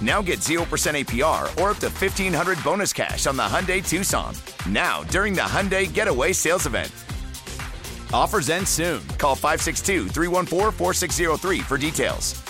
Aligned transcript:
Now 0.00 0.22
get 0.22 0.38
0% 0.38 0.60
APR 0.64 1.42
or 1.60 1.70
up 1.70 1.78
to 1.78 1.88
1500 1.88 2.64
bonus 2.64 2.92
cash 2.92 3.26
on 3.26 3.36
the 3.36 3.42
Hyundai 3.42 3.86
Tucson. 3.86 4.34
Now, 4.68 5.02
during 5.04 5.34
the 5.34 5.42
Hyundai 5.42 5.92
Getaway 5.92 6.32
Sales 6.32 6.66
Event. 6.66 6.90
Offers 8.12 8.48
end 8.48 8.66
soon. 8.66 9.06
Call 9.18 9.34
562 9.34 10.08
314 10.08 10.72
4603 10.72 11.60
for 11.60 11.76
details. 11.76 12.42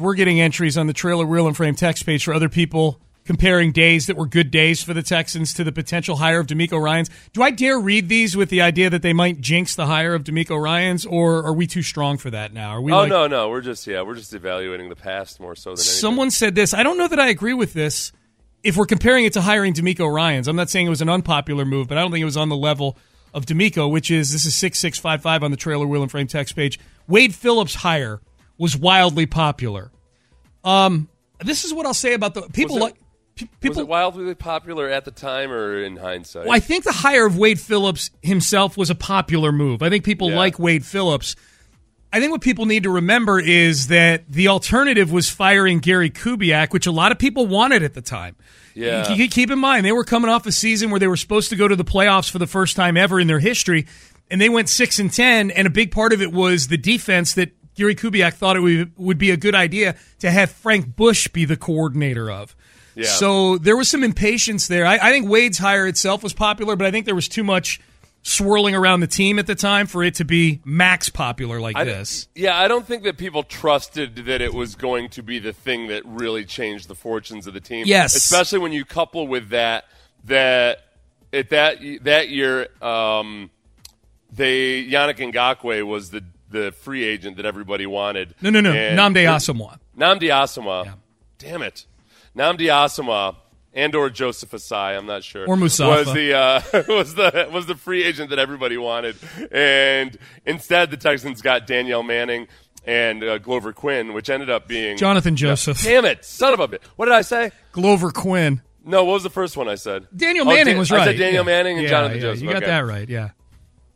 We're 0.00 0.14
getting 0.14 0.40
entries 0.40 0.78
on 0.78 0.86
the 0.86 0.92
trailer 0.92 1.26
wheel 1.26 1.48
and 1.48 1.56
frame 1.56 1.74
text 1.74 2.06
page 2.06 2.24
for 2.24 2.32
other 2.32 2.48
people 2.48 3.00
comparing 3.28 3.72
days 3.72 4.06
that 4.06 4.16
were 4.16 4.26
good 4.26 4.50
days 4.50 4.82
for 4.82 4.94
the 4.94 5.02
Texans 5.02 5.52
to 5.52 5.62
the 5.62 5.70
potential 5.70 6.16
hire 6.16 6.40
of 6.40 6.46
DeMeco 6.46 6.80
Ryans. 6.80 7.10
Do 7.34 7.42
I 7.42 7.50
dare 7.50 7.78
read 7.78 8.08
these 8.08 8.34
with 8.34 8.48
the 8.48 8.62
idea 8.62 8.88
that 8.88 9.02
they 9.02 9.12
might 9.12 9.38
jinx 9.38 9.74
the 9.74 9.84
hire 9.84 10.14
of 10.14 10.24
DeMeco 10.24 10.58
Ryans, 10.58 11.04
or 11.04 11.44
are 11.44 11.52
we 11.52 11.66
too 11.66 11.82
strong 11.82 12.16
for 12.16 12.30
that 12.30 12.54
now? 12.54 12.70
Are 12.70 12.80
we? 12.80 12.90
Oh 12.90 13.00
like, 13.00 13.10
no, 13.10 13.26
no, 13.26 13.50
we're 13.50 13.60
just 13.60 13.86
yeah, 13.86 14.00
we're 14.00 14.14
just 14.14 14.32
evaluating 14.32 14.88
the 14.88 14.96
past 14.96 15.40
more 15.40 15.54
so 15.54 15.70
than 15.70 15.80
anything. 15.80 15.92
Someone 15.92 16.30
said 16.30 16.54
this. 16.54 16.72
I 16.72 16.82
don't 16.82 16.96
know 16.96 17.06
that 17.06 17.20
I 17.20 17.28
agree 17.28 17.52
with 17.52 17.74
this. 17.74 18.12
If 18.62 18.78
we're 18.78 18.86
comparing 18.86 19.26
it 19.26 19.34
to 19.34 19.42
hiring 19.42 19.74
DeMeco 19.74 20.10
Ryans, 20.10 20.48
I'm 20.48 20.56
not 20.56 20.70
saying 20.70 20.86
it 20.86 20.90
was 20.90 21.02
an 21.02 21.10
unpopular 21.10 21.66
move, 21.66 21.86
but 21.86 21.98
I 21.98 22.00
don't 22.00 22.10
think 22.10 22.22
it 22.22 22.24
was 22.24 22.38
on 22.38 22.48
the 22.48 22.56
level 22.56 22.96
of 23.34 23.44
DeMeco, 23.44 23.90
which 23.90 24.10
is 24.10 24.32
this 24.32 24.46
is 24.46 24.54
six 24.54 24.78
six 24.78 24.98
five 24.98 25.20
five 25.20 25.42
on 25.42 25.50
the 25.50 25.58
trailer 25.58 25.86
wheel 25.86 26.00
and 26.00 26.10
frame 26.10 26.28
text 26.28 26.56
page. 26.56 26.80
Wade 27.06 27.34
Phillips' 27.34 27.74
hire 27.74 28.22
was 28.56 28.74
wildly 28.74 29.26
popular. 29.26 29.92
Um, 30.64 31.10
this 31.44 31.66
is 31.66 31.74
what 31.74 31.84
I'll 31.84 31.92
say 31.92 32.14
about 32.14 32.32
the 32.32 32.40
people 32.48 32.78
like 32.78 32.96
people. 33.60 33.68
was 33.70 33.78
it 33.78 33.88
wildly 33.88 34.34
popular 34.34 34.88
at 34.88 35.04
the 35.04 35.10
time 35.10 35.50
or 35.50 35.82
in 35.82 35.96
hindsight? 35.96 36.46
Well, 36.46 36.56
I 36.56 36.60
think 36.60 36.84
the 36.84 36.92
hire 36.92 37.26
of 37.26 37.36
Wade 37.38 37.60
Phillips 37.60 38.10
himself 38.22 38.76
was 38.76 38.90
a 38.90 38.94
popular 38.94 39.52
move. 39.52 39.82
I 39.82 39.88
think 39.90 40.04
people 40.04 40.30
Yeah. 40.30 40.36
like 40.36 40.58
Wade 40.58 40.84
Phillips. 40.84 41.36
I 42.12 42.20
think 42.20 42.32
what 42.32 42.40
people 42.40 42.64
need 42.64 42.84
to 42.84 42.90
remember 42.90 43.38
is 43.38 43.88
that 43.88 44.24
the 44.30 44.48
alternative 44.48 45.12
was 45.12 45.28
firing 45.28 45.78
Gary 45.80 46.08
Kubiak, 46.10 46.72
which 46.72 46.86
a 46.86 46.90
lot 46.90 47.12
of 47.12 47.18
people 47.18 47.46
wanted 47.46 47.82
at 47.82 47.92
the 47.94 48.00
time. 48.00 48.34
Yeah. 48.74 49.04
Keep 49.28 49.50
in 49.50 49.58
mind 49.58 49.84
they 49.84 49.92
were 49.92 50.04
coming 50.04 50.30
off 50.30 50.46
a 50.46 50.52
season 50.52 50.90
where 50.90 51.00
they 51.00 51.08
were 51.08 51.16
supposed 51.16 51.50
to 51.50 51.56
go 51.56 51.68
to 51.68 51.76
the 51.76 51.84
playoffs 51.84 52.30
for 52.30 52.38
the 52.38 52.46
first 52.46 52.76
time 52.76 52.96
ever 52.96 53.20
in 53.20 53.26
their 53.26 53.40
history, 53.40 53.86
and 54.30 54.40
they 54.40 54.48
went 54.48 54.68
six 54.68 54.98
and 54.98 55.12
ten. 55.12 55.50
And 55.50 55.66
a 55.66 55.70
big 55.70 55.90
part 55.90 56.12
of 56.12 56.22
it 56.22 56.32
was 56.32 56.68
the 56.68 56.78
defense 56.78 57.34
that 57.34 57.50
Gary 57.74 57.94
Kubiak 57.94 58.34
thought 58.34 58.56
it 58.56 58.88
would 58.96 59.18
be 59.18 59.30
a 59.30 59.36
good 59.36 59.54
idea 59.54 59.94
to 60.20 60.30
have 60.30 60.50
Frank 60.50 60.96
Bush 60.96 61.28
be 61.28 61.44
the 61.44 61.56
coordinator 61.56 62.30
of. 62.30 62.56
Yeah. 62.94 63.06
So 63.06 63.58
there 63.58 63.76
was 63.76 63.88
some 63.88 64.02
impatience 64.02 64.66
there. 64.68 64.86
I, 64.86 64.94
I 65.00 65.10
think 65.12 65.28
Wade's 65.28 65.58
hire 65.58 65.86
itself 65.86 66.22
was 66.22 66.32
popular, 66.32 66.76
but 66.76 66.86
I 66.86 66.90
think 66.90 67.06
there 67.06 67.14
was 67.14 67.28
too 67.28 67.44
much 67.44 67.80
swirling 68.22 68.74
around 68.74 69.00
the 69.00 69.06
team 69.06 69.38
at 69.38 69.46
the 69.46 69.54
time 69.54 69.86
for 69.86 70.02
it 70.02 70.16
to 70.16 70.24
be 70.24 70.60
max 70.64 71.08
popular 71.08 71.60
like 71.60 71.76
I- 71.76 71.84
this. 71.84 72.28
Yeah, 72.34 72.58
I 72.58 72.68
don't 72.68 72.86
think 72.86 73.04
that 73.04 73.16
people 73.16 73.42
trusted 73.42 74.16
that 74.26 74.40
it 74.40 74.52
was 74.52 74.74
going 74.74 75.08
to 75.10 75.22
be 75.22 75.38
the 75.38 75.52
thing 75.52 75.88
that 75.88 76.04
really 76.04 76.44
changed 76.44 76.88
the 76.88 76.94
fortunes 76.94 77.46
of 77.46 77.54
the 77.54 77.60
team. 77.60 77.84
Yes. 77.86 78.16
especially 78.16 78.58
when 78.58 78.72
you 78.72 78.84
couple 78.84 79.26
with 79.28 79.50
that 79.50 79.84
that 80.24 80.80
at 81.32 81.50
that 81.50 81.78
that 82.02 82.28
year, 82.28 82.68
um, 82.82 83.50
they 84.32 84.84
Yannick 84.84 85.16
Ngakoue 85.32 85.86
was 85.86 86.10
the 86.10 86.24
the 86.50 86.72
free 86.72 87.04
agent 87.04 87.36
that 87.36 87.46
everybody 87.46 87.86
wanted. 87.86 88.34
No, 88.40 88.50
no, 88.50 88.60
no. 88.60 88.72
And- 88.72 88.98
Namde 88.98 89.24
Asamoah. 89.24 89.78
Namdi 89.96 90.28
Asamoah. 90.30 90.94
Damn 91.38 91.62
it. 91.62 91.86
Namdi 92.38 92.66
Asamoah 92.68 93.36
and 93.74 93.94
or 93.94 94.08
Joseph 94.10 94.50
Asai, 94.52 94.96
I'm 94.96 95.06
not 95.06 95.24
sure. 95.24 95.46
Or 95.46 95.56
Musafa. 95.56 95.88
Was 96.06 96.12
the 96.14 96.34
uh, 96.34 96.62
was 96.88 97.14
the 97.14 97.48
was 97.52 97.66
the 97.66 97.74
free 97.74 98.04
agent 98.04 98.30
that 98.30 98.38
everybody 98.38 98.76
wanted. 98.76 99.16
And 99.52 100.16
instead 100.46 100.90
the 100.90 100.96
Texans 100.96 101.42
got 101.42 101.66
Danieal 101.66 102.06
Manning 102.06 102.46
and 102.84 103.22
uh, 103.22 103.38
Glover 103.38 103.72
Quin, 103.72 104.14
which 104.14 104.30
ended 104.30 104.48
up 104.50 104.66
being 104.68 104.96
Jonathan 104.96 105.36
Joseph. 105.36 105.82
Damn 105.82 106.04
it, 106.04 106.24
son 106.24 106.54
of 106.54 106.60
a 106.60 106.68
bitch. 106.68 106.84
What 106.96 107.06
did 107.06 107.14
I 107.14 107.22
say? 107.22 107.50
Glover 107.72 108.10
Quin. 108.12 108.62
No, 108.84 109.04
what 109.04 109.14
was 109.14 109.22
the 109.22 109.30
first 109.30 109.56
one 109.56 109.68
I 109.68 109.74
said? 109.74 110.06
Daniel 110.16 110.46
Oh, 110.46 110.50
Manning 110.50 110.66
Dan- 110.72 110.78
was 110.78 110.90
I 110.90 110.96
right. 110.96 111.04
said 111.08 111.18
Daniel 111.18 111.42
Yeah. 111.44 111.52
Manning 111.52 111.74
and 111.76 111.82
Yeah, 111.82 111.90
Jonathan 111.90 112.16
yeah, 112.16 112.22
Joseph. 112.22 112.42
You 112.42 112.48
got 112.48 112.56
Okay. 112.58 112.66
that 112.66 112.78
right. 112.86 113.08
Yeah. 113.08 113.30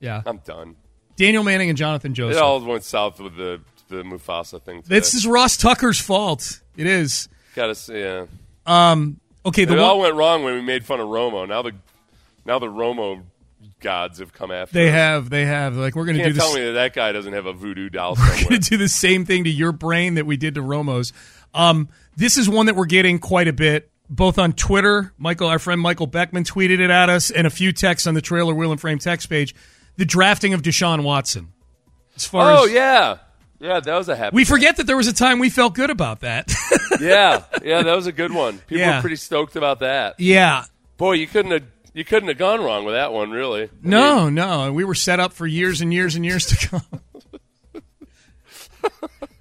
Yeah. 0.01 0.21
I'm 0.27 0.39
done. 0.39 0.77
Danieal 1.17 1.45
Manning 1.45 1.69
and 1.71 1.79
Jonathan 1.79 2.13
It 2.13 2.17
Joseph. 2.17 2.43
all 2.43 2.61
went 2.65 2.85
south 2.85 3.21
with 3.21 3.37
the 3.37 3.61
the 3.89 4.03
Mufasa 4.03 4.61
thing. 4.63 4.83
Today. 4.83 4.97
This 4.99 5.13
is 5.15 5.27
Ross 5.27 5.57
Tucker's 5.57 6.01
fault. 6.01 6.61
It 6.77 6.87
is. 6.87 7.29
Gotta 7.55 7.75
say, 7.75 8.01
yeah. 8.01 8.27
Um, 8.67 9.21
okay, 9.45 9.65
the 9.65 9.75
it 9.75 9.79
all 9.79 10.01
went 10.01 10.15
wrong 10.15 10.43
when 10.45 10.55
we 10.55 10.63
made 10.63 10.85
fun 10.85 11.01
of 11.01 11.09
Romo. 11.09 11.49
Now 11.49 11.63
the 11.63 11.73
now 12.45 12.59
the 12.59 12.67
Romo 12.67 13.23
gods 13.81 14.21
have 14.21 14.33
come 14.33 14.51
after. 14.51 14.75
they 14.75 14.89
us. 14.89 14.95
have 14.95 15.31
they 15.31 15.45
have 15.45 15.77
like 15.77 15.95
we're 15.95 16.05
going 16.07 16.17
to 16.17 16.25
do 16.25 16.33
this. 16.33 16.43
tell 16.43 16.55
me 16.55 16.65
that 16.65 16.73
that 16.73 16.95
guy 16.95 17.13
doesn't 17.13 17.33
have 17.33 17.47
a 17.47 17.53
voodoo 17.53 17.91
doll 17.91 18.15
We're 18.19 18.49
going 18.49 18.61
to 18.61 18.71
do 18.71 18.77
the 18.77 18.89
same 18.89 19.25
thing 19.27 19.45
to 19.45 19.51
your 19.51 19.73
brain 19.73 20.15
that 20.15 20.25
we 20.25 20.37
did 20.37 20.55
to 20.55 20.63
Romo's. 20.63 21.13
Um, 21.55 21.89
this 22.17 22.39
is 22.39 22.49
one 22.49 22.67
that 22.67 22.77
we're 22.77 22.87
getting 22.87 23.19
quite 23.19 23.49
a 23.49 23.53
bit, 23.53 23.91
both 24.09 24.39
on 24.39 24.53
Twitter. 24.53 25.13
Michael, 25.19 25.49
our 25.49 25.59
friend 25.59 25.81
Michael 25.81 26.07
Beckman 26.07 26.45
tweeted 26.45 26.81
it 26.81 26.91
at 26.91 27.11
us, 27.11 27.31
and 27.31 27.47
a 27.47 27.51
few 27.51 27.73
texts 27.73 28.07
on 28.07 28.15
the 28.15 28.23
trailer 28.23 28.55
wheel 28.55 28.73
and 28.73 28.81
frame 28.81 28.99
text 28.99 29.29
page. 29.29 29.55
The 29.97 30.07
drafting 30.07 30.55
of 30.55 30.63
Deshaun 30.63 31.03
Watson. 31.03 31.53
As 32.17 32.27
far 32.27 32.51
oh 32.51 32.65
as 32.65 32.73
yeah, 32.73 33.19
yeah, 33.63 33.81
that 33.81 33.97
was 33.97 34.09
a 34.11 34.17
happy. 34.17 34.35
we 34.35 34.45
forget 34.45 34.77
that 34.77 34.87
there 34.87 34.97
was 34.99 35.07
a 35.09 35.13
time 35.15 35.39
we 35.39 35.49
felt 35.49 35.75
good 35.75 35.89
about 35.91 36.21
that. 36.21 36.53
yeah, 37.01 37.45
yeah, 37.65 37.83
that 37.83 37.97
was 37.97 38.07
a 38.07 38.13
good 38.13 38.33
one. 38.33 38.59
People 38.59 38.79
Yeah. 38.79 38.97
were 38.97 39.01
pretty 39.01 39.17
stoked 39.17 39.57
about 39.57 39.79
that. 39.81 40.17
yeah. 40.21 40.65
Boy, 40.99 41.13
you 41.15 41.27
couldn't 41.27 41.53
have 41.53 41.63
you 41.95 42.05
couldn't 42.05 42.29
have 42.29 42.39
gone 42.39 42.63
wrong 42.63 42.85
with 42.85 42.95
that 42.95 43.13
one, 43.13 43.31
really. 43.31 43.65
I 43.65 43.69
No, 43.83 44.25
mean, 44.27 44.35
no, 44.35 44.73
we 44.73 44.83
were 44.85 44.95
set 44.95 45.21
up 45.21 45.33
for 45.33 45.47
years 45.47 45.81
and 45.81 45.93
years 45.93 46.15
and 46.17 46.25
years 46.25 46.47
to 46.47 46.69
come. 46.69 47.01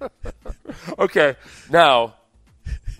okay, 0.98 1.36
now. 1.70 2.14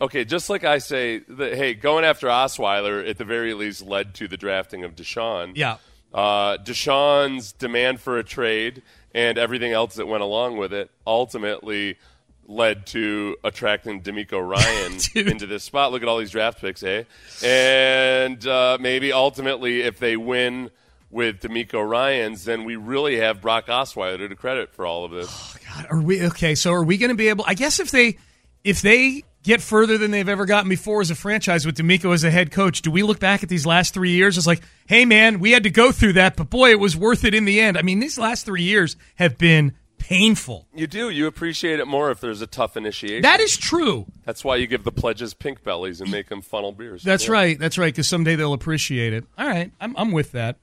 Okay, 0.00 0.24
just 0.24 0.50
like 0.50 0.64
I 0.64 0.78
say, 0.78 1.18
that, 1.28 1.54
hey, 1.54 1.74
going 1.74 2.04
after 2.04 2.26
Osweiler 2.26 3.08
at 3.08 3.18
the 3.18 3.24
very 3.24 3.54
least 3.54 3.82
led 3.82 4.14
to 4.14 4.26
the 4.26 4.36
drafting 4.36 4.82
of 4.82 4.96
Deshaun. 4.96 5.52
Yeah. 5.54 5.76
Uh, 6.12 6.56
Deshaun's 6.58 7.52
demand 7.52 8.00
for 8.00 8.18
a 8.18 8.24
trade 8.24 8.82
and 9.14 9.38
everything 9.38 9.72
else 9.72 9.96
that 9.96 10.06
went 10.06 10.22
along 10.22 10.56
with 10.56 10.72
it 10.72 10.90
ultimately 11.06 11.98
led 12.46 12.86
to 12.86 13.36
attracting 13.44 14.02
DeMeco 14.02 14.46
Ryan 14.46 14.98
into 15.28 15.46
this 15.46 15.64
spot. 15.64 15.92
Look 15.92 16.02
at 16.02 16.08
all 16.08 16.18
these 16.18 16.30
draft 16.30 16.60
picks, 16.60 16.82
eh? 16.82 17.04
And 17.42 18.44
uh, 18.46 18.78
maybe 18.80 19.12
ultimately, 19.12 19.82
if 19.82 19.98
they 19.98 20.16
win 20.16 20.70
with 21.10 21.40
DeMeco 21.40 21.88
Ryan's, 21.88 22.44
then 22.44 22.64
we 22.64 22.76
really 22.76 23.18
have 23.18 23.40
Brock 23.40 23.66
Osweiler 23.66 24.28
to 24.28 24.34
credit 24.34 24.72
for 24.72 24.86
all 24.86 25.04
of 25.04 25.12
this. 25.12 25.28
Oh, 25.30 25.56
God, 25.74 25.86
are 25.90 26.00
we 26.00 26.22
okay? 26.26 26.54
So 26.54 26.72
are 26.72 26.84
we 26.84 26.98
going 26.98 27.10
to 27.10 27.16
be 27.16 27.28
able? 27.28 27.44
I 27.46 27.54
guess 27.54 27.80
if 27.80 27.90
they 27.90 28.18
if 28.64 28.82
they 28.82 29.22
get 29.42 29.60
further 29.60 29.98
than 29.98 30.10
they've 30.10 30.28
ever 30.28 30.46
gotten 30.46 30.68
before 30.68 31.00
as 31.00 31.10
a 31.10 31.14
franchise 31.14 31.66
with 31.66 31.76
DeMeco 31.76 32.14
as 32.14 32.22
a 32.24 32.30
head 32.30 32.50
coach, 32.52 32.80
do 32.82 32.90
we 32.90 33.02
look 33.02 33.18
back 33.18 33.42
at 33.42 33.48
these 33.48 33.66
last 33.66 33.92
three 33.94 34.12
years 34.12 34.38
as 34.38 34.46
like, 34.46 34.62
hey 34.86 35.04
man, 35.04 35.40
we 35.40 35.50
had 35.52 35.64
to 35.64 35.70
go 35.70 35.90
through 35.92 36.12
that, 36.14 36.36
but 36.36 36.48
boy, 36.50 36.70
it 36.70 36.78
was 36.80 36.96
worth 36.96 37.24
it 37.24 37.34
in 37.34 37.44
the 37.44 37.60
end. 37.60 37.76
I 37.76 37.82
mean, 37.82 37.98
these 38.00 38.18
last 38.18 38.46
three 38.46 38.62
years 38.62 38.96
have 39.16 39.38
been 39.38 39.74
painful. 39.98 40.66
You 40.74 40.86
do. 40.86 41.10
You 41.10 41.26
appreciate 41.26 41.78
it 41.80 41.86
more 41.86 42.10
if 42.10 42.20
there's 42.20 42.40
a 42.42 42.46
tough 42.46 42.76
initiation. 42.76 43.22
That 43.22 43.40
is 43.40 43.56
true. 43.56 44.06
That's 44.24 44.44
why 44.44 44.56
you 44.56 44.66
give 44.66 44.84
the 44.84 44.90
pledges 44.92 45.32
pink 45.32 45.62
bellies 45.62 46.00
and 46.00 46.10
make 46.10 46.28
them 46.28 46.42
funnel 46.42 46.72
beers. 46.72 47.02
That's 47.02 47.26
Yeah. 47.26 47.32
right. 47.32 47.58
That's 47.58 47.78
right. 47.78 47.92
Because 47.92 48.08
someday 48.08 48.34
they'll 48.36 48.52
appreciate 48.52 49.12
it. 49.12 49.24
All 49.38 49.46
right, 49.46 49.70
I'm 49.80 49.94
I'm 49.96 50.10
with 50.12 50.32
that. 50.32 50.56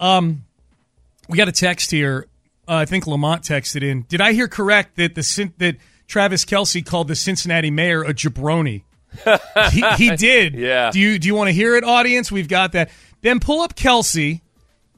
Um, 0.00 0.44
we 1.28 1.36
got 1.36 1.48
a 1.48 1.52
text 1.52 1.90
here. 1.90 2.26
Uh, 2.68 2.74
I 2.74 2.84
think 2.84 3.06
Lamont 3.06 3.42
texted 3.42 3.82
in. 3.82 4.02
Did 4.08 4.20
I 4.20 4.32
hear 4.32 4.48
correct 4.48 4.96
that 4.96 5.14
the 5.14 5.52
that 5.58 5.76
Travis 6.06 6.44
Kelce 6.44 6.84
called 6.84 7.08
the 7.08 7.16
Cincinnati 7.16 7.70
mayor 7.70 8.02
a 8.02 8.14
jabroni? 8.14 8.82
he, 9.72 9.82
he 9.96 10.16
did. 10.16 10.54
Yeah. 10.54 10.90
Do 10.90 11.00
you 11.00 11.18
do 11.18 11.26
you 11.26 11.34
want 11.34 11.48
to 11.48 11.52
hear 11.52 11.76
it, 11.76 11.84
audience? 11.84 12.30
We've 12.30 12.48
got 12.48 12.72
that. 12.72 12.90
Then 13.22 13.40
pull 13.40 13.60
up 13.60 13.74
Kelce, 13.74 14.40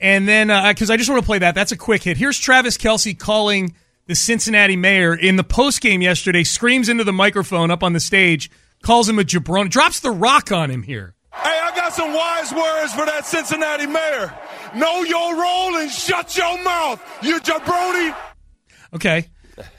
and 0.01 0.27
then 0.27 0.51
uh, 0.51 0.61
uh, 0.61 0.73
because 0.73 0.91
I 0.91 0.97
just 0.97 1.09
want 1.09 1.23
to 1.23 1.27
play 1.27 1.39
that. 1.39 1.55
That's 1.55 1.73
a 1.73 1.77
quick 1.77 2.03
hit. 2.03 2.17
Here's 2.17 2.39
Travis 2.39 2.77
Kelce 2.77 3.19
calling 3.19 3.75
the 4.07 4.15
Cincinnati 4.15 4.77
mayor 4.77 5.15
in 5.15 5.37
the 5.37 5.45
post 5.45 5.81
game 5.81 6.03
yesterday. 6.03 6.45
Screams 6.45 6.89
into 6.89 7.05
the 7.05 7.13
microphone 7.13 7.71
up 7.71 7.83
on 7.83 7.93
the 7.93 8.01
stage, 8.01 8.51
calls 8.83 9.09
him 9.09 9.19
a 9.19 9.23
jabroni, 9.23 9.71
drops 9.71 10.01
the 10.01 10.11
rock 10.11 10.51
on 10.51 10.71
him 10.71 10.83
here. 10.83 11.15
Hey, 11.33 11.61
I 11.63 11.75
got 11.77 11.93
some 11.93 12.13
wise 12.13 12.53
words 12.53 12.93
for 12.95 13.07
that 13.07 13.25
Cincinnati 13.25 13.87
mayor. 13.87 14.35
Know 14.75 15.03
your 15.03 15.41
role 15.41 15.77
and 15.77 15.91
shut 15.91 16.37
your 16.37 16.63
mouth, 16.65 17.01
you 17.23 17.39
jabroni. 17.41 18.17
Okay. 18.95 19.29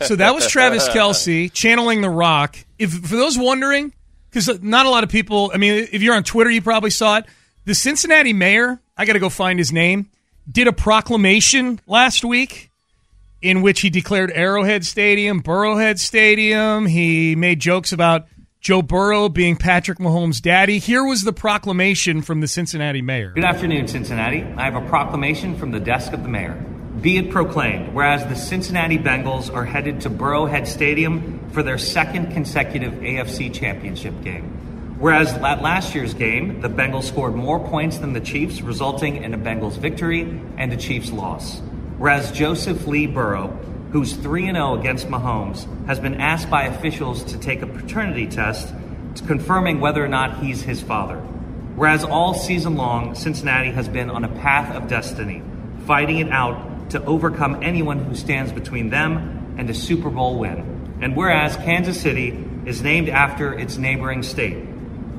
So 0.01 0.15
that 0.15 0.33
was 0.35 0.47
Travis 0.47 0.87
Kelce 0.89 1.51
channeling 1.51 2.01
The 2.01 2.09
Rock. 2.09 2.57
If 2.77 2.91
for 2.91 3.15
those 3.15 3.37
wondering, 3.37 3.93
because 4.29 4.61
not 4.61 4.85
a 4.85 4.89
lot 4.89 5.03
of 5.03 5.09
people. 5.09 5.51
I 5.53 5.57
mean, 5.57 5.87
if 5.91 6.01
you're 6.01 6.15
on 6.15 6.23
Twitter, 6.23 6.49
you 6.49 6.61
probably 6.61 6.89
saw 6.89 7.17
it. 7.17 7.25
The 7.65 7.75
Cincinnati 7.75 8.33
mayor, 8.33 8.81
I 8.97 9.05
got 9.05 9.13
to 9.13 9.19
go 9.19 9.29
find 9.29 9.59
his 9.59 9.71
name, 9.71 10.09
did 10.49 10.67
a 10.67 10.73
proclamation 10.73 11.79
last 11.87 12.23
week 12.23 12.71
in 13.41 13.61
which 13.61 13.81
he 13.81 13.89
declared 13.89 14.31
Arrowhead 14.33 14.85
Stadium, 14.85 15.41
Burrowhead 15.41 15.99
Stadium. 15.99 16.85
He 16.85 17.35
made 17.35 17.59
jokes 17.59 17.91
about 17.91 18.27
Joe 18.61 18.81
Burrow 18.81 19.29
being 19.29 19.55
Patrick 19.55 19.99
Mahomes' 19.99 20.41
daddy. 20.41 20.79
Here 20.79 21.03
was 21.03 21.23
the 21.23 21.31
proclamation 21.31 22.21
from 22.21 22.41
the 22.41 22.47
Cincinnati 22.47 23.01
mayor. 23.01 23.31
Good 23.31 23.45
afternoon, 23.45 23.87
Cincinnati. 23.87 24.43
I 24.43 24.63
have 24.63 24.75
a 24.75 24.85
proclamation 24.89 25.55
from 25.55 25.71
the 25.71 25.79
desk 25.79 26.11
of 26.11 26.23
the 26.23 26.29
mayor. 26.29 26.61
Be 27.01 27.17
it 27.17 27.29
proclaimed, 27.29 27.93
whereas 27.93 28.25
the 28.25 28.35
Cincinnati 28.35 28.97
Bengals 28.97 29.53
are 29.53 29.63
headed 29.63 30.01
to 30.01 30.09
Burrowhead 30.09 30.67
Stadium 30.67 31.39
for 31.51 31.63
their 31.63 31.77
second 31.77 32.33
consecutive 32.33 32.93
AFC 32.93 33.53
Championship 33.53 34.21
game. 34.21 34.97
Whereas 34.99 35.31
at 35.33 35.61
last 35.61 35.95
year's 35.95 36.13
game, 36.13 36.59
the 36.59 36.67
Bengals 36.67 37.03
scored 37.03 37.35
more 37.35 37.57
points 37.57 37.99
than 37.99 38.11
the 38.11 38.19
Chiefs, 38.19 38.59
resulting 38.59 39.23
in 39.23 39.33
a 39.33 39.37
Bengals 39.37 39.77
victory 39.77 40.41
and 40.57 40.73
a 40.73 40.77
Chiefs 40.77 41.11
loss. 41.11 41.59
Whereas 41.97 42.33
Joseph 42.33 42.85
Lee 42.85 43.07
Burrow, 43.07 43.47
who's 43.93 44.13
3 44.17 44.47
0 44.47 44.77
against 44.77 45.07
Mahomes, 45.07 45.67
has 45.85 46.01
been 46.01 46.15
asked 46.15 46.49
by 46.49 46.63
officials 46.63 47.23
to 47.25 47.39
take 47.39 47.61
a 47.61 47.67
paternity 47.67 48.27
test 48.27 48.73
to 49.15 49.23
confirming 49.23 49.79
whether 49.79 50.03
or 50.03 50.09
not 50.09 50.43
he's 50.43 50.63
his 50.63 50.81
father. 50.81 51.19
Whereas 51.75 52.03
all 52.03 52.33
season 52.33 52.75
long, 52.75 53.15
Cincinnati 53.15 53.71
has 53.71 53.87
been 53.87 54.09
on 54.09 54.25
a 54.25 54.39
path 54.41 54.75
of 54.75 54.89
destiny, 54.89 55.41
fighting 55.85 56.17
it 56.17 56.29
out 56.29 56.68
to 56.89 57.03
overcome 57.05 57.59
anyone 57.61 57.99
who 57.99 58.15
stands 58.15 58.51
between 58.51 58.89
them 58.89 59.55
and 59.57 59.69
a 59.69 59.73
Super 59.73 60.09
Bowl 60.09 60.39
win. 60.39 60.97
And 61.01 61.15
whereas 61.15 61.55
Kansas 61.57 61.99
City 61.99 62.37
is 62.65 62.81
named 62.81 63.09
after 63.09 63.53
its 63.53 63.77
neighboring 63.77 64.23
state, 64.23 64.57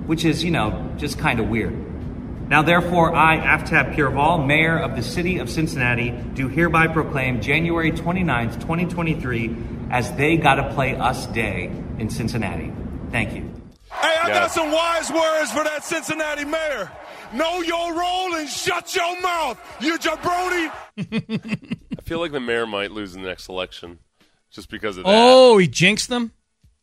which 0.06 0.24
is, 0.24 0.44
you 0.44 0.50
know, 0.50 0.92
just 0.96 1.18
kind 1.18 1.40
of 1.40 1.48
weird. 1.48 1.74
Now, 2.48 2.62
therefore, 2.62 3.14
I, 3.14 3.38
Aftab 3.38 3.94
Pureval, 3.94 4.44
Mayor 4.44 4.76
of 4.76 4.96
the 4.96 5.02
City 5.02 5.38
of 5.38 5.48
Cincinnati, 5.48 6.10
do 6.34 6.48
hereby 6.48 6.88
proclaim 6.88 7.40
January 7.40 7.92
29th, 7.92 8.54
2023, 8.54 9.56
as 9.90 10.12
They 10.16 10.36
Gotta 10.36 10.74
Play 10.74 10.96
Us 10.96 11.26
Day 11.26 11.70
in 11.98 12.10
Cincinnati. 12.10 12.72
Thank 13.12 13.34
you. 13.34 13.48
Hey, 13.92 14.16
I 14.22 14.28
Yeah. 14.28 14.34
got 14.40 14.50
some 14.50 14.72
wise 14.72 15.12
words 15.12 15.52
for 15.52 15.62
that 15.62 15.84
Cincinnati 15.84 16.44
mayor. 16.44 16.90
Know 17.32 17.60
your 17.62 17.94
role 17.94 18.34
and 18.34 18.48
shut 18.48 18.94
your 18.94 19.20
mouth, 19.20 19.58
you 19.80 19.98
jabroni. 19.98 20.72
I 21.98 22.02
feel 22.02 22.18
like 22.18 22.32
the 22.32 22.40
mayor 22.40 22.66
might 22.66 22.90
lose 22.90 23.14
in 23.14 23.22
the 23.22 23.28
next 23.28 23.48
election 23.48 23.98
just 24.50 24.68
because 24.68 24.96
of 24.96 25.04
that. 25.04 25.12
Oh, 25.14 25.58
he 25.58 25.68
jinxed 25.68 26.08
them? 26.08 26.32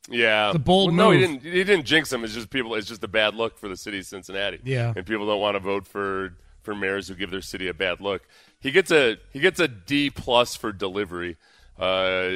yeah, 0.10 0.54
The 0.54 0.60
bold 0.60 0.96
well, 0.96 1.08
No, 1.08 1.12
he 1.12 1.20
didn't. 1.20 1.42
He 1.44 1.64
didn't 1.64 1.84
jinx 1.86 2.10
them. 2.10 2.24
It's 2.24 2.34
just 2.34 2.50
people. 2.50 2.76
It's 2.76 2.88
just 2.88 3.04
a 3.04 3.08
bad 3.10 3.36
look 3.36 3.58
for 3.58 3.68
the 3.68 3.76
city 3.76 4.00
of 4.00 4.06
Cincinnati. 4.06 4.60
Yeah. 4.64 4.94
and 4.96 5.06
people 5.06 5.26
don't 5.26 5.42
want 5.42 5.56
to 5.56 5.60
vote 5.60 5.86
for 5.86 6.34
for 6.64 6.74
mayors 6.76 7.08
who 7.08 7.16
give 7.16 7.32
their 7.32 7.42
city 7.42 7.68
a 7.68 7.74
bad 7.74 8.00
look. 8.02 8.24
He 8.60 8.72
gets 8.72 8.90
a 8.92 9.18
he 9.34 9.40
gets 9.40 9.60
a 9.60 9.68
D 9.68 10.10
plus 10.10 10.56
for 10.56 10.72
delivery. 10.72 11.36
Uh, 11.80 12.30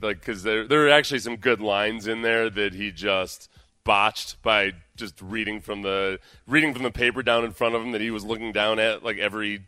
like 0.00 0.20
because 0.20 0.44
there 0.44 0.66
there 0.66 0.86
are 0.86 0.90
actually 0.90 1.18
some 1.18 1.36
good 1.36 1.60
lines 1.60 2.06
in 2.06 2.22
there 2.22 2.48
that 2.50 2.72
he 2.72 2.90
just 2.92 3.50
botched 3.88 4.40
by 4.42 4.72
just 4.96 5.20
reading 5.22 5.62
from 5.62 5.80
the 5.80 6.20
reading 6.46 6.74
from 6.74 6.82
the 6.82 6.90
paper 6.90 7.22
down 7.22 7.42
in 7.46 7.52
front 7.52 7.74
of 7.74 7.80
him 7.82 7.92
that 7.92 8.02
he 8.02 8.10
was 8.10 8.22
looking 8.22 8.52
down 8.52 8.78
at 8.78 9.02
like 9.02 9.16
every 9.16 9.62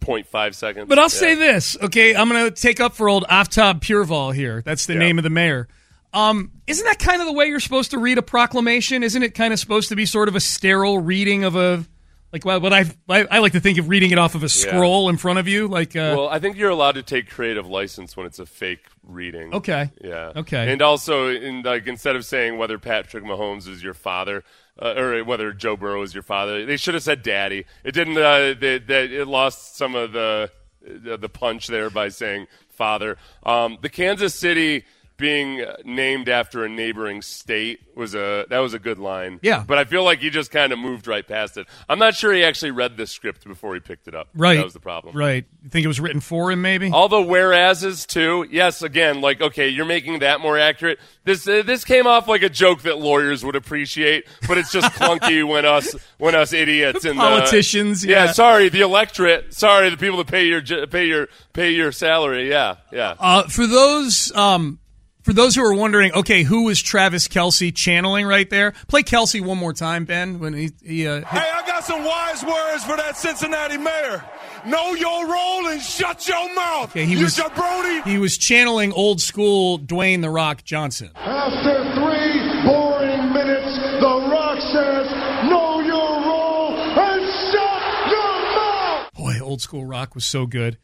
0.5 0.00 0.54
seconds. 0.54 0.88
But 0.88 0.98
I'll 0.98 1.06
Yeah. 1.06 1.08
say 1.08 1.34
this, 1.34 1.76
okay? 1.82 2.14
I'm 2.14 2.28
going 2.28 2.44
to 2.44 2.50
take 2.62 2.78
up 2.78 2.94
for 2.94 3.08
old 3.08 3.24
Aftab 3.28 3.80
Pureval 3.80 4.32
here. 4.34 4.62
That's 4.64 4.86
the 4.86 4.92
Yeah. 4.92 5.00
name 5.00 5.18
of 5.18 5.24
the 5.24 5.30
mayor. 5.30 5.66
Um, 6.12 6.52
isn't 6.68 6.84
that 6.86 7.00
kind 7.00 7.20
of 7.20 7.26
the 7.26 7.32
way 7.32 7.46
you're 7.46 7.58
supposed 7.58 7.90
to 7.90 7.98
read 7.98 8.18
a 8.18 8.22
proclamation? 8.22 9.02
Isn't 9.02 9.22
it 9.24 9.34
kind 9.34 9.52
of 9.52 9.58
supposed 9.58 9.88
to 9.88 9.96
be 9.96 10.06
sort 10.06 10.28
of 10.28 10.36
a 10.36 10.40
sterile 10.40 10.98
reading 10.98 11.42
of 11.42 11.56
a 11.56 11.84
like 12.32 12.44
what 12.44 12.62
what 12.62 12.72
I've, 12.72 12.96
I 13.08 13.24
I 13.30 13.38
like 13.40 13.52
to 13.52 13.60
think 13.60 13.78
of 13.78 13.88
reading 13.88 14.10
it 14.12 14.18
off 14.18 14.34
of 14.36 14.42
a 14.44 14.48
scroll 14.48 15.08
in 15.08 15.16
front 15.16 15.38
of 15.40 15.48
you, 15.48 15.66
like 15.68 15.96
uh, 15.96 16.14
Well, 16.16 16.28
I 16.28 16.38
think 16.38 16.56
you're 16.56 16.70
allowed 16.70 16.94
to 16.96 17.02
take 17.02 17.28
creative 17.28 17.66
license 17.66 18.16
when 18.16 18.26
it's 18.26 18.38
a 18.38 18.46
fake 18.46 18.84
reading. 19.06 19.54
Okay. 19.54 19.90
Yeah. 20.02 20.32
Okay. 20.36 20.72
And 20.72 20.82
also, 20.82 21.28
in, 21.28 21.62
like 21.62 21.86
instead 21.86 22.16
of 22.16 22.24
saying 22.24 22.58
whether 22.58 22.78
Patrick 22.78 23.24
Mahomes 23.24 23.68
is 23.68 23.82
your 23.82 23.94
father 23.94 24.44
uh, 24.80 24.94
or 24.96 25.24
whether 25.24 25.52
Joe 25.52 25.76
Burrow 25.76 26.02
is 26.02 26.14
your 26.14 26.22
father, 26.22 26.64
they 26.66 26.76
should 26.76 26.94
have 26.94 27.02
said 27.02 27.22
daddy. 27.22 27.64
It 27.84 27.92
didn't. 27.92 28.16
Uh, 28.16 28.54
they, 28.58 28.78
they, 28.78 29.04
it 29.06 29.28
lost 29.28 29.76
some 29.76 29.94
of 29.94 30.12
the 30.12 30.50
the 30.80 31.16
the 31.16 31.28
punch 31.28 31.66
there 31.66 31.90
by 31.90 32.08
saying 32.08 32.46
father. 32.68 33.16
Um, 33.44 33.78
the 33.82 33.88
Kansas 33.88 34.34
City 34.34 34.84
being 35.16 35.60
uh, 35.60 35.76
named 35.84 36.28
after 36.28 36.64
a 36.64 36.68
neighboring 36.68 37.22
state 37.22 37.80
was 37.94 38.14
a 38.14 38.46
that 38.50 38.58
was 38.58 38.74
a 38.74 38.78
good 38.78 38.98
line. 38.98 39.38
Yeah. 39.42 39.64
But 39.66 39.78
I 39.78 39.84
feel 39.84 40.02
like 40.02 40.20
he 40.20 40.30
just 40.30 40.50
kind 40.50 40.72
of 40.72 40.78
moved 40.78 41.06
right 41.06 41.26
past 41.26 41.56
it. 41.56 41.66
I'm 41.88 41.98
not 41.98 42.14
sure 42.14 42.32
he 42.32 42.42
actually 42.42 42.72
read 42.72 42.96
the 42.96 43.06
script 43.06 43.44
before 43.46 43.74
he 43.74 43.80
picked 43.80 44.08
it 44.08 44.14
up. 44.14 44.28
right. 44.34 44.56
That 44.56 44.64
was 44.64 44.72
the 44.72 44.80
problem. 44.80 45.16
Right. 45.16 45.44
You 45.62 45.70
think 45.70 45.84
it 45.84 45.88
was 45.88 46.00
written 46.00 46.20
for 46.20 46.50
him, 46.50 46.62
maybe? 46.62 46.90
All 46.90 47.08
the 47.08 47.22
whereases 47.22 48.06
too. 48.06 48.46
Yes, 48.50 48.82
again, 48.82 49.20
like 49.20 49.40
okay, 49.40 49.68
you're 49.68 49.84
making 49.84 50.20
that 50.20 50.40
more 50.40 50.58
accurate. 50.58 50.98
This 51.24 51.46
uh, 51.46 51.62
this 51.64 51.84
came 51.84 52.06
off 52.06 52.26
like 52.26 52.42
a 52.42 52.48
joke 52.48 52.82
that 52.82 52.98
lawyers 52.98 53.44
would 53.44 53.56
appreciate, 53.56 54.26
but 54.48 54.58
it's 54.58 54.72
just 54.72 54.92
clunky 54.94 55.46
when 55.48 55.64
us 55.64 55.94
when 56.18 56.34
us 56.34 56.52
idiots 56.52 57.04
and 57.04 57.16
Politicians, 57.16 58.04
yeah. 58.04 58.26
yeah. 58.26 58.32
sorry, 58.32 58.68
the 58.68 58.80
electorate. 58.80 59.54
Sorry, 59.54 59.90
the 59.90 59.96
people 59.96 60.18
that 60.18 60.26
pay 60.26 60.46
your 60.46 60.62
pay 60.86 61.06
your 61.06 61.28
pay 61.52 61.70
your 61.70 61.92
salary. 61.92 62.48
Yeah, 62.50 62.76
yeah. 62.92 63.14
Uh, 63.18 63.44
for 63.48 63.66
those 63.66 64.34
um, 64.34 64.78
for 65.24 65.32
those 65.32 65.54
who 65.56 65.64
are 65.64 65.74
wondering, 65.74 66.12
okay, 66.12 66.42
who 66.44 66.64
was 66.64 66.80
Travis 66.80 67.26
Kelce 67.28 67.74
channeling 67.74 68.26
right 68.26 68.48
there? 68.48 68.72
Play 68.88 69.02
Kelce 69.02 69.40
one 69.44 69.58
more 69.58 69.72
time, 69.72 70.04
Ben. 70.04 70.38
When 70.38 70.52
he, 70.54 70.70
he 70.84 71.06
uh, 71.08 71.16
hit- 71.16 71.24
Hey, 71.26 71.50
I 71.52 71.66
got 71.66 71.82
some 71.84 72.04
wise 72.04 72.44
words 72.44 72.84
for 72.84 72.96
that 72.96 73.16
Cincinnati 73.16 73.78
mayor. 73.78 74.22
Know 74.66 74.94
your 74.94 75.26
role 75.26 75.66
and 75.68 75.80
shut 75.82 76.26
your 76.28 76.54
mouth, 76.54 76.90
Okay, 76.90 77.04
he 77.06 77.14
you 77.16 77.24
was- 77.24 77.36
jabroni. 77.36 78.04
he 78.04 78.18
was 78.18 78.38
channeling 78.38 78.92
old 78.92 79.20
school 79.20 79.78
Dwayne 79.78 80.20
the 80.22 80.30
Rock 80.30 80.62
Johnson. 80.64 81.10
After 81.16 81.74
three 81.94 82.62
boring 82.64 83.32
minutes, 83.32 83.76
The 84.00 84.28
Rock 84.30 84.60
says, 84.60 85.10
Know 85.50 85.80
your 85.80 86.20
role 86.22 86.76
and 86.78 87.22
shut 87.50 88.10
your 88.10 88.56
mouth! 88.56 89.10
Boy, 89.14 89.40
old 89.42 89.60
school 89.62 89.84
Rock 89.84 90.14
was 90.14 90.24
so 90.24 90.46
good. 90.46 90.78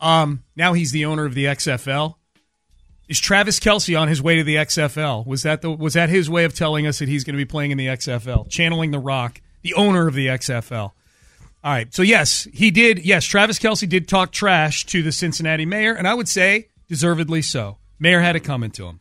Um, 0.00 0.42
now 0.54 0.72
he's 0.74 0.92
the 0.92 1.04
owner 1.06 1.24
of 1.24 1.34
the 1.34 1.46
XFL. 1.46 2.14
Is 3.08 3.20
Travis 3.20 3.60
Kelce 3.60 3.98
on 3.98 4.08
his 4.08 4.20
way 4.20 4.36
to 4.36 4.44
the 4.44 4.56
XFL? 4.56 5.26
Was 5.26 5.44
that 5.44 5.62
the 5.62 5.70
was 5.70 5.94
that 5.94 6.08
his 6.08 6.28
way 6.28 6.44
of 6.44 6.54
telling 6.54 6.86
us 6.86 6.98
that 6.98 7.08
he's 7.08 7.22
going 7.22 7.34
to 7.34 7.38
be 7.38 7.44
playing 7.44 7.70
in 7.70 7.78
the 7.78 7.86
XFL, 7.86 8.48
channeling 8.48 8.90
the 8.90 8.98
Rock, 8.98 9.40
the 9.62 9.74
owner 9.74 10.08
of 10.08 10.14
the 10.14 10.26
XFL? 10.26 10.92
All 11.66 11.72
right, 11.72 11.92
so 11.94 12.02
yes, 12.02 12.46
he 12.52 12.70
did. 12.70 13.04
Yes, 13.04 13.24
Travis 13.24 13.58
Kelce 13.58 13.88
did 13.88 14.08
talk 14.08 14.32
trash 14.32 14.86
to 14.86 15.02
the 15.02 15.12
Cincinnati 15.12 15.66
mayor, 15.66 15.94
and 15.94 16.06
I 16.06 16.14
would 16.14 16.28
say 16.28 16.68
deservedly 16.88 17.42
so. 17.42 17.78
Mayor 17.98 18.20
had 18.20 18.36
it 18.36 18.40
coming 18.40 18.70
to 18.72 18.86
him. 18.86 19.00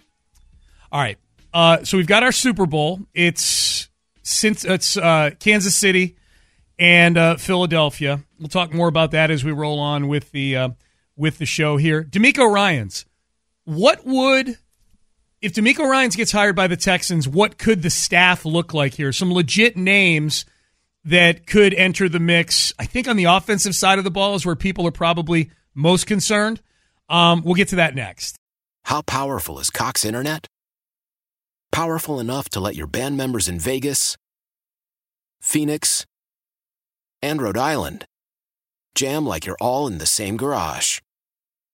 All 0.91 1.01
right, 1.01 1.17
uh, 1.53 1.83
so 1.83 1.97
we've 1.97 2.07
got 2.07 2.23
our 2.23 2.31
Super 2.31 2.65
Bowl. 2.65 3.01
It's 3.13 3.89
since 4.21 4.65
it's 4.65 4.97
uh, 4.97 5.31
Kansas 5.39 5.75
City 5.75 6.15
and 6.77 7.17
uh, 7.17 7.35
Philadelphia. 7.37 8.23
We'll 8.39 8.49
talk 8.49 8.73
more 8.73 8.87
about 8.87 9.11
that 9.11 9.31
as 9.31 9.43
we 9.43 9.51
roll 9.51 9.79
on 9.79 10.07
with 10.07 10.31
the 10.31 10.55
uh, 10.55 10.69
with 11.15 11.39
the 11.39 11.45
show 11.45 11.77
here. 11.77 12.03
DeMeco 12.03 12.51
Ryan's. 12.51 13.05
What 13.65 14.05
would 14.05 14.57
if 15.41 15.53
DeMeco 15.53 15.87
Ryan's 15.87 16.15
gets 16.15 16.31
hired 16.31 16.55
by 16.55 16.67
the 16.67 16.77
Texans? 16.77 17.27
What 17.27 17.57
could 17.57 17.81
the 17.81 17.89
staff 17.89 18.45
look 18.45 18.73
like 18.73 18.93
here? 18.95 19.11
Some 19.11 19.31
legit 19.33 19.75
names 19.75 20.45
that 21.03 21.45
could 21.45 21.73
enter 21.73 22.09
the 22.09 22.19
mix. 22.19 22.73
I 22.79 22.85
think 22.85 23.07
on 23.07 23.15
the 23.15 23.25
offensive 23.25 23.75
side 23.75 23.99
of 23.99 24.03
the 24.03 24.11
ball 24.11 24.35
is 24.35 24.45
where 24.45 24.55
people 24.55 24.87
are 24.87 24.91
probably 24.91 25.51
most 25.75 26.07
concerned. 26.07 26.61
Um, 27.09 27.43
we'll 27.43 27.53
get 27.53 27.67
to 27.69 27.75
that 27.75 27.93
next. 27.93 28.37
How 28.85 29.01
powerful 29.01 29.59
is 29.59 29.69
Cox 29.69 30.03
Internet? 30.03 30.47
Powerful 31.71 32.19
enough 32.19 32.49
to 32.49 32.59
let 32.59 32.75
your 32.75 32.87
band 32.87 33.17
members 33.17 33.47
in 33.47 33.59
Vegas, 33.59 34.17
Phoenix, 35.41 36.05
and 37.21 37.41
Rhode 37.41 37.57
Island 37.57 38.05
jam 38.95 39.25
like 39.25 39.45
you're 39.45 39.57
all 39.59 39.87
in 39.87 39.97
the 39.97 40.05
same 40.05 40.37
garage. 40.37 40.99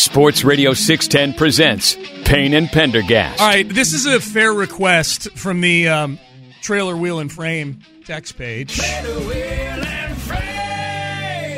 Sports 0.00 0.44
Radio 0.44 0.72
610 0.72 1.36
presents 1.36 1.94
Payne 2.24 2.54
and 2.54 2.68
Pendergast. 2.68 3.38
All 3.38 3.46
right, 3.46 3.68
this 3.68 3.92
is 3.92 4.06
a 4.06 4.18
fair 4.18 4.50
request 4.50 5.30
from 5.32 5.60
the 5.60 5.88
um, 5.88 6.18
trailer 6.62 6.96
wheel 6.96 7.18
and 7.18 7.30
frame 7.30 7.80
text 8.06 8.38
page. 8.38 8.78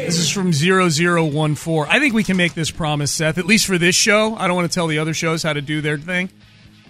This 0.04 0.18
is 0.18 0.28
from 0.28 0.52
0014. 0.52 1.86
I 1.88 2.00
think 2.00 2.14
we 2.14 2.24
can 2.24 2.36
make 2.36 2.54
this 2.54 2.72
promise, 2.72 3.12
Seth, 3.12 3.38
at 3.38 3.46
least 3.46 3.64
for 3.64 3.78
this 3.78 3.94
show. 3.94 4.34
I 4.34 4.48
don't 4.48 4.56
want 4.56 4.68
to 4.68 4.74
tell 4.74 4.88
the 4.88 4.98
other 4.98 5.14
shows 5.14 5.44
how 5.44 5.52
to 5.52 5.62
do 5.62 5.80
their 5.80 5.96
thing. 5.96 6.28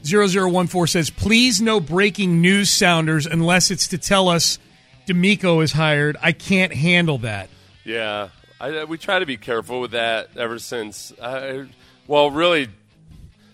0014 0.04 0.86
says, 0.86 1.10
please 1.10 1.60
no 1.60 1.80
breaking 1.80 2.40
news 2.40 2.70
sounders 2.70 3.26
unless 3.26 3.70
it's 3.70 3.88
to 3.88 3.98
tell 3.98 4.30
us 4.30 4.58
DeMeco 5.06 5.62
is 5.62 5.72
hired. 5.72 6.16
I 6.22 6.32
can't 6.32 6.72
handle 6.72 7.18
that. 7.18 7.50
Yeah, 7.84 8.30
I, 8.62 8.78
uh, 8.78 8.86
we 8.86 8.96
try 8.96 9.18
to 9.18 9.26
be 9.26 9.36
careful 9.36 9.80
with 9.80 9.90
that 9.90 10.36
ever 10.36 10.60
since. 10.60 11.12
I, 11.20 11.66
well, 12.06 12.30
really, 12.30 12.68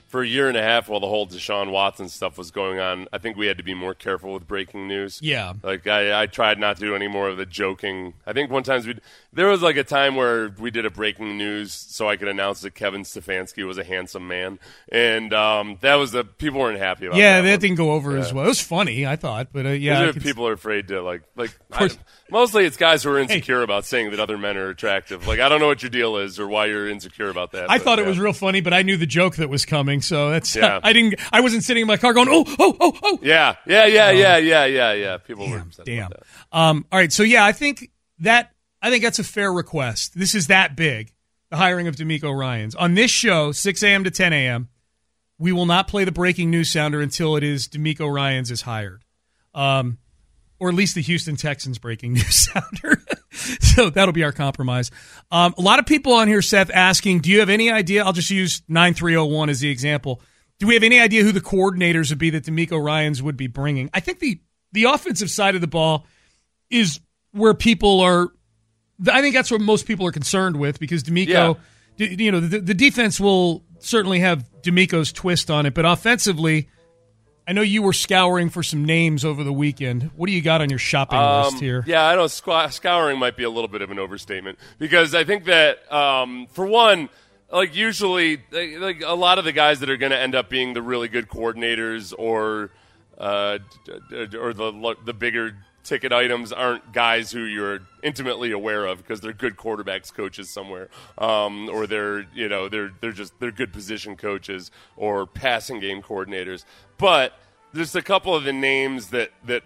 for 0.09 0.23
a 0.23 0.27
year 0.27 0.49
and 0.49 0.57
a 0.57 0.63
half 0.63 0.89
while 0.89 1.01
the 1.01 1.07
whole 1.07 1.27
Deshaun 1.27 1.71
Watson 1.71 2.09
stuff 2.09 2.39
was 2.39 2.51
going 2.51 2.79
on, 2.81 3.07
I 3.13 3.19
think 3.19 3.37
we 3.37 3.47
had 3.47 3.59
to 3.59 3.63
be 3.63 3.75
more 3.75 3.95
careful 3.95 4.33
with 4.33 4.49
breaking 4.49 4.89
news. 4.89 5.21
Yeah. 5.23 5.53
Like 5.63 5.87
I, 5.87 6.23
I 6.23 6.27
tried 6.27 6.59
not 6.59 6.77
to 6.77 6.81
do 6.81 6.95
any 6.97 7.09
more 7.09 7.29
of 7.29 7.37
the 7.37 7.47
joking. 7.47 8.15
I 8.27 8.33
think 8.33 8.51
one 8.51 8.63
time 8.63 8.83
we 8.87 8.95
there 9.33 9.47
was 9.47 9.61
like 9.61 9.77
a 9.77 9.85
time 9.85 10.17
where 10.17 10.49
we 10.59 10.71
did 10.71 10.87
a 10.87 10.91
breaking 10.91 11.37
news 11.37 11.73
so 11.75 12.09
I 12.09 12.17
could 12.17 12.29
announce 12.29 12.63
that 12.63 12.75
Kevin 12.75 13.03
Stefanski 13.03 13.67
was 13.67 13.77
a 13.77 13.85
handsome 13.85 14.27
man, 14.27 14.59
and 14.91 15.33
um, 15.35 15.77
that 15.83 15.97
was 15.97 16.13
the 16.13 16.25
people 16.25 16.61
weren't 16.61 16.79
happy 16.79 17.07
about. 17.07 17.19
It. 17.19 17.21
Yeah, 17.21 17.43
that, 17.43 17.49
that 17.49 17.61
didn't 17.61 17.77
go 17.77 17.93
over 17.93 18.15
Yeah. 18.15 18.21
as 18.21 18.33
well. 18.33 18.47
It 18.47 18.49
was 18.49 18.61
funny, 18.61 19.07
I 19.07 19.17
thought, 19.17 19.49
but 19.53 19.67
uh, 19.67 19.71
yeah, 19.71 19.99
I 19.99 20.01
Usually 20.01 20.13
could- 20.15 20.23
people 20.23 20.49
are 20.49 20.53
afraid 20.55 20.89
to 20.89 21.03
like 21.03 21.23
like. 21.37 21.51
I- 21.73 21.91
mostly, 22.31 22.65
it's 22.65 22.77
guys 22.79 23.03
who 23.03 23.11
are 23.11 23.19
insecure 23.19 23.63
about 23.63 23.85
saying 23.85 24.11
that 24.11 24.21
other 24.21 24.39
men 24.39 24.57
are 24.57 24.71
attractive. 24.71 25.27
Like 25.29 25.41
I 25.41 25.49
don't 25.49 25.61
know 25.61 25.67
what 25.67 25.83
your 25.83 25.91
deal 25.91 26.17
is 26.17 26.41
or 26.41 26.49
why 26.49 26.67
you're 26.67 26.89
insecure 26.89 27.29
about 27.29 27.53
that. 27.53 27.71
I 27.71 27.77
but, 27.79 27.85
thought 27.85 27.99
it 27.99 28.03
yeah. 28.03 28.09
was 28.09 28.19
real 28.19 28.33
funny, 28.33 28.61
but 28.63 28.73
I 28.73 28.83
knew 28.83 28.97
the 28.97 29.07
joke 29.07 29.37
that 29.37 29.51
was 29.51 29.65
coming, 29.67 29.98
so 30.01 30.31
that's 30.31 30.55
Yeah. 30.55 30.81
I 30.85 30.93
didn't. 30.93 31.17
I 31.33 31.41
wasn't 31.41 31.65
sitting 31.65 31.83
in 31.83 31.87
my 31.87 31.97
car 31.97 32.13
going, 32.13 32.29
oh, 32.31 32.45
oh, 32.59 32.77
oh, 32.81 32.99
oh. 33.03 33.19
Yeah, 33.23 33.57
yeah, 33.67 33.87
yeah, 33.87 34.11
yeah, 34.11 34.37
yeah, 34.37 34.65
yeah, 34.65 34.93
yeah. 34.93 35.17
People 35.19 35.49
were 35.49 35.59
upset 35.59 35.87
Damn. 35.87 36.07
about 36.07 36.21
that. 36.21 36.59
Um, 36.59 36.87
all 36.91 36.99
right, 36.99 37.13
so 37.13 37.23
yeah, 37.23 37.45
I 37.45 37.53
think 37.53 37.91
that 38.21 38.53
I 38.81 38.91
think 38.91 39.03
that's 39.03 39.19
a 39.19 39.25
fair 39.25 39.53
request. 39.53 40.19
This 40.19 40.35
is 40.35 40.47
that 40.49 40.77
big, 40.77 41.13
the 41.51 41.57
hiring 41.57 41.89
of 41.89 41.97
DeMeco 41.97 42.37
Ryan's 42.37 42.75
on 42.75 42.95
this 42.95 43.11
show, 43.11 43.53
six 43.53 43.83
a.m. 43.83 44.05
to 44.05 44.11
ten 44.11 44.33
a.m. 44.33 44.69
We 45.39 45.53
will 45.53 45.67
not 45.67 45.87
play 45.87 46.05
the 46.05 46.13
breaking 46.13 46.51
news 46.51 46.71
sounder 46.71 47.01
until 47.01 47.37
it 47.37 47.45
is 47.45 47.69
DeMeco 47.69 48.13
Ryan's 48.13 48.51
is 48.51 48.63
hired, 48.63 49.05
um, 49.55 49.99
or 50.59 50.69
at 50.69 50.75
least 50.75 50.95
the 50.97 51.03
Houston 51.03 51.37
Texans 51.37 51.79
breaking 51.79 52.13
news 52.15 52.35
sounder. 52.53 53.03
so 53.61 53.91
that'll 53.91 54.13
be 54.13 54.25
our 54.25 54.33
compromise. 54.33 54.91
Um, 55.31 55.55
a 55.59 55.63
lot 55.63 55.79
of 55.79 55.87
people 55.87 56.13
on 56.13 56.29
here, 56.29 56.43
Seth, 56.43 56.71
asking, 56.73 57.21
do 57.21 57.31
you 57.31 57.41
have 57.41 57.51
any 57.51 57.71
idea? 57.71 58.05
I'll 58.05 58.13
just 58.13 58.31
use 58.31 58.63
nine 58.69 58.95
three 58.95 59.13
zero 59.13 59.27
one 59.27 59.49
as 59.49 59.61
the 59.61 59.71
example. 59.71 60.21
Do 60.59 60.67
we 60.67 60.75
have 60.75 60.83
any 60.83 60.99
idea 60.99 61.23
who 61.23 61.33
the 61.33 61.41
coordinators 61.41 62.11
would 62.11 62.19
be 62.19 62.31
that 62.31 62.45
DeMeco 62.45 62.83
Ryan's 62.83 63.23
would 63.23 63.37
be 63.37 63.47
bringing? 63.47 63.91
I 63.95 64.01
think 64.01 64.19
the 64.19 64.41
the 64.73 64.85
offensive 64.85 65.31
side 65.31 65.55
of 65.55 65.61
the 65.61 65.67
ball 65.67 66.07
is 66.71 67.01
where 67.33 67.55
people 67.55 68.01
are. 68.01 68.29
I 69.11 69.23
think 69.23 69.35
that's 69.35 69.51
what 69.51 69.61
most 69.61 69.87
people 69.87 70.07
are 70.07 70.13
concerned 70.13 70.57
with 70.57 70.81
because 70.81 71.05
DeMeco, 71.05 71.29
d- 71.97 72.25
you 72.25 72.33
know, 72.33 72.41
the, 72.41 72.59
the 72.59 72.75
defense 72.75 73.21
will 73.21 73.65
certainly 73.79 74.19
have 74.21 74.45
DeMeco's 74.63 75.13
twist 75.13 75.51
on 75.51 75.67
it, 75.67 75.75
but 75.75 75.85
offensively, 75.85 76.69
I 77.49 77.53
know 77.53 77.63
you 77.63 77.81
were 77.83 77.95
scouring 77.95 78.51
for 78.51 78.63
some 78.63 78.85
names 78.85 79.25
over 79.25 79.43
the 79.43 79.53
weekend. 79.55 80.11
What 80.17 80.27
do 80.27 80.35
you 80.35 80.43
got 80.43 80.61
on 80.61 80.69
your 80.69 80.79
shopping 80.79 81.19
list 81.19 81.55
Um, 81.55 81.61
here? 81.61 81.83
Yeah, 81.87 82.07
I 82.07 82.15
know 82.15 82.27
squ- 82.27 82.71
scouring 82.73 83.19
might 83.19 83.39
be 83.39 83.45
a 83.45 83.49
little 83.51 83.69
bit 83.69 83.81
of 83.81 83.91
an 83.91 83.99
overstatement 83.99 84.59
because 84.79 85.15
I 85.15 85.25
think 85.25 85.47
that 85.47 85.91
um, 85.91 86.47
for 86.53 86.67
one, 86.67 87.09
like 87.51 87.75
usually, 87.75 88.43
like, 88.53 89.01
a 89.03 89.15
lot 89.15 89.39
of 89.39 89.47
the 89.47 89.53
guys 89.53 89.81
that 89.81 89.89
are 89.89 89.97
going 89.97 90.13
to 90.13 90.19
end 90.19 90.35
up 90.35 90.51
being 90.51 90.75
the 90.75 90.83
really 90.83 91.09
good 91.09 91.29
coordinators 91.31 92.13
or 92.19 92.71
uh, 93.17 93.59
or 94.39 94.53
the 94.53 94.95
the 95.07 95.15
bigger 95.15 95.57
ticket 95.89 96.13
items 96.13 96.53
aren't 96.53 96.93
guys 96.93 97.33
who 97.33 97.45
you're 97.45 97.81
intimately 98.03 98.53
aware 98.53 98.87
of 98.87 98.99
because 98.99 99.21
they're 99.21 99.33
good 99.33 99.57
quarterbacks 99.57 100.13
coaches 100.13 100.51
somewhere 100.51 100.89
um, 101.17 101.69
or 101.71 101.87
they're 101.87 102.27
you 102.35 102.49
know 102.49 102.69
they're 102.69 102.93
they're 103.01 103.13
just 103.13 103.33
they're 103.41 103.51
good 103.51 103.73
position 103.73 104.17
coaches 104.17 104.71
or 104.97 105.27
passing 105.27 105.81
game 105.81 106.03
coordinators 106.03 106.65
but 106.99 107.33
there's 107.73 107.95
a 107.95 108.03
couple 108.03 108.35
of 108.35 108.45
the 108.45 108.53
names 108.53 109.09
that 109.09 109.31
that 109.45 109.63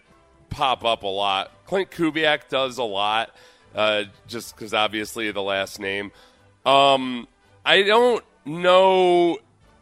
pop 0.52 0.84
up 0.84 1.02
a 1.02 1.08
lot. 1.08 1.50
Clint 1.66 1.90
Kubiak 1.90 2.48
does 2.48 2.78
a 2.78 2.84
lot, 2.84 3.34
uh, 3.74 4.04
just 4.28 4.54
because 4.54 4.74
obviously 4.74 5.30
the 5.32 5.42
last 5.42 5.80
name. 5.80 6.12
Um, 6.64 7.26
I 7.64 7.82
don't 7.82 8.24
know 8.44 9.38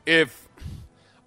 if, 0.07 0.49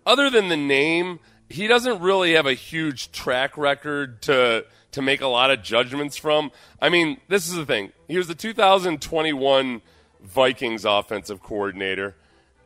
other 0.05 0.29
than 0.29 0.47
the 0.47 0.57
name, 0.57 1.19
he 1.49 1.67
doesn't 1.67 2.01
really 2.01 2.33
have 2.33 2.45
a 2.45 2.53
huge 2.53 3.11
track 3.11 3.57
record 3.57 4.21
to 4.23 4.65
to 4.93 5.01
make 5.01 5.21
a 5.21 5.27
lot 5.27 5.51
of 5.51 5.61
judgments 5.61 6.17
from. 6.17 6.51
I 6.81 6.89
mean, 6.89 7.17
this 7.27 7.47
is 7.47 7.55
the 7.55 7.65
thing. 7.65 7.91
He 8.07 8.17
was 8.17 8.27
the 8.27 8.35
2021 8.35 9.81
Vikings 10.23 10.85
offensive 10.85 11.41
coordinator, 11.43 12.15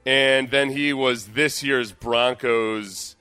and 0.05 0.51
then 0.51 0.69
he 0.69 0.93
was 0.93 1.27
this 1.27 1.63
year's 1.63 1.91
Broncos 1.91 3.15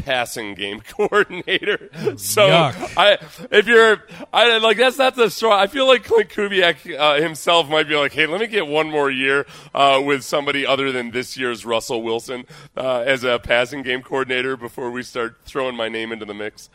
passing 0.00 0.54
game 0.54 0.80
coordinator. 0.88 1.90
So 2.16 2.48
Yuck. 2.48 2.92
I, 2.96 3.18
if 3.50 3.66
you're, 3.66 4.02
I 4.32 4.58
like 4.58 4.76
that's 4.76 4.98
not 4.98 5.14
the 5.14 5.30
straw. 5.30 5.58
I 5.58 5.66
feel 5.66 5.86
like 5.86 6.04
Clint 6.04 6.30
Kubiak 6.30 6.98
uh, 6.98 7.20
himself 7.20 7.68
might 7.68 7.88
be 7.88 7.96
like, 7.96 8.12
hey, 8.12 8.26
let 8.26 8.40
me 8.40 8.46
get 8.46 8.66
one 8.66 8.90
more 8.90 9.10
year 9.10 9.46
uh, 9.74 10.00
with 10.04 10.22
somebody 10.22 10.66
other 10.66 10.92
than 10.92 11.10
this 11.10 11.36
year's 11.36 11.64
Russell 11.64 12.02
Wilson 12.02 12.44
uh, 12.76 13.00
as 13.00 13.24
a 13.24 13.38
passing 13.38 13.82
game 13.82 14.02
coordinator 14.02 14.56
before 14.56 14.90
we 14.90 15.02
start 15.02 15.38
throwing 15.44 15.76
my 15.76 15.88
name 15.88 16.12
into 16.12 16.24
the 16.24 16.34
mix. 16.34 16.70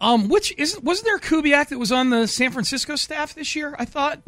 Um, 0.00 0.28
which 0.28 0.54
is 0.56 0.78
wasn't 0.80 1.06
there 1.06 1.16
a 1.16 1.20
Kubiak 1.20 1.68
that 1.68 1.78
was 1.78 1.90
on 1.90 2.10
the 2.10 2.26
San 2.28 2.50
Francisco 2.52 2.94
staff 2.96 3.34
this 3.34 3.56
year? 3.56 3.74
I 3.78 3.84
thought 3.84 4.20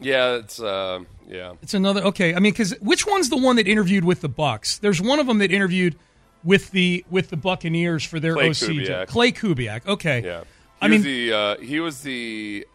Yeah, 0.00 0.36
it's 0.36 0.60
uh, 0.60 1.00
yeah. 1.28 1.52
it's 1.62 1.74
another. 1.74 2.02
Okay, 2.04 2.34
I 2.34 2.38
mean, 2.38 2.52
because 2.52 2.72
which 2.80 3.06
one's 3.06 3.28
the 3.28 3.36
one 3.36 3.56
that 3.56 3.68
interviewed 3.68 4.04
with 4.04 4.22
the 4.22 4.28
Bucks? 4.30 4.78
There's 4.78 5.00
one 5.02 5.18
of 5.18 5.26
them 5.26 5.38
that 5.38 5.50
interviewed 5.52 5.96
with 6.42 6.70
the 6.70 7.04
with 7.10 7.28
the 7.28 7.36
Buccaneers 7.36 8.02
for 8.02 8.18
their 8.18 8.34
Klay 8.36 8.48
OC. 8.50 8.70
Kubiak. 8.70 9.06
Klay 9.08 9.34
Kubiak. 9.36 9.86
Okay. 9.86 10.22
Yeah, 10.24 10.40
he 10.40 10.46
I 10.80 10.88
mean, 10.88 11.02
the 11.02 11.32
uh, 11.32 11.56
he 11.58 11.80
was 11.80 12.00
the. 12.00 12.66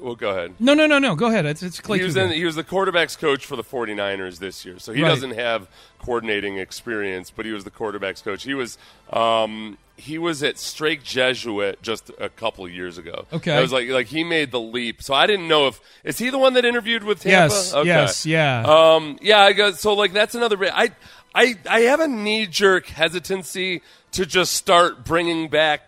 Well, 0.00 0.14
go 0.14 0.30
ahead. 0.30 0.54
no, 0.60 0.74
no, 0.74 0.86
no, 0.86 1.00
no. 1.00 1.16
Go 1.16 1.26
ahead. 1.26 1.44
It's, 1.44 1.60
it's 1.60 1.80
Klay 1.80 1.96
he 1.98 2.04
was 2.04 2.14
Kubiak. 2.14 2.26
in, 2.26 2.30
he 2.34 2.44
was 2.44 2.54
the 2.54 2.62
quarterbacks 2.62 3.18
coach 3.18 3.44
for 3.44 3.56
the 3.56 3.64
49ers 3.64 4.38
this 4.38 4.64
year, 4.64 4.78
so 4.78 4.92
he 4.92 5.02
Right. 5.02 5.08
doesn't 5.08 5.32
have 5.32 5.68
coordinating 5.98 6.56
experience, 6.58 7.32
but 7.34 7.44
he 7.44 7.50
was 7.50 7.64
the 7.64 7.72
quarterbacks 7.72 8.22
coach. 8.22 8.44
He 8.44 8.54
was 8.54 8.78
um, 9.12 9.76
he 9.98 10.16
was 10.16 10.42
at 10.42 10.58
Strake 10.58 11.02
Jesuit 11.02 11.82
just 11.82 12.10
a 12.18 12.28
couple 12.28 12.68
years 12.68 12.98
ago. 12.98 13.26
Okay. 13.32 13.52
I 13.52 13.60
was 13.60 13.72
like 13.72 13.88
like 13.88 14.06
he 14.06 14.22
made 14.24 14.50
the 14.52 14.60
leap. 14.60 15.02
So 15.02 15.12
I 15.12 15.26
didn't 15.26 15.48
know 15.48 15.66
if 15.66 15.80
is 16.04 16.18
he 16.18 16.30
the 16.30 16.38
one 16.38 16.54
that 16.54 16.64
interviewed 16.64 17.02
with 17.04 17.20
Tampa? 17.20 17.52
Yes, 17.54 17.74
Okay. 17.74 17.86
yes, 17.88 18.24
yeah. 18.24 18.62
Um, 18.66 19.18
yeah, 19.20 19.40
I 19.40 19.52
guess 19.52 19.80
so. 19.80 19.94
Like 19.94 20.12
that's 20.12 20.34
another. 20.34 20.56
I 20.72 20.92
I 21.34 21.56
I 21.68 21.80
have 21.80 22.00
a 22.00 22.08
knee 22.08 22.46
jerk 22.46 22.86
hesitancy 22.86 23.82
to 24.12 24.24
just 24.24 24.52
start 24.52 25.04
bringing 25.04 25.48
back 25.48 25.82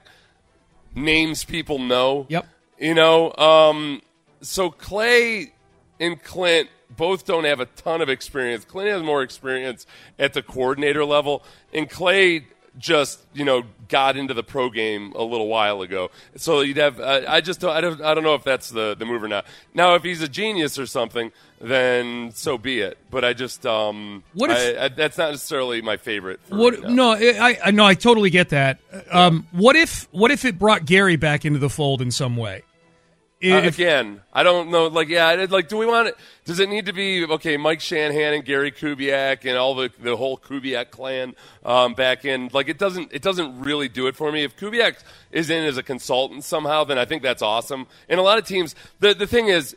names 0.95 1.45
people 1.45 1.79
know. 1.79 2.27
Yep. 2.29 2.47
You 2.79 2.95
know, 2.95 3.33
um, 3.37 4.03
so 4.41 4.71
Klay 4.71 5.53
and 5.99 6.23
Clint 6.23 6.69
both 6.97 7.27
don't 7.27 7.45
have 7.45 7.61
a 7.61 7.67
ton 7.67 8.01
of 8.01 8.09
experience. 8.09 8.65
Clint 8.65 8.91
has 8.91 9.03
more 9.03 9.23
experience 9.23 9.87
at 10.19 10.33
the 10.33 10.43
coordinator 10.43 11.05
level, 11.05 11.45
and 11.73 11.89
Klay 11.89 12.45
just 12.81 13.21
you 13.35 13.45
know 13.45 13.63
got 13.89 14.17
into 14.17 14.35
the 14.35 14.43
pro 14.43 14.71
game 14.71 15.13
a 15.15 15.23
little 15.23 15.47
while 15.47 15.83
ago. 15.83 16.11
So 16.37 16.63
you'd 16.63 16.79
have 16.79 16.99
uh, 16.99 17.23
I 17.29 17.41
just 17.41 17.61
don't 17.61 17.71
I, 17.77 17.81
don't 17.81 18.01
I 18.03 18.15
don't 18.15 18.25
know 18.25 18.35
if 18.35 18.43
that's 18.43 18.71
the 18.71 18.97
the 18.99 19.05
move 19.05 19.23
or 19.23 19.29
not. 19.29 19.45
Now 19.75 19.95
if 19.95 20.03
he's 20.03 20.23
a 20.23 20.29
genius 20.29 20.79
or 20.79 20.87
something, 20.87 21.31
then 21.61 22.33
so 22.33 22.57
be 22.59 22.81
it. 22.81 22.99
But 23.11 23.25
I 23.25 23.35
just 23.35 23.65
um 23.67 24.25
What 24.33 24.51
if- 24.51 24.79
I, 24.79 24.85
I, 24.87 24.89
that's 24.89 25.19
not 25.19 25.31
necessarily 25.31 25.83
my 25.83 25.99
favorite. 25.99 26.41
For 26.49 26.57
What? 26.57 26.81
right. 26.83 26.91
No, 26.91 27.13
I, 27.13 27.59
I 27.65 27.71
no, 27.71 27.85
I 27.85 27.95
totally 27.95 28.31
get 28.31 28.49
that. 28.49 28.81
Um, 29.11 29.47
what 29.53 29.77
if 29.77 30.09
what 30.11 30.31
if 30.31 30.45
it 30.45 30.59
brought 30.59 30.87
Gary 30.87 31.17
back 31.17 31.45
into 31.45 31.59
the 31.59 31.71
fold 31.71 32.01
in 32.03 32.11
some 32.11 32.37
way? 32.37 32.63
Uh, 33.43 33.63
again, 33.63 34.21
I 34.35 34.43
don't 34.43 34.71
know. 34.71 34.89
Like, 34.89 35.09
yeah, 35.09 35.47
like, 35.49 35.69
do 35.69 35.79
we 35.79 35.87
want 35.87 36.09
it? 36.09 36.17
Does 36.45 36.61
it 36.61 36.69
need 36.69 36.87
to 36.87 36.93
be 36.93 37.25
okay? 37.25 37.57
Mike 37.57 37.81
Shanahan 37.81 38.35
and 38.35 38.45
Gary 38.45 38.71
Kubiak 38.71 39.47
and 39.47 39.57
all 39.57 39.75
the 39.75 39.91
the 39.99 40.15
whole 40.15 40.37
Kubiak 40.37 40.91
clan 40.91 41.35
um, 41.65 41.95
back 41.95 42.27
in. 42.27 42.51
Like, 42.53 42.69
it 42.69 42.79
doesn't 42.79 43.13
it 43.13 43.23
doesn't 43.23 43.61
really 43.61 43.89
do 43.89 44.09
it 44.09 44.17
for 44.17 44.31
me. 44.31 44.45
If 44.45 44.57
Kubiak 44.57 45.03
is 45.33 45.49
in 45.49 45.65
as 45.65 45.79
a 45.79 45.83
consultant 45.83 46.45
somehow, 46.45 46.85
then 46.85 46.99
I 46.99 47.07
think 47.07 47.23
that's 47.23 47.41
awesome. 47.41 47.87
And 48.11 48.21
a 48.21 48.23
lot 48.23 48.37
of 48.37 48.47
teams, 48.47 48.75
the 48.99 49.15
the 49.15 49.27
thing 49.27 49.49
is, 49.49 49.75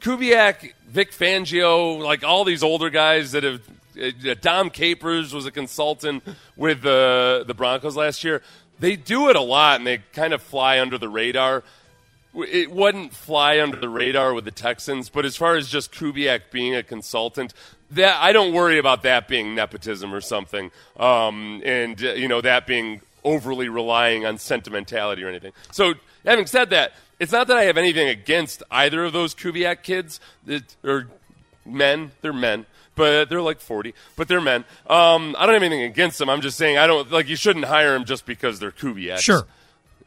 Kubiak, 0.00 0.72
Vic 0.88 1.12
Fangio, 1.12 2.02
like 2.02 2.24
all 2.24 2.44
these 2.44 2.62
older 2.62 2.90
guys 2.90 3.32
that 3.32 3.42
have. 3.42 3.60
Uh, 3.94 4.34
Dom 4.40 4.70
Capers 4.70 5.34
was 5.34 5.44
a 5.44 5.50
consultant 5.50 6.22
with 6.56 6.80
the 6.80 7.44
the 7.46 7.52
Broncos 7.52 7.94
last 7.94 8.24
year. 8.24 8.40
They 8.78 8.96
do 8.96 9.28
it 9.28 9.36
a 9.36 9.42
lot, 9.42 9.80
and 9.80 9.86
they 9.86 9.98
kind 10.14 10.32
of 10.32 10.40
fly 10.40 10.80
under 10.80 10.96
the 10.96 11.10
radar 11.10 11.62
it 12.34 12.70
wouldn't 12.70 13.12
fly 13.12 13.60
under 13.60 13.76
the 13.76 13.88
radar 13.88 14.32
with 14.34 14.44
the 14.44 14.50
Texans, 14.50 15.08
but 15.08 15.24
as 15.24 15.36
far 15.36 15.56
as 15.56 15.68
just 15.68 15.92
Kubiak 15.92 16.50
being 16.50 16.74
a 16.74 16.82
consultant, 16.82 17.52
that 17.90 18.16
I 18.22 18.32
don't 18.32 18.54
worry 18.54 18.78
about 18.78 19.02
that 19.02 19.28
being 19.28 19.54
nepotism 19.54 20.14
or 20.14 20.20
something, 20.20 20.70
um, 20.98 21.60
and 21.64 22.02
uh, 22.02 22.12
you 22.12 22.28
know 22.28 22.40
that 22.40 22.66
being 22.66 23.02
overly 23.24 23.68
relying 23.68 24.24
on 24.24 24.38
sentimentality 24.38 25.22
or 25.22 25.28
anything. 25.28 25.52
So, 25.70 25.94
having 26.24 26.46
said 26.46 26.70
that, 26.70 26.92
it's 27.20 27.32
not 27.32 27.46
that 27.48 27.56
I 27.56 27.64
have 27.64 27.76
anything 27.76 28.08
against 28.08 28.62
either 28.70 29.04
of 29.04 29.12
those 29.12 29.34
Kubiak 29.34 29.82
kids 29.82 30.18
that, 30.46 30.74
or 30.82 31.08
men. 31.66 32.12
They're 32.22 32.32
men. 32.32 32.66
But 32.94 33.30
they're 33.30 33.40
like 33.40 33.60
forty, 33.60 33.94
but 34.16 34.28
they're 34.28 34.40
men. 34.40 34.64
Um, 34.86 35.34
I 35.38 35.46
don't 35.46 35.54
have 35.54 35.62
anything 35.62 35.82
against 35.82 36.18
them. 36.18 36.28
I'm 36.28 36.42
just 36.42 36.58
saying 36.58 36.76
I 36.76 36.86
don't 36.86 37.10
like. 37.10 37.26
You 37.26 37.36
shouldn't 37.36 37.64
hire 37.64 37.92
them 37.94 38.04
just 38.04 38.26
because 38.26 38.58
they're 38.58 38.70
Kubiaks. 38.70 39.20
Sure. 39.20 39.46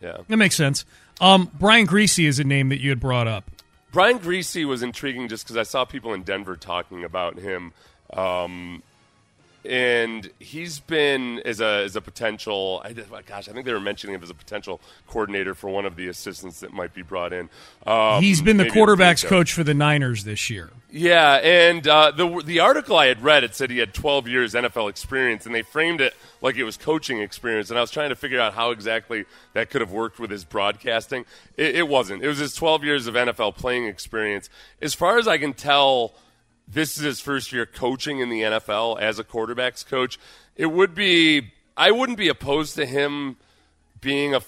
Yeah. 0.02 0.17
that 0.28 0.38
makes 0.38 0.56
sense. 0.56 0.86
Um, 1.21 1.49
Brian 1.58 1.88
Griese 1.88 2.25
is 2.25 2.39
a 2.39 2.43
name 2.43 2.69
that 2.69 2.82
you 2.82 2.89
had 2.89 2.99
brought 2.99 3.28
up. 3.28 3.49
Brian 3.91 4.19
Griese 4.19 4.65
was 4.65 4.84
intriguing 4.84 5.30
just 5.30 5.45
because 5.45 5.56
I 5.56 5.63
saw 5.63 5.86
people 5.86 6.13
in 6.13 6.23
Denver 6.23 6.58
talking 6.58 7.06
about 7.06 7.39
him, 7.39 7.71
um, 8.12 8.84
and 9.65 10.30
he's 10.39 10.80
been 10.80 11.39
as 11.45 11.62
a 11.62 11.84
as 11.84 11.95
a 11.95 12.01
potential. 12.01 12.82
I, 12.84 12.93
gosh, 12.93 13.49
I 13.49 13.51
think 13.51 13.65
they 13.65 13.73
were 13.73 13.80
mentioning 13.80 14.15
him 14.15 14.23
as 14.23 14.30
a 14.30 14.36
potential 14.36 14.82
coordinator 15.08 15.54
for 15.56 15.69
one 15.69 15.86
of 15.86 15.95
the 15.95 16.08
assistants 16.08 16.60
that 16.62 16.73
might 16.73 16.93
be 16.93 17.01
brought 17.01 17.34
in. 17.34 17.49
Um, 17.86 18.21
He's 18.21 18.41
been 18.41 18.58
the 18.58 18.65
quarterbacks 18.65 19.25
coach 19.25 19.54
for 19.54 19.63
the 19.63 19.73
Niners 19.73 20.23
this 20.23 20.49
year. 20.49 20.71
Yeah, 20.91 21.34
and 21.43 21.86
uh, 21.88 22.12
the 22.12 22.41
the 22.45 22.62
article 22.62 22.95
I 22.95 23.08
had 23.08 23.21
read 23.21 23.43
it 23.43 23.54
said 23.54 23.69
he 23.69 23.80
had 23.80 23.93
12 23.93 24.28
years 24.30 24.54
NFL 24.54 24.89
experience, 24.89 25.45
and 25.45 25.54
they 25.54 25.62
framed 25.62 25.99
it 25.99 26.13
like 26.41 26.56
it 26.56 26.63
was 26.63 26.78
coaching 26.78 27.19
experience. 27.19 27.69
And 27.69 27.78
I 27.78 27.82
was 27.82 27.91
trying 27.91 28.10
to 28.10 28.15
figure 28.15 28.39
out 28.39 28.54
how 28.54 28.71
exactly 28.71 29.25
that 29.54 29.69
could 29.69 29.82
have 29.82 29.91
worked 29.91 30.19
with 30.19 30.32
his 30.32 30.45
broadcasting. 30.45 31.25
It, 31.58 31.75
it 31.75 31.88
wasn't. 31.89 32.23
It 32.23 32.28
was 32.28 32.38
his 32.38 32.56
12 32.56 32.84
years 32.86 33.08
of 33.08 33.15
NFL 33.15 33.58
playing 33.58 33.88
experience. 33.88 34.49
As 34.82 34.93
far 34.93 35.17
as 35.17 35.28
I 35.28 35.38
can 35.38 35.54
tell, 35.54 36.13
this 36.67 36.97
is 36.97 37.04
his 37.04 37.19
first 37.19 37.51
year 37.51 37.65
coaching 37.65 38.19
in 38.19 38.30
the 38.30 38.41
NFL 38.41 38.99
as 38.99 39.19
a 39.19 39.23
quarterbacks 39.23 39.86
coach. 39.86 40.19
It 40.56 40.67
would 40.67 40.95
be. 40.95 41.51
I 41.78 41.91
wouldn't 41.91 42.17
be 42.17 42.30
opposed 42.30 42.75
to 42.75 42.86
him 42.86 43.36
being 43.99 44.34
a, 44.34 44.41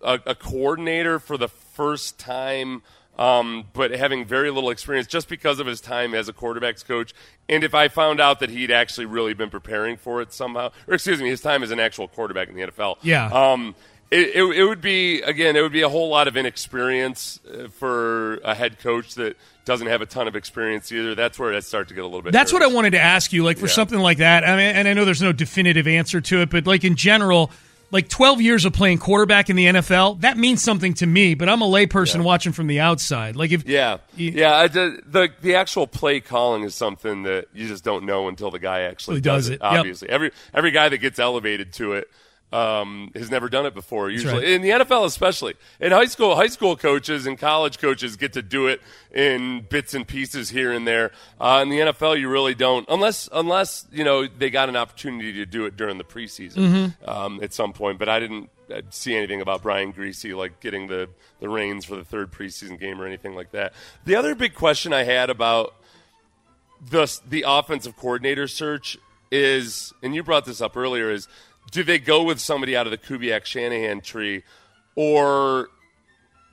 a, 0.00 0.20
a 0.26 0.34
coordinator 0.34 1.18
for 1.18 1.36
the 1.36 1.48
first 1.48 2.18
time, 2.20 2.82
um, 3.18 3.64
but 3.72 3.90
having 3.90 4.24
very 4.24 4.50
little 4.50 4.70
experience 4.70 5.08
just 5.08 5.28
because 5.28 5.58
of 5.58 5.66
his 5.66 5.80
time 5.80 6.14
as 6.14 6.28
a 6.28 6.32
quarterbacks 6.32 6.84
coach. 6.84 7.14
And 7.48 7.64
if 7.64 7.74
I 7.74 7.88
found 7.88 8.20
out 8.20 8.38
that 8.40 8.50
he'd 8.50 8.70
actually 8.70 9.06
really 9.06 9.34
been 9.34 9.50
preparing 9.50 9.96
for 9.96 10.22
it 10.22 10.32
somehow, 10.32 10.70
or 10.86 10.94
excuse 10.94 11.20
me, 11.20 11.28
his 11.28 11.40
time 11.40 11.64
as 11.64 11.72
an 11.72 11.80
actual 11.80 12.06
quarterback 12.06 12.48
in 12.48 12.54
the 12.54 12.62
NFL. 12.62 12.98
Yeah. 13.02 13.26
Um, 13.26 13.74
it, 14.10 14.36
it, 14.36 14.42
it 14.42 14.64
would 14.64 14.80
be 14.80 15.20
again, 15.22 15.56
it 15.56 15.60
would 15.62 15.72
be 15.72 15.82
a 15.82 15.88
whole 15.88 16.08
lot 16.08 16.28
of 16.28 16.36
inexperience 16.36 17.40
uh, 17.52 17.68
for 17.68 18.36
a 18.44 18.54
head 18.54 18.78
coach 18.78 19.14
that 19.16 19.36
doesn't 19.64 19.86
have 19.88 20.00
a 20.00 20.06
ton 20.06 20.26
of 20.28 20.34
experience 20.36 20.90
either. 20.92 21.14
That's 21.14 21.38
where 21.38 21.54
I 21.54 21.60
start 21.60 21.88
to 21.88 21.94
get 21.94 22.00
a 22.02 22.06
little 22.06 22.22
bit. 22.22 22.32
That's 22.32 22.52
what 22.52 22.62
I 22.62 22.68
wanted 22.68 22.90
to 22.92 23.00
ask 23.00 23.32
you. 23.32 23.44
Like 23.44 23.58
for 23.58 23.66
Yeah. 23.66 23.72
something 23.72 23.98
like 23.98 24.18
that, 24.18 24.44
I 24.44 24.56
mean, 24.56 24.76
and 24.76 24.88
I 24.88 24.94
know 24.94 25.04
there's 25.04 25.20
no 25.22 25.32
definitive 25.32 25.86
answer 25.86 26.20
to 26.22 26.40
it, 26.40 26.48
but 26.50 26.66
like 26.66 26.84
in 26.84 26.96
general, 26.96 27.50
like 27.90 28.08
12 28.08 28.40
years 28.42 28.64
of 28.64 28.72
playing 28.72 28.98
quarterback 28.98 29.48
in 29.50 29.56
the 29.56 29.66
NFL, 29.66 30.20
that 30.20 30.36
means 30.38 30.62
something 30.62 30.94
to 30.94 31.06
me. 31.06 31.34
But 31.34 31.48
I'm 31.50 31.60
a 31.62 31.66
layperson 31.66 32.22
watching 32.22 32.52
from 32.52 32.66
the 32.66 32.80
outside. 32.80 33.36
Like 33.36 33.50
if 33.52 33.66
Yeah, 33.66 33.98
yeah. 34.16 34.56
I, 34.56 34.68
the, 34.68 35.30
the 35.42 35.54
actual 35.54 35.86
play 35.86 36.20
calling 36.20 36.64
is 36.64 36.74
something 36.74 37.24
that 37.24 37.48
you 37.54 37.68
just 37.68 37.84
don't 37.84 38.04
know 38.04 38.28
until 38.28 38.50
the 38.50 38.58
guy 38.58 38.82
actually 38.82 39.20
does 39.20 39.46
does, 39.46 39.48
it. 39.50 39.60
Yep. 39.62 39.72
Obviously, 39.72 40.08
every 40.08 40.32
every 40.54 40.70
guy 40.70 40.88
that 40.88 40.98
gets 40.98 41.18
elevated 41.18 41.72
to 41.74 41.92
it 41.92 42.08
um, 42.52 43.10
has 43.14 43.30
never 43.30 43.48
done 43.48 43.66
it 43.66 43.74
before. 43.74 44.10
Usually, 44.10 44.34
right. 44.34 44.44
in 44.44 44.62
the 44.62 44.70
NFL, 44.70 45.04
especially 45.04 45.54
in 45.80 45.92
high 45.92 46.06
school, 46.06 46.34
high 46.34 46.46
school 46.46 46.76
coaches 46.76 47.26
and 47.26 47.38
college 47.38 47.78
coaches 47.78 48.16
get 48.16 48.32
to 48.34 48.42
do 48.42 48.66
it 48.68 48.80
in 49.12 49.66
bits 49.68 49.94
and 49.94 50.06
pieces 50.06 50.48
here 50.50 50.72
and 50.72 50.86
there. 50.86 51.10
Uh, 51.40 51.60
in 51.62 51.68
the 51.68 51.78
NFL, 51.78 52.18
you 52.18 52.28
really 52.28 52.54
don't, 52.54 52.86
unless 52.88 53.28
unless 53.32 53.86
you 53.92 54.04
know 54.04 54.26
they 54.26 54.50
got 54.50 54.68
an 54.68 54.76
opportunity 54.76 55.32
to 55.34 55.46
do 55.46 55.66
it 55.66 55.76
during 55.76 55.98
the 55.98 56.04
preseason 56.04 56.56
Mm-hmm. 56.58 57.10
um, 57.10 57.40
at 57.42 57.52
some 57.52 57.72
point. 57.72 57.98
But 57.98 58.08
I 58.08 58.18
didn't 58.20 58.50
uh, 58.72 58.82
see 58.90 59.14
anything 59.14 59.40
about 59.40 59.62
Brian 59.62 59.92
Griese 59.92 60.34
like 60.36 60.60
getting 60.60 60.86
the 60.86 61.08
the 61.40 61.48
reins 61.48 61.84
for 61.84 61.96
the 61.96 62.04
third 62.04 62.32
preseason 62.32 62.80
game 62.80 63.00
or 63.00 63.06
anything 63.06 63.34
like 63.34 63.52
that. 63.52 63.74
The 64.04 64.16
other 64.16 64.34
big 64.34 64.54
question 64.54 64.92
I 64.92 65.02
had 65.04 65.28
about 65.28 65.74
the 66.90 67.20
the 67.28 67.44
offensive 67.46 67.96
coordinator 67.96 68.48
search 68.48 68.96
is, 69.30 69.92
and 70.02 70.14
you 70.14 70.22
brought 70.22 70.44
this 70.46 70.60
up 70.60 70.76
earlier, 70.76 71.10
is 71.10 71.28
do 71.70 71.82
they 71.82 71.98
go 71.98 72.22
with 72.22 72.40
somebody 72.40 72.76
out 72.76 72.86
of 72.86 72.90
the 72.90 72.98
Kubiak 72.98 73.44
Shanahan 73.44 74.00
tree, 74.00 74.42
or 74.94 75.68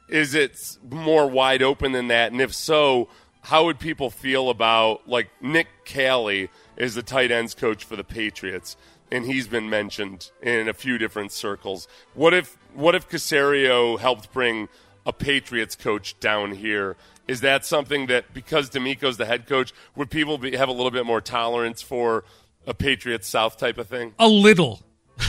is 0.10 0.34
it 0.34 0.78
more 0.90 1.28
wide 1.28 1.62
open 1.62 1.92
than 1.92 2.08
that? 2.10 2.32
And 2.32 2.42
if 2.42 2.54
so, 2.54 3.10
how 3.42 3.66
would 3.66 3.80
people 3.80 4.10
feel 4.10 4.50
about 4.50 5.08
like 5.08 5.30
Nick 5.42 5.68
Caley 5.86 6.50
is 6.78 6.96
the 6.96 7.04
tight 7.04 7.32
ends 7.32 7.54
coach 7.54 7.84
for 7.84 7.96
the 7.96 8.04
Patriots, 8.04 8.76
and 9.12 9.26
he's 9.26 9.48
been 9.48 9.70
mentioned 9.70 10.32
in 10.42 10.68
a 10.68 10.74
few 10.74 10.98
different 10.98 11.32
circles. 11.32 11.88
What 12.14 12.34
if 12.34 12.58
what 12.74 12.96
if 12.96 13.10
Caserio 13.10 14.00
helped 14.00 14.34
bring 14.34 14.68
a 15.06 15.14
Patriots 15.14 15.76
coach 15.76 16.20
down 16.20 16.52
here? 16.52 16.98
Is 17.28 17.42
that 17.42 17.66
something 17.66 18.08
that 18.08 18.34
because 18.34 18.70
DeMeco's 18.70 19.18
the 19.18 19.26
head 19.26 19.48
coach, 19.48 19.74
would 19.96 20.12
people 20.12 20.38
be, 20.38 20.56
have 20.56 20.70
a 20.70 20.72
little 20.72 20.92
bit 20.92 21.06
more 21.06 21.22
tolerance 21.22 21.82
for 21.82 22.24
a 22.68 22.74
Patriots 22.74 23.28
South 23.28 23.58
type 23.58 23.78
of 23.78 23.88
thing? 23.88 24.14
a 24.20 24.28
little, 24.28 24.82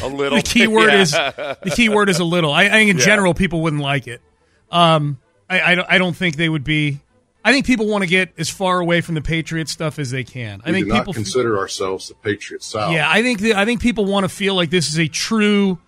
A 0.03 0.09
little. 0.09 0.39
the 0.39 0.43
key 0.43 0.67
word 0.67 0.89
Yeah. 0.93 1.01
is 1.03 1.11
the 1.13 1.73
key 1.75 1.89
word 1.89 2.09
is 2.09 2.19
a 2.19 2.25
little. 2.25 2.53
I, 2.53 2.65
I 2.65 2.71
think 2.71 2.91
in 2.91 2.99
Yeah. 2.99 3.05
general 3.05 3.35
people 3.35 3.61
wouldn't 3.63 3.83
like 3.83 4.07
it. 4.09 4.21
Um, 4.71 5.19
I, 5.49 5.61
I 5.61 5.75
don't 5.75 5.87
I 5.91 5.99
don't 5.99 6.17
think 6.17 6.37
they 6.37 6.49
would 6.49 6.65
be. 6.65 7.01
I 7.45 7.53
think 7.53 7.65
people 7.65 7.87
want 7.87 8.03
to 8.03 8.09
get 8.09 8.33
as 8.39 8.49
far 8.51 8.81
away 8.81 9.01
from 9.01 9.15
the 9.15 9.21
Patriot 9.23 9.69
stuff 9.69 10.01
as 10.01 10.11
they 10.11 10.25
can. 10.25 10.61
I 10.65 10.73
we 10.73 10.83
think 10.83 10.93
people 10.93 11.13
consider 11.13 11.57
ourselves 11.59 12.09
the 12.09 12.15
Patriot 12.17 12.65
South. 12.65 12.93
Yeah, 12.93 13.09
I 13.09 13.23
think 13.23 13.39
the, 13.39 13.55
I 13.55 13.65
think 13.65 13.81
people 13.81 14.05
want 14.05 14.25
to 14.25 14.29
feel 14.29 14.57
like 14.57 14.71
this 14.71 14.89
is 14.89 14.99
a 14.99 15.07
true 15.07 15.79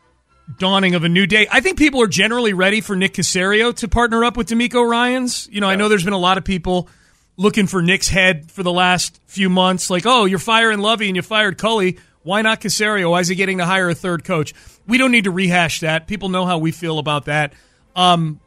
dawning 0.58 0.94
of 0.94 1.02
a 1.02 1.08
new 1.08 1.26
day. 1.26 1.48
I 1.50 1.58
think 1.60 1.76
people 1.76 2.00
are 2.00 2.06
generally 2.06 2.52
ready 2.52 2.80
for 2.80 2.94
Nick 2.94 3.14
Caserio 3.14 3.74
to 3.76 3.88
partner 3.88 4.24
up 4.24 4.36
with 4.36 4.46
DeMeco 4.48 4.88
Ryan's. 4.88 5.48
You 5.50 5.60
know, 5.60 5.68
I 5.68 5.74
know 5.74 5.88
there's 5.88 6.04
been 6.04 6.12
a 6.12 6.18
lot 6.18 6.38
of 6.38 6.44
people 6.44 6.88
looking 7.36 7.66
for 7.66 7.82
Nick's 7.82 8.08
head 8.08 8.50
for 8.50 8.62
the 8.62 8.72
last 8.72 9.20
few 9.26 9.50
months. 9.50 9.90
Like, 9.90 10.04
oh, 10.06 10.24
you're 10.26 10.38
firing 10.38 10.78
Lovie 10.78 11.08
and 11.08 11.16
you 11.16 11.22
fired 11.22 11.58
Culley. 11.58 11.98
Why 12.28 12.42
not 12.42 12.60
Caserio? 12.60 13.12
Why 13.12 13.20
is 13.20 13.28
he 13.28 13.34
getting 13.34 13.56
to 13.56 13.64
hire 13.64 13.88
a 13.88 13.94
third 13.94 14.22
coach? 14.22 14.52
We 14.86 14.98
don't 14.98 15.12
need 15.12 15.24
to 15.24 15.30
rehash 15.30 15.80
that. 15.80 16.06
People 16.06 16.28
know 16.28 16.44
how 16.44 16.58
we 16.58 16.72
feel 16.72 16.98
about 16.98 17.24
that. 17.24 17.54
Um, 17.96 18.38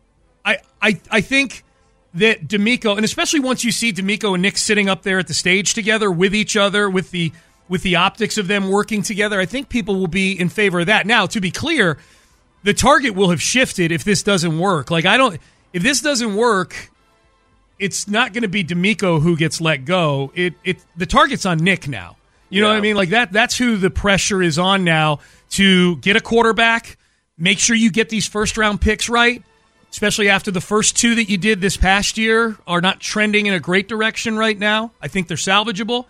I, 0.45 0.59
I, 0.79 1.01
I 1.09 1.21
think 1.21 1.63
that 2.13 2.47
DeMeco, 2.47 2.95
and 2.95 3.03
especially 3.03 3.39
once 3.39 3.63
you 3.63 3.71
see 3.71 3.91
DeMeco 3.91 4.35
and 4.35 4.43
Nick 4.43 4.59
sitting 4.59 4.87
up 4.87 5.01
there 5.01 5.17
at 5.17 5.25
the 5.25 5.33
stage 5.33 5.73
together 5.73 6.11
with 6.11 6.35
each 6.35 6.55
other, 6.55 6.91
with 6.91 7.09
the 7.09 7.31
with 7.69 7.81
the 7.81 7.95
optics 7.95 8.37
of 8.37 8.47
them 8.47 8.69
working 8.69 9.01
together, 9.01 9.39
I 9.39 9.47
think 9.47 9.67
people 9.67 9.95
will 9.95 10.05
be 10.05 10.39
in 10.39 10.49
favor 10.49 10.81
of 10.81 10.85
that. 10.85 11.07
Now, 11.07 11.25
to 11.25 11.41
be 11.41 11.49
clear, 11.49 11.97
the 12.61 12.75
target 12.75 13.15
will 13.15 13.31
have 13.31 13.41
shifted 13.41 13.91
if 13.91 14.03
this 14.03 14.21
doesn't 14.21 14.59
work. 14.59 14.91
Like 14.91 15.05
I 15.07 15.17
don't, 15.17 15.41
if 15.73 15.81
this 15.81 16.01
doesn't 16.01 16.35
work, 16.35 16.91
it's 17.79 18.07
not 18.07 18.31
going 18.31 18.43
to 18.43 18.47
be 18.47 18.63
DeMeco 18.63 19.23
who 19.23 19.35
gets 19.35 19.59
let 19.59 19.85
go. 19.85 20.31
It 20.35 20.53
it 20.63 20.85
the 20.95 21.07
target's 21.07 21.47
on 21.47 21.57
Nick 21.57 21.87
now. 21.87 22.17
You 22.51 22.61
know 22.61 22.67
what 22.69 22.77
I 22.77 22.81
mean? 22.81 22.95
Like 22.95 23.09
that. 23.09 23.31
That's 23.31 23.57
who 23.57 23.77
the 23.77 23.89
pressure 23.89 24.41
is 24.41 24.59
on 24.59 24.83
now 24.83 25.19
to 25.51 25.95
get 25.97 26.15
a 26.15 26.21
quarterback. 26.21 26.97
Make 27.37 27.59
sure 27.59 27.75
you 27.75 27.89
get 27.91 28.09
these 28.09 28.27
first 28.27 28.57
round 28.57 28.81
picks 28.81 29.09
right 29.09 29.43
especially 29.91 30.29
after 30.29 30.51
the 30.51 30.61
first 30.61 30.95
two 30.97 31.15
that 31.15 31.29
you 31.29 31.37
did 31.37 31.59
this 31.61 31.75
past 31.77 32.17
year 32.17 32.57
are 32.65 32.81
not 32.81 32.99
trending 32.99 33.45
in 33.45 33.53
a 33.53 33.59
great 33.59 33.87
direction 33.89 34.37
right 34.37 34.57
now. 34.57 34.91
I 35.01 35.09
think 35.09 35.27
they're 35.27 35.37
salvageable, 35.37 36.05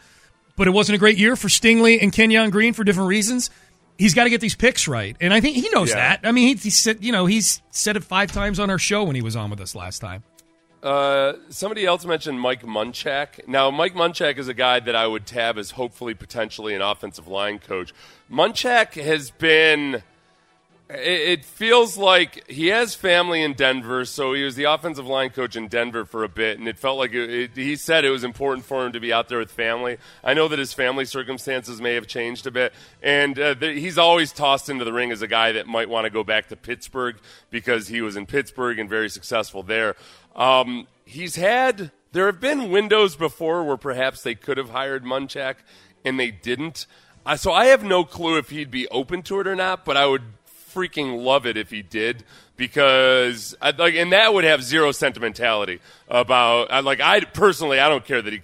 but 0.56 0.68
it 0.68 0.70
wasn't 0.72 0.96
a 0.96 1.00
great 1.00 1.18
year 1.18 1.36
for 1.36 1.48
Stingley 1.48 1.98
and 2.02 2.14
Kenyon 2.14 2.52
Green 2.52 2.74
for 2.74 2.84
different 2.84 3.10
reasons. 3.10 3.50
He's 3.98 4.14
got 4.14 4.24
to 4.26 4.30
get 4.30 4.40
these 4.42 4.56
picks 4.56 4.88
right, 4.88 5.16
and 5.20 5.34
I 5.34 5.42
think 5.42 5.56
he 5.58 5.68
knows 5.70 5.90
Yeah. 5.90 5.96
that. 5.96 6.20
I 6.28 6.32
mean, 6.32 6.48
he, 6.50 6.54
he 6.56 6.70
said, 6.70 7.04
you 7.04 7.12
know, 7.12 7.26
he's 7.26 7.62
said 7.72 7.98
it 7.98 8.04
five 8.04 8.32
times 8.32 8.60
on 8.60 8.70
our 8.70 8.80
show 8.80 9.04
when 9.04 9.16
he 9.16 9.22
was 9.22 9.36
on 9.36 9.50
with 9.50 9.60
us 9.60 9.76
last 9.76 10.00
time. 10.00 10.24
Uh, 10.82 11.34
somebody 11.50 11.86
else 11.86 12.06
mentioned 12.06 12.40
Mike 12.42 12.64
Munchak. 12.64 13.48
Now, 13.48 13.70
Mike 13.70 13.94
Munchak 13.94 14.38
is 14.38 14.48
a 14.48 14.54
guy 14.54 14.80
that 14.80 14.96
I 14.96 15.06
would 15.06 15.28
tab 15.28 15.58
as 15.58 15.72
hopefully 15.72 16.16
potentially 16.16 16.74
an 16.74 16.82
offensive 16.82 17.28
line 17.28 17.60
coach. 17.60 17.94
Munchak 18.32 18.94
has 18.94 19.30
been. 19.30 20.02
It 20.90 21.46
feels 21.46 21.96
like 21.96 22.46
he 22.50 22.68
has 22.68 22.96
family 22.96 23.42
in 23.44 23.54
Denver, 23.54 24.04
so 24.04 24.34
he 24.34 24.44
was 24.44 24.56
the 24.56 24.66
offensive 24.66 25.08
line 25.08 25.30
coach 25.30 25.56
in 25.56 25.70
Denver 25.70 26.04
for 26.04 26.26
a 26.26 26.28
bit, 26.28 26.60
and 26.60 26.68
it 26.68 26.78
felt 26.78 26.98
like 26.98 27.14
it, 27.14 27.30
it, 27.30 27.52
he 27.56 27.78
said 27.78 28.04
it 28.04 28.10
was 28.10 28.26
important 28.26 28.66
for 28.66 28.86
him 28.86 28.92
to 28.92 29.00
be 29.00 29.14
out 29.14 29.30
there 29.30 29.38
with 29.38 29.52
family. 29.52 30.00
I 30.22 30.34
know 30.34 30.50
that 30.50 30.60
his 30.60 30.74
family 30.74 31.06
circumstances 31.06 31.80
may 31.80 31.94
have 31.94 32.08
changed 32.08 32.46
a 32.46 32.52
bit, 32.52 32.74
and 33.02 33.40
uh, 33.40 33.56
he's 33.56 33.98
always 33.98 34.34
tossed 34.34 34.68
into 34.68 34.84
the 34.84 34.92
ring 34.92 35.14
as 35.14 35.22
a 35.22 35.28
guy 35.28 35.54
that 35.54 35.66
might 35.66 35.88
want 35.88 36.08
to 36.08 36.10
go 36.10 36.26
back 36.26 36.50
to 36.50 36.58
Pittsburgh 36.58 37.16
because 37.52 37.88
he 37.88 38.02
was 38.02 38.18
in 38.18 38.26
Pittsburgh 38.26 38.78
and 38.78 38.90
very 38.90 39.10
successful 39.10 39.64
there. 39.64 39.96
Um, 40.36 40.88
he's 41.06 41.36
had 41.36 41.92
there 42.12 42.26
have 42.26 42.40
been 42.40 42.72
windows 42.72 43.16
before 43.16 43.64
where 43.64 43.78
perhaps 43.78 44.22
they 44.22 44.36
could 44.36 44.58
have 44.58 44.70
hired 44.70 45.04
Munchak 45.04 45.56
and 46.04 46.20
they 46.20 46.32
didn't. 46.32 46.86
Uh, 47.26 47.38
so 47.38 47.52
I 47.52 47.66
have 47.66 47.84
no 47.84 48.04
clue 48.04 48.38
if 48.38 48.50
he'd 48.50 48.72
be 48.72 48.88
open 48.90 49.22
to 49.24 49.40
it 49.40 49.48
or 49.48 49.56
not, 49.56 49.86
but 49.86 49.96
I 49.96 50.08
would 50.08 50.24
freaking 50.74 51.24
love 51.24 51.46
it 51.46 51.58
if 51.58 51.70
he 51.70 51.82
did 51.82 52.24
because 52.56 53.56
I'd 53.62 53.78
like 53.78 53.96
and 53.96 54.14
that 54.14 54.34
would 54.34 54.44
have 54.44 54.64
zero 54.64 54.92
sentimentality 54.92 55.80
about 56.08 56.72
I 56.72 56.80
like 56.80 57.02
I 57.02 57.20
personally 57.22 57.80
I 57.80 57.90
don't 57.90 58.06
care 58.06 58.22
that 58.22 58.32
he 58.32 58.42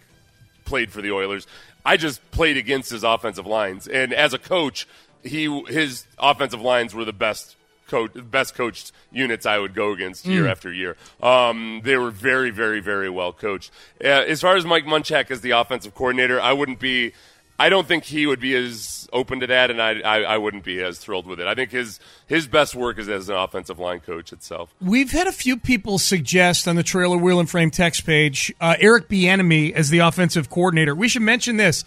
played 0.65 0.91
for 0.91 1.01
the 1.01 1.11
Oilers. 1.11 1.47
I 1.85 1.95
just 1.95 2.29
played 2.31 2.57
against 2.57 2.89
his 2.89 3.03
offensive 3.03 3.47
lines 3.47 3.87
and 3.87 4.13
as 4.13 4.33
a 4.33 4.39
coach, 4.39 4.87
he 5.23 5.63
his 5.67 6.05
offensive 6.19 6.61
lines 6.61 6.93
were 6.93 7.05
the 7.05 7.13
best 7.13 7.55
coach 7.87 8.11
best 8.15 8.55
coached 8.55 8.91
units 9.11 9.45
I 9.45 9.57
would 9.57 9.73
go 9.73 9.91
against 9.91 10.25
year 10.25 10.43
Mm. 10.45 10.51
after 10.51 10.71
year. 10.71 10.95
Um, 11.21 11.81
they 11.83 11.97
were 11.97 12.11
very 12.11 12.49
very 12.51 12.79
very 12.79 13.09
well 13.09 13.33
coached. 13.33 13.71
Uh, 14.03 14.07
as 14.07 14.41
far 14.41 14.55
as 14.55 14.65
Mike 14.65 14.85
Munchak 14.85 15.31
as 15.31 15.41
the 15.41 15.51
offensive 15.51 15.95
coordinator, 15.95 16.39
I 16.39 16.53
wouldn't 16.53 16.79
be 16.79 17.13
I 17.59 17.69
don't 17.69 17.87
think 17.87 18.03
he 18.03 18.27
would 18.27 18.39
be 18.39 18.53
as 18.55 19.09
open 19.11 19.39
to 19.39 19.47
that, 19.47 19.71
and 19.71 19.81
I, 19.81 19.99
I, 20.01 20.21
I 20.21 20.37
wouldn't 20.37 20.63
be 20.63 20.79
as 20.83 20.99
thrilled 20.99 21.25
with 21.25 21.39
it. 21.39 21.47
I 21.47 21.55
think 21.55 21.71
his 21.71 21.99
his 22.27 22.45
best 22.45 22.75
work 22.75 22.99
is 22.99 23.09
as 23.09 23.29
an 23.29 23.35
offensive 23.35 23.79
line 23.79 23.99
coach 23.99 24.31
itself. 24.31 24.75
We've 24.79 25.09
had 25.09 25.25
a 25.25 25.31
few 25.31 25.57
people 25.57 25.97
suggest 25.97 26.67
on 26.67 26.75
the 26.75 26.83
trailer 26.83 27.17
wheel 27.17 27.39
and 27.39 27.49
frame 27.49 27.71
text 27.71 28.05
page 28.05 28.53
uh, 28.61 28.75
Eric 28.79 29.09
Bieniemy 29.09 29.71
as 29.73 29.89
the 29.89 29.99
offensive 29.99 30.51
coordinator. 30.51 30.93
We 30.93 31.07
should 31.07 31.23
mention 31.23 31.57
this: 31.57 31.83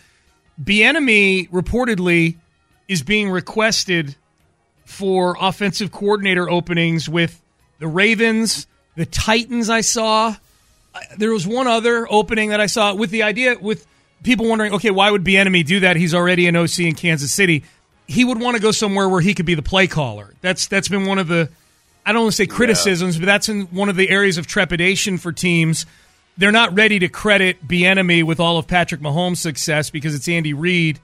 Bieniemy 0.60 1.48
reportedly 1.50 2.36
is 2.88 3.02
being 3.02 3.30
requested 3.30 4.16
for 4.90 5.36
offensive 5.40 5.92
coordinator 5.92 6.50
openings 6.50 7.08
with 7.08 7.40
the 7.78 7.86
Ravens, 7.86 8.66
the 8.96 9.06
Titans. 9.06 9.70
I 9.70 9.82
saw 9.82 10.34
there 11.16 11.32
was 11.32 11.46
one 11.46 11.68
other 11.68 12.06
opening 12.10 12.50
that 12.50 12.60
I 12.60 12.66
saw 12.66 12.94
with 12.94 13.10
the 13.10 13.22
idea 13.22 13.56
with 13.58 13.86
people 14.24 14.48
wondering, 14.48 14.74
okay, 14.74 14.90
why 14.90 15.10
would 15.10 15.24
Bieniemy 15.24 15.64
do 15.64 15.80
that? 15.80 15.96
He's 15.96 16.12
already 16.12 16.48
an 16.48 16.56
OC 16.56 16.80
in 16.80 16.94
Kansas 16.94 17.32
City. 17.32 17.62
He 18.08 18.24
would 18.24 18.40
want 18.40 18.56
to 18.56 18.62
go 18.62 18.72
somewhere 18.72 19.08
where 19.08 19.20
he 19.20 19.32
could 19.32 19.46
be 19.46 19.54
the 19.54 19.62
play 19.62 19.86
caller. 19.86 20.34
That's 20.40 20.66
that's 20.66 20.88
been 20.88 21.06
one 21.06 21.18
of 21.18 21.28
the 21.28 21.48
I 22.04 22.12
don't 22.12 22.22
want 22.22 22.32
to 22.32 22.36
say 22.36 22.46
criticisms, 22.46 23.16
but 23.16 23.26
that's 23.26 23.48
in 23.48 23.66
one 23.66 23.88
of 23.88 23.96
the 23.96 24.10
areas 24.10 24.38
of 24.38 24.48
trepidation 24.48 25.18
for 25.18 25.30
teams. 25.32 25.86
They're 26.36 26.50
not 26.50 26.74
ready 26.74 26.98
to 26.98 27.08
credit 27.08 27.66
Bieniemy 27.66 28.24
with 28.24 28.40
all 28.40 28.58
of 28.58 28.66
Patrick 28.66 29.00
Mahomes' 29.00 29.36
success 29.36 29.90
because 29.90 30.14
it's 30.14 30.28
Andy 30.28 30.52
Reid 30.52 30.98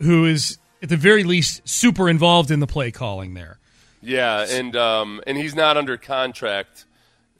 who 0.00 0.26
is 0.26 0.58
at 0.82 0.88
the 0.88 0.96
very 0.96 1.24
least 1.24 1.66
super 1.68 2.08
involved 2.08 2.50
in 2.50 2.60
the 2.60 2.66
play 2.66 2.90
calling 2.90 3.34
there. 3.34 3.58
Yeah, 4.02 4.46
and 4.48 4.74
um, 4.76 5.20
and 5.26 5.36
he's 5.36 5.54
not 5.54 5.76
under 5.76 5.96
contract. 5.96 6.86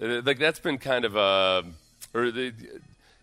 Uh, 0.01 0.21
Like 0.25 0.39
that's 0.39 0.59
been 0.61 0.79
kind 0.79 1.05
of 1.05 1.17
a 1.17 1.65
or 2.13 2.31
the, 2.31 2.53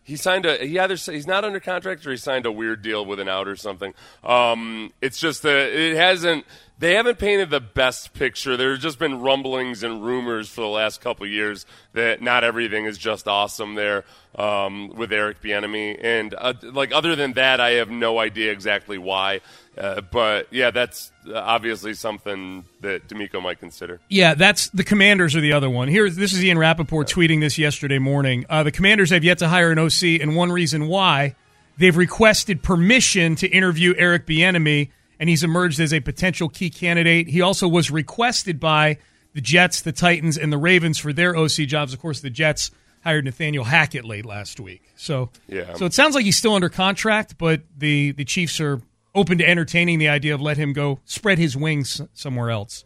he 0.04 0.16
signed 0.16 0.46
a 0.46 0.58
he 0.58 0.80
either 0.80 0.96
he's 0.96 1.28
not 1.28 1.44
under 1.44 1.60
contract 1.60 2.06
or 2.08 2.12
he 2.12 2.18
signed 2.18 2.46
a 2.46 2.52
weird 2.52 2.82
deal 2.82 3.06
with 3.06 3.20
an 3.20 3.28
out 3.30 3.48
or 3.48 3.56
something. 3.56 3.94
Um, 4.24 4.92
it's 5.02 5.20
just 5.20 5.44
that 5.44 5.70
it 5.78 5.96
hasn't. 5.96 6.46
They 6.80 6.94
haven't 6.94 7.18
painted 7.18 7.50
the 7.50 7.60
best 7.60 8.14
picture. 8.14 8.56
There's 8.56 8.80
just 8.80 9.00
been 9.00 9.20
rumblings 9.22 9.82
and 9.82 10.06
rumors 10.06 10.48
for 10.48 10.62
the 10.62 10.68
last 10.68 11.02
couple 11.02 11.26
of 11.26 11.32
years 11.32 11.66
that 11.94 12.22
not 12.22 12.44
everything 12.44 12.86
is 12.86 13.00
just 13.00 13.28
awesome 13.28 13.74
there 13.74 14.06
um, 14.36 14.90
with 14.90 15.12
Eric 15.12 15.42
Bieniemy, 15.42 16.00
and 16.04 16.36
uh, 16.38 16.54
like 16.62 16.92
other 16.92 17.16
than 17.16 17.34
that, 17.34 17.60
I 17.60 17.72
have 17.72 17.90
no 17.90 18.20
idea 18.20 18.52
exactly 18.52 19.00
why. 19.00 19.42
Uh, 19.76 20.02
but 20.02 20.48
yeah, 20.52 20.70
that's 20.70 21.12
uh, 21.28 21.34
obviously 21.34 21.96
something 21.96 22.64
that 22.82 23.08
DeMeco 23.08 23.42
might 23.42 23.60
consider. 23.60 24.00
Yeah, 24.10 24.36
that's 24.36 24.70
the 24.70 24.84
Commanders 24.84 25.36
are 25.36 25.42
the 25.42 25.54
other 25.54 25.70
one. 25.70 25.88
Here, 25.88 26.08
this 26.10 26.34
is 26.34 26.44
Ian 26.44 26.60
Rapoport 26.60 27.08
tweeting 27.08 27.40
this 27.40 27.58
yesterday 27.58 28.00
morning. 28.00 28.46
Uh, 28.50 28.62
the 28.62 28.72
Commanders 28.72 29.10
have 29.10 29.24
yet 29.24 29.40
to 29.40 29.48
hire 29.48 29.72
an 29.72 29.80
OC, 29.80 30.22
and 30.22 30.36
one 30.36 30.52
reason 30.52 30.88
why 30.88 31.36
they've 31.78 31.98
requested 31.98 32.62
permission 32.62 33.36
to 33.38 33.48
interview 33.48 33.96
Eric 33.98 34.28
Bieniemy, 34.28 34.90
and 35.20 35.30
he's 35.30 35.44
emerged 35.44 35.80
as 35.80 35.94
a 35.94 36.00
potential 36.00 36.50
key 36.50 36.70
candidate. 36.70 37.28
He 37.28 37.42
also 37.42 37.68
was 37.68 37.90
requested 37.92 38.60
by 38.60 38.98
the 39.34 39.42
Jets, 39.42 39.82
the 39.82 39.92
Titans, 39.92 40.38
and 40.38 40.52
the 40.52 40.58
Ravens 40.58 40.98
for 40.98 41.14
their 41.14 41.36
OC 41.36 41.68
jobs. 41.68 41.94
Of 41.94 42.00
course, 42.00 42.22
the 42.22 42.30
Jets 42.30 42.72
hired 43.04 43.26
Nathaniel 43.26 43.64
Hackett 43.64 44.04
late 44.06 44.26
last 44.26 44.60
week. 44.60 44.82
So, 44.96 45.30
Yeah. 45.48 45.76
so 45.76 45.86
it 45.86 45.94
sounds 45.94 46.16
like 46.16 46.26
he's 46.26 46.38
still 46.38 46.56
under 46.56 46.70
contract, 46.70 47.38
but 47.38 47.62
the 47.78 48.12
the 48.12 48.26
Chiefs 48.26 48.60
are 48.60 48.82
open 49.16 49.38
to 49.38 49.48
entertaining 49.48 50.00
the 50.00 50.10
idea 50.10 50.34
of 50.34 50.42
let 50.42 50.58
him 50.58 50.74
go 50.74 51.00
spread 51.06 51.38
his 51.38 51.56
wings 51.56 52.02
somewhere 52.14 52.50
else. 52.52 52.84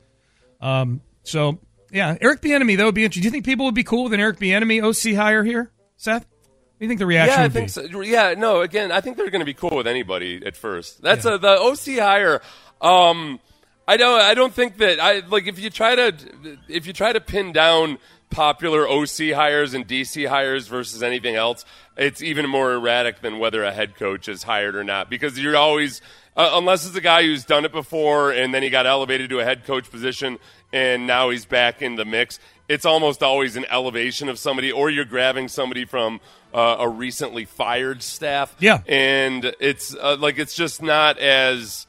Um, 0.59 1.01
so 1.23 1.59
yeah, 1.91 2.17
Eric 2.21 2.41
Bieniemy 2.41 2.77
though 2.77 2.85
would 2.85 2.95
be 2.95 3.03
interesting. 3.03 3.21
Do 3.23 3.27
you 3.27 3.31
think 3.31 3.45
people 3.45 3.65
would 3.65 3.75
be 3.75 3.83
cool 3.83 4.03
with 4.03 4.13
an 4.13 4.19
Eric 4.19 4.37
Bieniemy 4.39 4.81
OC 4.83 5.15
hire 5.15 5.43
here, 5.43 5.71
Seth? 5.97 6.25
You 6.81 6.87
think 6.87 6.99
the 6.99 7.05
reaction 7.05 7.39
yeah, 7.39 7.45
I 7.45 7.49
think 7.49 7.67
be? 7.67 7.91
so. 7.91 8.01
Yeah, 8.01 8.33
no. 8.35 8.61
Again, 8.61 8.91
I 8.91 9.01
think 9.01 9.15
they're 9.15 9.29
going 9.29 9.41
to 9.41 9.45
be 9.45 9.53
cool 9.53 9.77
with 9.77 9.85
anybody 9.85 10.41
at 10.43 10.57
first. 10.57 10.99
That's 10.99 11.25
a, 11.25 11.37
the 11.37 11.59
OC 11.59 11.99
hire. 11.99 12.41
Um, 12.81 13.39
I 13.87 13.97
don't. 13.97 14.19
I 14.19 14.33
don't 14.33 14.51
think 14.51 14.77
that. 14.77 14.99
I 14.99 15.19
like 15.19 15.45
if 15.45 15.59
you 15.59 15.69
try 15.69 15.93
to 15.93 16.15
if 16.67 16.87
you 16.87 16.93
try 16.93 17.13
to 17.13 17.21
pin 17.21 17.51
down 17.53 17.99
popular 18.31 18.89
OC 18.89 19.31
hires 19.35 19.75
and 19.75 19.87
DC 19.87 20.27
hires 20.27 20.67
versus 20.67 21.03
anything 21.03 21.35
else, 21.35 21.65
it's 21.97 22.23
even 22.23 22.49
more 22.49 22.73
erratic 22.73 23.21
than 23.21 23.37
whether 23.37 23.63
a 23.63 23.71
head 23.71 23.95
coach 23.95 24.27
is 24.27 24.41
hired 24.41 24.75
or 24.75 24.83
not 24.83 25.07
because 25.07 25.37
you're 25.37 25.55
always. 25.55 26.01
Uh, 26.33 26.51
unless 26.53 26.87
it's 26.87 26.95
a 26.95 27.01
guy 27.01 27.23
who's 27.23 27.43
done 27.43 27.65
it 27.65 27.73
before 27.73 28.31
and 28.31 28.53
then 28.53 28.63
he 28.63 28.69
got 28.69 28.87
elevated 28.87 29.29
to 29.29 29.41
a 29.41 29.43
head 29.43 29.65
coach 29.65 29.91
position 29.91 30.39
and 30.71 31.05
now 31.05 31.29
he's 31.29 31.43
back 31.43 31.81
in 31.81 31.95
the 31.95 32.05
mix, 32.05 32.39
it's 32.73 32.85
almost 32.85 33.21
always 33.21 33.55
an 33.55 33.65
elevation 33.69 34.29
of 34.29 34.37
somebody, 34.39 34.71
or 34.71 34.89
you're 34.89 35.05
grabbing 35.05 35.47
somebody 35.49 35.85
from 35.85 36.19
uh, 36.53 36.77
a 36.79 36.87
recently 36.87 37.45
fired 37.45 38.01
staff. 38.01 38.55
Yeah. 38.59 38.79
and 38.87 39.53
it's 39.59 39.95
uh, 39.95 40.17
like 40.19 40.39
it's 40.39 40.55
just 40.55 40.81
not 40.81 41.17
as 41.19 41.87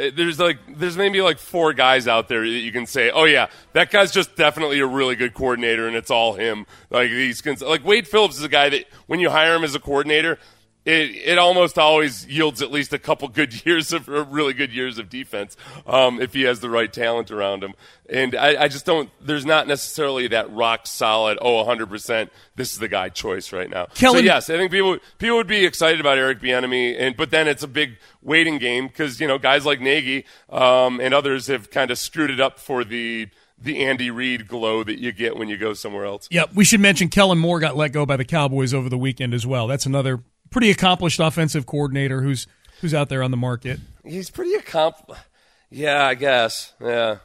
Uh, 0.00 0.10
There's 0.16 0.38
like 0.38 0.58
there's 0.78 0.96
maybe 0.96 1.20
like 1.20 1.38
four 1.38 1.74
guys 1.74 2.08
out 2.08 2.26
there 2.28 2.40
that 2.40 2.62
you 2.66 2.72
can 2.72 2.86
say, 2.86 3.10
oh 3.10 3.24
yeah, 3.26 3.46
that 3.74 3.90
guy's 3.90 4.10
just 4.10 4.36
definitely 4.36 4.80
a 4.80 4.86
really 4.86 5.16
good 5.16 5.34
coordinator, 5.34 5.86
and 5.86 5.94
it's 5.96 6.10
all 6.10 6.32
him. 6.34 6.64
Like 6.90 7.10
these, 7.10 7.44
like 7.60 7.84
Wade 7.84 8.08
Phillips 8.08 8.38
is 8.38 8.44
a 8.44 8.48
guy 8.48 8.70
that 8.70 8.84
when 9.06 9.20
you 9.20 9.28
hire 9.30 9.54
him 9.54 9.64
as 9.64 9.74
a 9.74 9.80
coordinator, 9.80 10.38
it 10.84 11.10
it 11.10 11.38
almost 11.38 11.78
always 11.78 12.26
yields 12.26 12.60
at 12.60 12.72
least 12.72 12.92
a 12.92 12.98
couple 12.98 13.28
good 13.28 13.64
years 13.66 13.92
of 13.92 14.08
or 14.08 14.24
really 14.24 14.52
good 14.52 14.72
years 14.72 14.98
of 14.98 15.08
defense 15.08 15.56
um, 15.86 16.20
if 16.20 16.32
he 16.34 16.42
has 16.42 16.60
the 16.60 16.70
right 16.70 16.92
talent 16.92 17.30
around 17.30 17.62
him. 17.62 17.74
And 18.10 18.34
I, 18.34 18.64
I 18.64 18.68
just 18.68 18.84
don't. 18.84 19.08
There's 19.20 19.46
not 19.46 19.66
necessarily 19.66 20.28
that 20.28 20.52
rock 20.52 20.86
solid. 20.86 21.38
Oh, 21.40 21.56
100. 21.58 21.88
percent 21.88 22.32
This 22.56 22.72
is 22.72 22.78
the 22.78 22.88
guy 22.88 23.08
choice 23.08 23.52
right 23.52 23.70
now. 23.70 23.86
Kellen- 23.94 24.18
so 24.18 24.24
yes, 24.24 24.50
I 24.50 24.56
think 24.56 24.70
people 24.70 24.98
people 25.18 25.36
would 25.36 25.46
be 25.46 25.64
excited 25.64 26.00
about 26.00 26.18
Eric 26.18 26.40
Bieniemy, 26.40 26.96
and 26.98 27.16
but 27.16 27.30
then 27.30 27.48
it's 27.48 27.62
a 27.62 27.68
big 27.68 27.98
waiting 28.20 28.58
game 28.58 28.88
because 28.88 29.20
you 29.20 29.28
know 29.28 29.38
guys 29.38 29.64
like 29.64 29.80
Nagy 29.80 30.24
um, 30.50 31.00
and 31.00 31.14
others 31.14 31.46
have 31.46 31.70
kind 31.70 31.90
of 31.90 31.98
screwed 31.98 32.30
it 32.30 32.40
up 32.40 32.58
for 32.58 32.84
the 32.84 33.28
the 33.56 33.84
Andy 33.84 34.10
Reid 34.10 34.48
glow 34.48 34.82
that 34.82 34.98
you 34.98 35.12
get 35.12 35.36
when 35.36 35.48
you 35.48 35.56
go 35.56 35.72
somewhere 35.72 36.04
else. 36.04 36.28
Yep, 36.30 36.54
we 36.54 36.64
should 36.64 36.80
mention 36.80 37.08
Kellen 37.08 37.38
Moore 37.38 37.60
got 37.60 37.76
let 37.76 37.92
go 37.92 38.04
by 38.04 38.16
the 38.16 38.24
Cowboys 38.24 38.74
over 38.74 38.88
the 38.88 38.98
weekend 38.98 39.32
as 39.32 39.46
well. 39.46 39.66
That's 39.68 39.86
another 39.86 40.20
pretty 40.52 40.70
accomplished 40.70 41.18
offensive 41.18 41.66
coordinator 41.66 42.22
who's 42.22 42.46
who's 42.80 42.94
out 42.94 43.08
there 43.08 43.22
on 43.22 43.30
the 43.32 43.36
market. 43.36 43.80
He's 44.04 44.30
pretty 44.30 44.54
accomplished. 44.54 45.22
Yeah, 45.70 46.04
I 46.06 46.14
guess. 46.14 46.72
Yeah. 46.80 47.16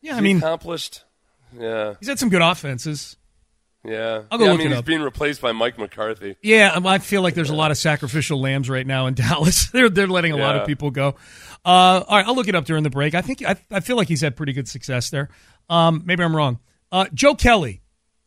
Yeah, 0.00 0.12
Is 0.12 0.18
I 0.18 0.20
mean- 0.20 0.36
accomplished. 0.38 1.04
Yeah. 1.58 1.94
He's 2.00 2.08
had 2.08 2.18
some 2.18 2.28
good 2.30 2.42
offenses. 2.42 3.16
Yeah. 3.84 4.22
I'll 4.30 4.38
go 4.38 4.44
yeah, 4.44 4.50
look 4.52 4.60
I 4.60 4.64
mean, 4.64 4.66
it 4.68 4.70
he's 4.70 4.78
up. 4.78 4.84
being 4.84 5.02
replaced 5.02 5.40
by 5.42 5.52
Mike 5.52 5.76
McCarthy. 5.78 6.36
Yeah, 6.40 6.68
um, 6.72 6.86
I 6.86 6.98
feel 6.98 7.20
like 7.20 7.34
there's 7.34 7.50
a 7.50 7.54
lot 7.54 7.70
of 7.72 7.76
sacrificial 7.76 8.40
lambs 8.40 8.70
right 8.70 8.86
now 8.86 9.06
in 9.06 9.14
Dallas. 9.14 9.68
they're 9.70 9.90
they're 9.90 10.06
letting 10.06 10.32
a 10.32 10.36
lot 10.36 10.56
of 10.56 10.66
people 10.66 10.90
go. 10.90 11.08
Uh, 11.64 12.02
all 12.08 12.16
right, 12.16 12.26
I'll 12.26 12.34
look 12.34 12.48
it 12.48 12.54
up 12.54 12.64
during 12.64 12.84
the 12.84 12.90
break. 12.90 13.14
I 13.14 13.20
think 13.22 13.44
I, 13.44 13.56
I 13.70 13.80
feel 13.80 13.96
like 13.96 14.08
he's 14.08 14.20
had 14.22 14.34
pretty 14.36 14.52
good 14.54 14.66
success 14.68 15.10
there. 15.10 15.28
Um, 15.68 16.02
maybe 16.06 16.22
I'm 16.24 16.34
wrong. 16.34 16.58
Uh, 16.90 17.06
Joe 17.12 17.34
Kelly. 17.34 17.81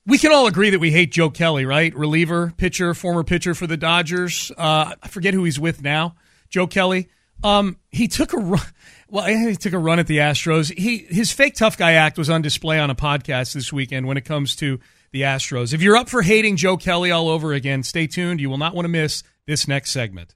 We 0.08 0.20
can 0.20 0.32
all 0.32 0.46
agree 0.46 0.70
that 0.70 0.80
we 0.80 0.92
hate 0.92 1.12
Joe 1.12 1.32
Kelly, 1.32 1.66
right? 1.66 1.94
Reliever, 1.96 2.54
pitcher, 2.58 2.94
former 2.94 3.24
pitcher 3.24 3.56
for 3.56 3.66
the 3.66 3.78
Dodgers. 3.78 4.52
Uh, 4.56 4.94
I 5.02 5.08
forget 5.08 5.34
who 5.34 5.44
he's 5.44 5.60
with 5.60 5.82
now. 5.82 6.16
Joe 6.50 6.68
Kelly. 6.68 7.10
Um, 7.44 7.78
he 7.90 8.08
took 8.08 8.34
a 8.34 8.38
run. 8.38 8.62
Well, 9.08 9.26
he 9.26 9.56
took 9.56 9.74
a 9.74 9.78
run 9.78 10.00
at 10.00 10.08
the 10.08 10.18
Astros. 10.18 10.76
He 10.76 10.98
his 10.98 11.32
fake 11.32 11.56
tough 11.56 11.78
guy 11.78 11.94
act 11.94 12.18
was 12.18 12.30
on 12.30 12.42
display 12.42 12.80
on 12.80 12.90
a 12.90 12.96
podcast 12.96 13.54
this 13.54 13.72
weekend 13.72 14.08
when 14.08 14.18
it 14.18 14.26
comes 14.26 14.56
to 14.58 14.80
the 15.12 15.22
Astros. 15.22 15.74
If 15.74 15.82
you're 15.82 15.96
up 15.96 16.10
for 16.10 16.22
hating 16.22 16.58
Joe 16.58 16.76
Kelly 16.76 17.12
all 17.12 17.30
over 17.30 17.54
again, 17.54 17.84
stay 17.84 18.08
tuned. 18.08 18.42
You 18.42 18.50
will 18.50 18.58
not 18.58 18.74
want 18.74 18.86
to 18.86 18.90
miss 18.90 19.24
this 19.46 19.68
next 19.68 19.92
segment. 19.92 20.36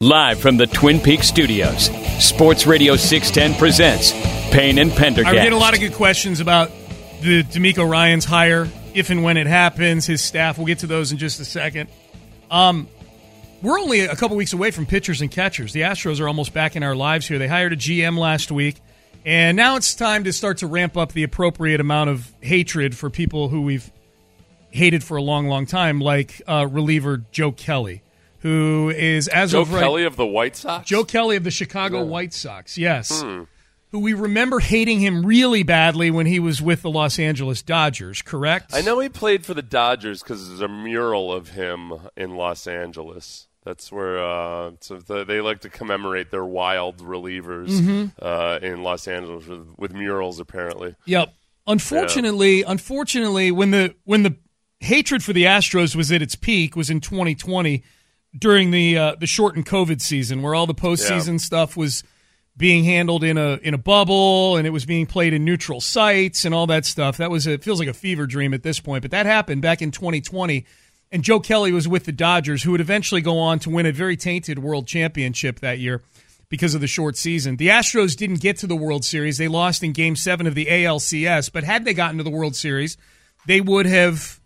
Live 0.00 0.40
from 0.40 0.56
the 0.56 0.66
Twin 0.66 0.98
Peaks 0.98 1.28
studios, 1.28 1.86
Sports 2.22 2.66
Radio 2.66 2.96
610 2.96 3.58
presents 3.58 4.10
Payne 4.52 4.78
and 4.78 4.90
Pendergast. 4.90 5.32
I 5.34 5.42
get 5.42 5.52
a 5.52 5.56
lot 5.56 5.72
of 5.72 5.80
good 5.80 5.94
questions 5.94 6.40
about 6.40 6.70
the 7.22 7.44
DeMeco 7.44 7.88
Ryan's 7.88 8.24
hire, 8.24 8.68
if 8.92 9.10
and 9.10 9.22
when 9.22 9.36
it 9.36 9.46
happens, 9.46 10.04
his 10.04 10.22
staff. 10.22 10.58
We'll 10.58 10.66
get 10.66 10.80
to 10.80 10.88
those 10.88 11.12
in 11.12 11.18
just 11.18 11.38
a 11.40 11.44
second. 11.44 11.88
Um, 12.50 12.88
we're 13.62 13.78
only 13.78 14.00
a 14.00 14.16
couple 14.16 14.36
weeks 14.36 14.52
away 14.52 14.72
from 14.72 14.84
pitchers 14.84 15.22
and 15.22 15.30
catchers. 15.30 15.72
The 15.72 15.82
Astros 15.82 16.20
are 16.20 16.26
almost 16.26 16.52
back 16.52 16.74
in 16.76 16.82
our 16.82 16.96
lives 16.96 17.26
here. 17.26 17.38
They 17.38 17.48
hired 17.48 17.72
a 17.72 17.76
GM 17.76 18.18
last 18.18 18.50
week, 18.50 18.80
and 19.24 19.56
now 19.56 19.76
it's 19.76 19.94
time 19.94 20.24
to 20.24 20.32
start 20.32 20.58
to 20.58 20.66
ramp 20.66 20.96
up 20.96 21.12
the 21.12 21.22
appropriate 21.22 21.80
amount 21.80 22.10
of 22.10 22.30
hatred 22.40 22.96
for 22.96 23.10
people 23.10 23.48
who 23.48 23.62
we've 23.62 23.90
hated 24.70 25.02
for 25.04 25.16
a 25.16 25.22
long, 25.22 25.46
long 25.46 25.66
time, 25.66 26.00
like 26.00 26.42
uh, 26.46 26.66
reliever 26.68 27.22
Joe 27.30 27.52
Kelly, 27.52 28.02
who 28.44 28.92
is 28.94 29.26
as 29.28 29.52
Joe 29.52 29.62
of 29.62 29.72
right- 29.72 29.80
Kelly 29.82 30.04
of 30.04 30.16
the 30.16 30.26
White 30.26 30.54
Sox. 30.54 30.86
Joe 30.88 31.02
Kelly 31.02 31.34
of 31.36 31.44
the 31.44 31.50
Chicago 31.50 31.98
Yeah. 31.98 32.04
White 32.04 32.32
Sox, 32.34 32.76
yes. 32.78 33.20
Hmm. 33.22 33.42
Who 33.90 34.00
we 34.00 34.12
remember 34.12 34.58
hating 34.60 35.00
him 35.00 35.24
really 35.24 35.62
badly 35.62 36.10
when 36.10 36.26
he 36.26 36.38
was 36.38 36.60
with 36.60 36.82
the 36.82 36.90
Los 36.90 37.18
Angeles 37.18 37.62
Dodgers, 37.62 38.20
correct? 38.22 38.74
I 38.74 38.82
know 38.82 38.98
he 39.00 39.08
played 39.08 39.46
for 39.46 39.54
the 39.54 39.62
Dodgers 39.62 40.22
because 40.22 40.46
there's 40.48 40.60
a 40.60 40.68
mural 40.68 41.32
of 41.32 41.50
him 41.50 41.92
in 42.16 42.36
Los 42.36 42.66
Angeles. 42.66 43.48
That's 43.64 43.90
where 43.90 44.18
uh, 44.22 44.72
so 44.80 44.98
the, 44.98 45.24
they 45.24 45.40
like 45.40 45.60
to 45.60 45.70
commemorate 45.70 46.30
their 46.30 46.44
wild 46.44 46.98
relievers 46.98 47.70
Mhm. 47.70 48.12
uh, 48.20 48.58
in 48.60 48.82
Los 48.82 49.08
Angeles 49.08 49.46
with, 49.46 49.68
with 49.78 49.94
murals, 49.94 50.38
apparently. 50.38 50.96
Yep. 51.06 51.32
Unfortunately, 51.66 52.62
unfortunately, 52.62 53.50
when 53.50 53.70
the 53.70 53.94
when 54.04 54.22
the 54.22 54.36
hatred 54.80 55.22
for 55.22 55.32
the 55.32 55.44
Astros 55.44 55.96
was 55.96 56.12
at 56.12 56.20
its 56.20 56.34
peak 56.36 56.76
was 56.76 56.90
in 56.90 57.00
2020 57.00 57.82
during 58.36 58.70
the 58.70 58.98
uh, 58.98 59.14
the 59.18 59.26
shortened 59.26 59.66
COVID 59.66 60.00
season, 60.00 60.42
where 60.42 60.54
all 60.54 60.66
the 60.66 60.74
postseason 60.74 61.40
stuff 61.40 61.76
was 61.76 62.02
being 62.56 62.84
handled 62.84 63.24
in 63.24 63.36
a 63.36 63.58
in 63.62 63.74
a 63.74 63.78
bubble 63.78 64.56
and 64.56 64.66
it 64.66 64.70
was 64.70 64.84
being 64.86 65.06
played 65.06 65.32
in 65.32 65.44
neutral 65.44 65.80
sites 65.80 66.44
and 66.44 66.54
all 66.54 66.66
that 66.66 66.84
stuff. 66.84 67.16
That 67.16 67.30
was 67.30 67.46
a, 67.46 67.52
it 67.52 67.64
feels 67.64 67.78
like 67.78 67.88
a 67.88 67.94
fever 67.94 68.26
dream 68.26 68.54
at 68.54 68.62
this 68.62 68.80
point, 68.80 69.02
but 69.02 69.10
that 69.10 69.26
happened 69.26 69.62
back 69.62 69.82
in 69.82 69.90
2020. 69.90 70.64
And 71.12 71.22
Joe 71.22 71.38
Kelly 71.38 71.70
was 71.70 71.86
with 71.86 72.06
the 72.06 72.12
Dodgers, 72.12 72.64
who 72.64 72.72
would 72.72 72.80
eventually 72.80 73.20
go 73.20 73.38
on 73.38 73.60
to 73.60 73.70
win 73.70 73.86
a 73.86 73.92
very 73.92 74.16
tainted 74.16 74.58
World 74.58 74.88
Championship 74.88 75.60
that 75.60 75.78
year 75.78 76.02
because 76.48 76.74
of 76.74 76.80
the 76.80 76.88
short 76.88 77.16
season. 77.16 77.56
The 77.56 77.68
Astros 77.68 78.16
didn't 78.16 78.40
get 78.40 78.58
to 78.58 78.66
the 78.66 78.74
World 78.74 79.04
Series. 79.04 79.38
They 79.38 79.46
lost 79.46 79.84
in 79.84 79.92
game 79.92 80.16
seven 80.16 80.46
of 80.46 80.56
the 80.56 80.66
ALCS. 80.66 81.52
But 81.52 81.62
had 81.62 81.84
they 81.84 81.94
gotten 81.94 82.18
to 82.18 82.24
the 82.24 82.30
World 82.30 82.56
Series, 82.56 82.96
they 83.46 83.60
would 83.60 83.86
have 83.86 84.40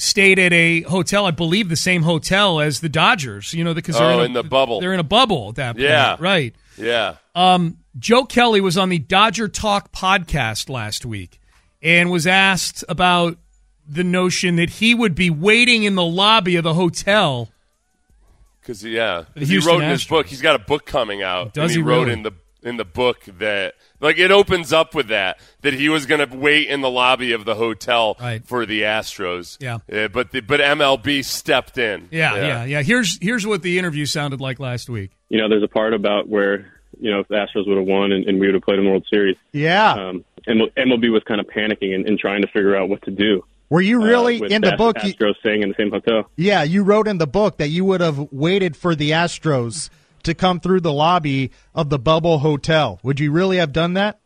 stayed 0.00 0.38
at 0.38 0.52
a 0.52 0.80
hotel, 0.82 1.26
I 1.26 1.30
believe 1.30 1.68
the 1.68 1.76
same 1.76 2.02
hotel 2.02 2.60
as 2.60 2.80
the 2.80 2.88
Dodgers, 2.88 3.52
you 3.52 3.62
know, 3.64 3.74
because 3.74 3.96
they're 3.98 4.06
Oh, 4.06 4.14
in, 4.14 4.20
a, 4.20 4.24
in 4.24 4.32
the 4.32 4.42
bubble. 4.42 4.80
They're 4.80 4.94
in 4.94 5.00
a 5.00 5.04
bubble 5.04 5.50
at 5.50 5.54
that 5.56 5.72
point. 5.76 5.84
Yeah. 5.84 6.16
Right. 6.18 6.54
Yeah. 6.76 7.16
Um, 7.34 7.78
Joe 7.98 8.24
Kelly 8.24 8.60
was 8.60 8.78
on 8.78 8.88
the 8.88 8.98
Dodger 8.98 9.48
Talk 9.48 9.92
podcast 9.92 10.70
last 10.70 11.04
week 11.04 11.38
and 11.82 12.10
was 12.10 12.26
asked 12.26 12.84
about 12.88 13.36
the 13.86 14.04
notion 14.04 14.56
that 14.56 14.70
he 14.70 14.94
would 14.94 15.14
be 15.14 15.28
waiting 15.28 15.82
in 15.82 15.96
the 15.96 16.04
lobby 16.04 16.56
of 16.56 16.64
the 16.64 16.74
hotel. 16.74 17.50
Because 18.60 18.84
yeah, 18.84 19.24
he 19.34 19.58
wrote 19.58 19.82
in 19.82 19.90
his 19.90 20.04
book. 20.04 20.26
He's 20.26 20.42
got 20.42 20.54
a 20.54 20.60
book 20.60 20.86
coming 20.86 21.22
out. 21.22 21.54
Does 21.54 21.62
and 21.62 21.70
he, 21.70 21.76
he 21.78 21.82
wrote 21.82 22.02
really? 22.02 22.12
in 22.12 22.22
the 22.22 22.32
in 22.62 22.76
the 22.76 22.84
book 22.84 23.24
that 23.38 23.74
like 24.00 24.18
it 24.18 24.30
opens 24.30 24.72
up 24.72 24.94
with 24.94 25.08
that 25.08 25.38
that 25.62 25.74
he 25.74 25.88
was 25.88 26.06
going 26.06 26.26
to 26.28 26.36
wait 26.36 26.68
in 26.68 26.80
the 26.80 26.90
lobby 26.90 27.32
of 27.32 27.44
the 27.44 27.54
hotel 27.54 28.14
for 28.44 28.66
the 28.66 28.82
Astros. 28.82 29.56
Yeah. 29.60 29.78
Uh, 29.92 30.08
but 30.08 30.30
the, 30.32 30.40
but 30.40 30.60
MLB 30.60 31.24
stepped 31.24 31.78
in. 31.78 32.08
Yeah, 32.10 32.36
yeah, 32.36 32.64
yeah, 32.64 32.82
Here's 32.82 33.18
here's 33.20 33.46
what 33.46 33.62
the 33.62 33.78
interview 33.78 34.06
sounded 34.06 34.40
like 34.40 34.58
last 34.60 34.88
week. 34.88 35.10
you 35.28 35.38
know, 35.38 35.48
there's 35.48 35.62
a 35.62 35.68
part 35.68 35.94
about 35.94 36.28
where 36.28 36.72
you 36.98 37.10
know, 37.10 37.20
if 37.20 37.28
the 37.28 37.34
Astros 37.36 37.66
would 37.66 37.78
have 37.78 37.86
won 37.86 38.12
and, 38.12 38.26
and 38.26 38.38
we 38.40 38.46
would 38.46 38.54
have 38.54 38.62
played 38.62 38.78
in 38.78 38.84
the 38.84 38.90
World 38.90 39.06
Series. 39.10 39.36
Yeah. 39.52 39.92
Um, 39.92 40.24
and 40.46 40.60
MLB 40.76 41.10
was 41.10 41.22
kind 41.26 41.40
of 41.40 41.46
panicking 41.46 41.94
and, 41.94 42.06
and 42.06 42.18
trying 42.18 42.42
to 42.42 42.48
figure 42.48 42.76
out 42.76 42.88
what 42.90 43.02
to 43.02 43.10
do. 43.10 43.42
Were 43.70 43.80
you 43.80 44.02
really 44.02 44.36
uh, 44.38 44.40
with 44.40 44.52
in 44.52 44.60
the 44.62 44.72
Ast- 44.72 44.78
book? 44.78 44.96
you- 45.04 45.14
Astros 45.14 45.36
staying 45.38 45.62
in 45.62 45.68
the 45.70 45.74
same 45.78 45.90
hotel. 45.90 46.28
Yeah, 46.36 46.62
you 46.62 46.82
wrote 46.82 47.06
in 47.08 47.18
the 47.18 47.26
book 47.26 47.58
that 47.58 47.68
you 47.68 47.84
would 47.86 48.00
have 48.00 48.18
waited 48.32 48.76
for 48.76 48.94
the 48.94 49.12
Astros 49.12 49.88
to 50.24 50.34
come 50.34 50.60
through 50.60 50.80
the 50.80 50.92
lobby 50.92 51.50
of 51.74 51.90
the 51.90 51.98
Bubble 51.98 52.38
Hotel. 52.38 52.98
Would 53.02 53.20
you 53.20 53.32
really 53.32 53.58
have 53.58 53.72
done 53.72 53.94
that? 53.94 54.20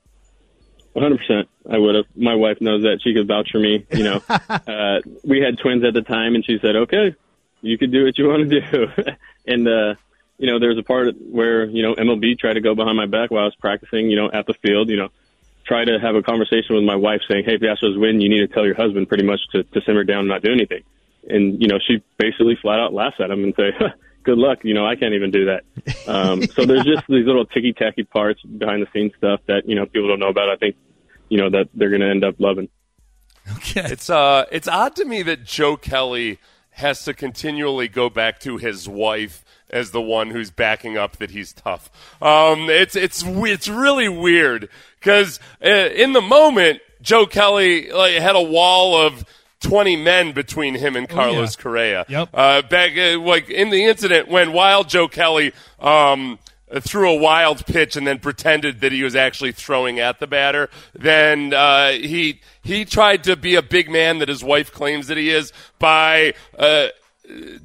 100%. 0.96 1.46
I 1.70 1.78
would 1.78 1.94
have. 1.94 2.04
My 2.14 2.35
wife 2.35 2.61
knows 2.61 2.83
that. 2.83 3.00
She 3.02 3.14
could 3.14 3.26
vouch 3.26 3.48
for 3.50 3.59
me. 3.59 3.87
You 3.92 4.04
know, 4.04 4.22
uh, 4.28 5.00
we 5.24 5.40
had 5.40 5.59
twins 5.59 5.85
at 5.85 5.94
the 5.94 6.02
time, 6.02 6.35
and 6.35 6.44
she 6.44 6.59
said, 6.61 6.76
okay, 6.76 7.16
you 7.62 7.78
could 7.78 7.90
do 7.90 8.04
what 8.04 8.16
you 8.18 8.28
want 8.28 8.48
to 8.48 8.61
do. 8.61 8.87
and, 9.46 9.66
uh, 9.66 9.94
you 10.38 10.46
know, 10.46 10.59
there 10.61 10.68
was 10.68 10.78
a 10.78 10.83
part 10.83 11.14
where, 11.18 11.64
you 11.64 11.83
know, 11.83 11.94
MLB 11.94 12.38
tried 12.38 12.54
to 12.54 12.61
go 12.61 12.74
behind 12.74 12.96
my 12.96 13.07
back 13.07 13.30
while 13.30 13.42
I 13.42 13.46
was 13.46 13.57
practicing, 13.57 14.11
you 14.11 14.16
know, 14.16 14.30
at 14.30 14.46
the 14.46 14.54
field, 14.54 14.88
you 14.88 14.96
know, 14.96 15.09
try 15.64 15.85
to 15.85 15.98
have 15.98 16.14
a 16.14 16.22
conversation 16.22 16.74
with 16.74 16.85
my 16.85 16.96
wife 16.96 17.22
saying, 17.28 17.44
hey, 17.44 17.54
if 17.54 17.61
the 17.61 17.66
Astros 17.66 17.98
win, 17.98 18.20
you 18.20 18.28
need 18.28 18.46
to 18.46 18.48
tell 18.48 18.66
your 18.66 18.74
husband 18.74 19.09
pretty 19.09 19.24
much 19.24 19.40
to, 19.52 19.62
to 19.62 19.80
simmer 19.87 20.04
down 20.04 20.20
and 20.20 20.28
not 20.28 20.42
do 20.42 20.52
anything. 20.52 20.83
And, 21.26 21.61
you 21.61 21.68
know, 21.68 21.78
she 21.78 22.02
basically 22.18 22.57
flat 22.61 22.78
out 22.78 22.92
laughs 22.92 23.16
at 23.18 23.30
him 23.30 23.44
and 23.44 23.54
say, 23.57 23.70
good 24.24 24.38
luck. 24.38 24.64
You 24.64 24.74
know, 24.74 24.87
I 24.87 24.96
can't 24.96 25.14
even 25.14 25.30
do 25.30 25.46
that. 25.46 25.62
Um, 26.08 26.42
so 26.48 26.64
there's 26.64 26.84
just 26.84 27.06
these 27.08 27.26
little 27.26 27.46
ticky 27.46 27.72
tacky 27.72 28.04
parts 28.04 28.42
behind 28.42 28.82
the 28.82 28.88
scenes 28.92 29.12
stuff 29.16 29.40
that, 29.46 29.68
you 29.68 29.74
know, 29.74 29.87
people 29.87 30.08
don't 30.08 30.18
know 30.18 30.28
about. 30.28 30.48
I 30.48 30.56
think, 30.56 30.76
you 31.28 31.38
know, 31.38 31.50
that 31.50 31.68
they're 31.74 31.90
going 31.90 32.00
to 32.00 32.10
end 32.10 32.24
up 32.24 32.37
loving. 32.38 32.68
Okay, 33.56 33.82
it's 33.84 34.08
uh, 34.08 34.46
it's 34.50 34.66
odd 34.66 34.96
to 34.96 35.04
me 35.04 35.22
that 35.22 35.44
Joe 35.44 35.76
Kelly 35.76 36.38
has 36.70 37.04
to 37.04 37.14
continually 37.14 37.88
go 37.88 38.08
back 38.08 38.40
to 38.40 38.56
his 38.56 38.88
wife 38.88 39.44
as 39.70 39.90
the 39.90 40.00
one 40.00 40.30
who's 40.30 40.50
backing 40.50 40.96
up 40.96 41.18
that 41.18 41.30
he's 41.30 41.52
tough. 41.52 41.90
Um, 42.22 42.70
it's 42.70 42.96
it's 42.96 43.22
it's 43.24 43.68
really 43.68 44.08
weird 44.08 44.68
because 44.98 45.40
uh, 45.62 45.68
in 45.68 46.14
the 46.14 46.22
moment, 46.22 46.80
Joe 47.02 47.26
Kelly 47.26 47.90
like 47.90 48.14
had 48.14 48.37
a 48.37 48.42
wall 48.42 48.96
of. 48.96 49.24
20 49.64 49.96
men 49.96 50.33
between 50.33 50.74
him 50.74 50.94
and 50.96 51.07
Oh, 51.11 51.14
Carlos 51.14 51.57
yeah. 51.57 51.62
Correa. 51.62 52.05
Yep. 52.09 52.29
Uh, 52.33 52.62
back 52.62 52.92
uh, 52.96 53.18
like 53.20 53.48
in 53.50 53.70
the 53.70 53.85
incident 53.85 54.29
when 54.29 54.53
Wild 54.53 54.88
Joe 54.88 55.09
Kelly 55.09 55.53
um, 55.81 56.38
threw 56.81 57.11
a 57.11 57.16
wild 57.16 57.64
pitch 57.66 57.96
and 57.96 58.07
then 58.07 58.18
pretended 58.18 58.81
that 58.83 58.92
he 58.92 59.03
was 59.03 59.16
actually 59.16 59.53
throwing 59.53 59.98
at 60.00 60.20
the 60.20 60.27
batter, 60.27 60.68
then 60.94 61.53
uh, 61.55 61.90
he 61.92 62.40
he 62.62 62.85
tried 62.85 63.24
to 63.24 63.37
be 63.37 63.55
a 63.55 63.62
big 63.62 63.90
man 63.90 64.18
that 64.18 64.29
his 64.29 64.44
wife 64.44 64.72
claims 64.72 65.07
that 65.09 65.16
he 65.16 65.31
is 65.31 65.53
by. 65.79 66.35
Uh, 66.59 66.88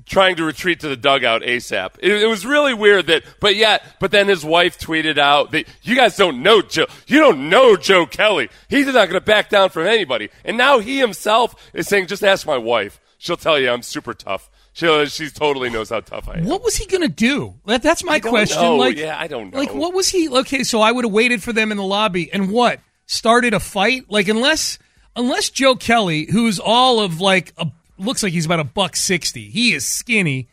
trying 0.05 0.35
to 0.37 0.43
retreat 0.43 0.79
to 0.81 0.87
the 0.87 0.95
dugout 0.95 1.41
ASAP. 1.41 1.91
It, 1.99 2.23
it 2.23 2.27
was 2.27 2.45
really 2.45 2.73
weird 2.73 3.07
that, 3.07 3.23
but 3.39 3.55
yet, 3.55 3.83
but 3.99 4.11
then 4.11 4.27
his 4.27 4.43
wife 4.43 4.79
tweeted 4.79 5.17
out 5.17 5.51
that 5.51 5.67
you 5.83 5.95
guys 5.95 6.15
don't 6.15 6.41
know 6.41 6.61
Joe, 6.61 6.85
you 7.07 7.19
don't 7.19 7.49
know 7.49 7.75
Joe 7.75 8.05
Kelly. 8.05 8.49
He's 8.69 8.85
not 8.85 8.93
going 8.93 9.11
to 9.11 9.21
back 9.21 9.49
down 9.49 9.69
from 9.69 9.87
anybody. 9.87 10.29
And 10.45 10.57
now 10.57 10.79
he 10.79 10.99
himself 10.99 11.55
is 11.73 11.87
saying, 11.87 12.07
just 12.07 12.23
ask 12.23 12.47
my 12.47 12.57
wife. 12.57 12.99
She'll 13.17 13.37
tell 13.37 13.59
you 13.59 13.69
I'm 13.69 13.83
super 13.83 14.13
tough. 14.13 14.49
She 14.71 15.05
she 15.07 15.29
totally 15.29 15.69
knows 15.69 15.89
how 15.89 15.99
tough 15.99 16.29
I 16.29 16.37
am. 16.37 16.45
What 16.45 16.63
was 16.63 16.77
he 16.77 16.85
going 16.85 17.01
to 17.01 17.09
do? 17.09 17.55
That, 17.65 17.81
that's 17.81 18.03
my 18.03 18.21
question. 18.21 18.61
know. 18.61 18.77
Like, 18.77 18.95
Yeah, 18.95 19.19
I 19.19 19.27
don't 19.27 19.51
know. 19.51 19.57
Like, 19.57 19.73
what 19.73 19.93
was 19.93 20.07
he? 20.07 20.29
Okay, 20.29 20.63
so 20.63 20.79
I 20.79 20.91
would 20.91 21.03
have 21.03 21.13
waited 21.13 21.43
for 21.43 21.51
them 21.51 21.71
in 21.71 21.77
the 21.77 21.83
lobby, 21.83 22.31
and 22.31 22.49
what 22.49 22.79
started 23.05 23.53
a 23.53 23.59
fight? 23.59 24.05
Like, 24.07 24.29
unless 24.29 24.79
unless 25.17 25.49
Joe 25.49 25.75
Kelly, 25.75 26.27
who's 26.31 26.59
all 26.59 27.01
of 27.01 27.19
like 27.19 27.53
a 27.57 27.69
looks 27.99 28.23
like 28.23 28.33
he's 28.33 28.45
about 28.45 28.59
a 28.59 28.65
buck 28.65 28.95
sixty, 28.95 29.49
he 29.49 29.73
is 29.73 29.85
skinny. 29.85 30.47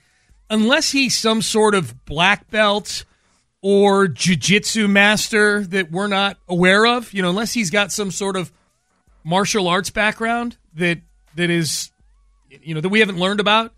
Unless 0.48 0.92
he's 0.92 1.18
some 1.18 1.42
sort 1.42 1.74
of 1.74 2.04
black 2.04 2.48
belt 2.50 3.04
or 3.62 4.06
jujitsu 4.06 4.88
master 4.88 5.64
that 5.64 5.90
we're 5.90 6.06
not 6.06 6.38
aware 6.48 6.86
of, 6.86 7.12
you 7.12 7.20
know, 7.20 7.30
unless 7.30 7.52
he's 7.52 7.70
got 7.70 7.90
some 7.90 8.12
sort 8.12 8.36
of 8.36 8.52
martial 9.24 9.66
arts 9.66 9.90
background 9.90 10.56
that 10.74 11.00
that 11.34 11.50
is, 11.50 11.90
you 12.48 12.74
know, 12.74 12.80
that 12.80 12.90
we 12.90 13.00
haven't 13.00 13.18
learned 13.18 13.40
about 13.40 13.72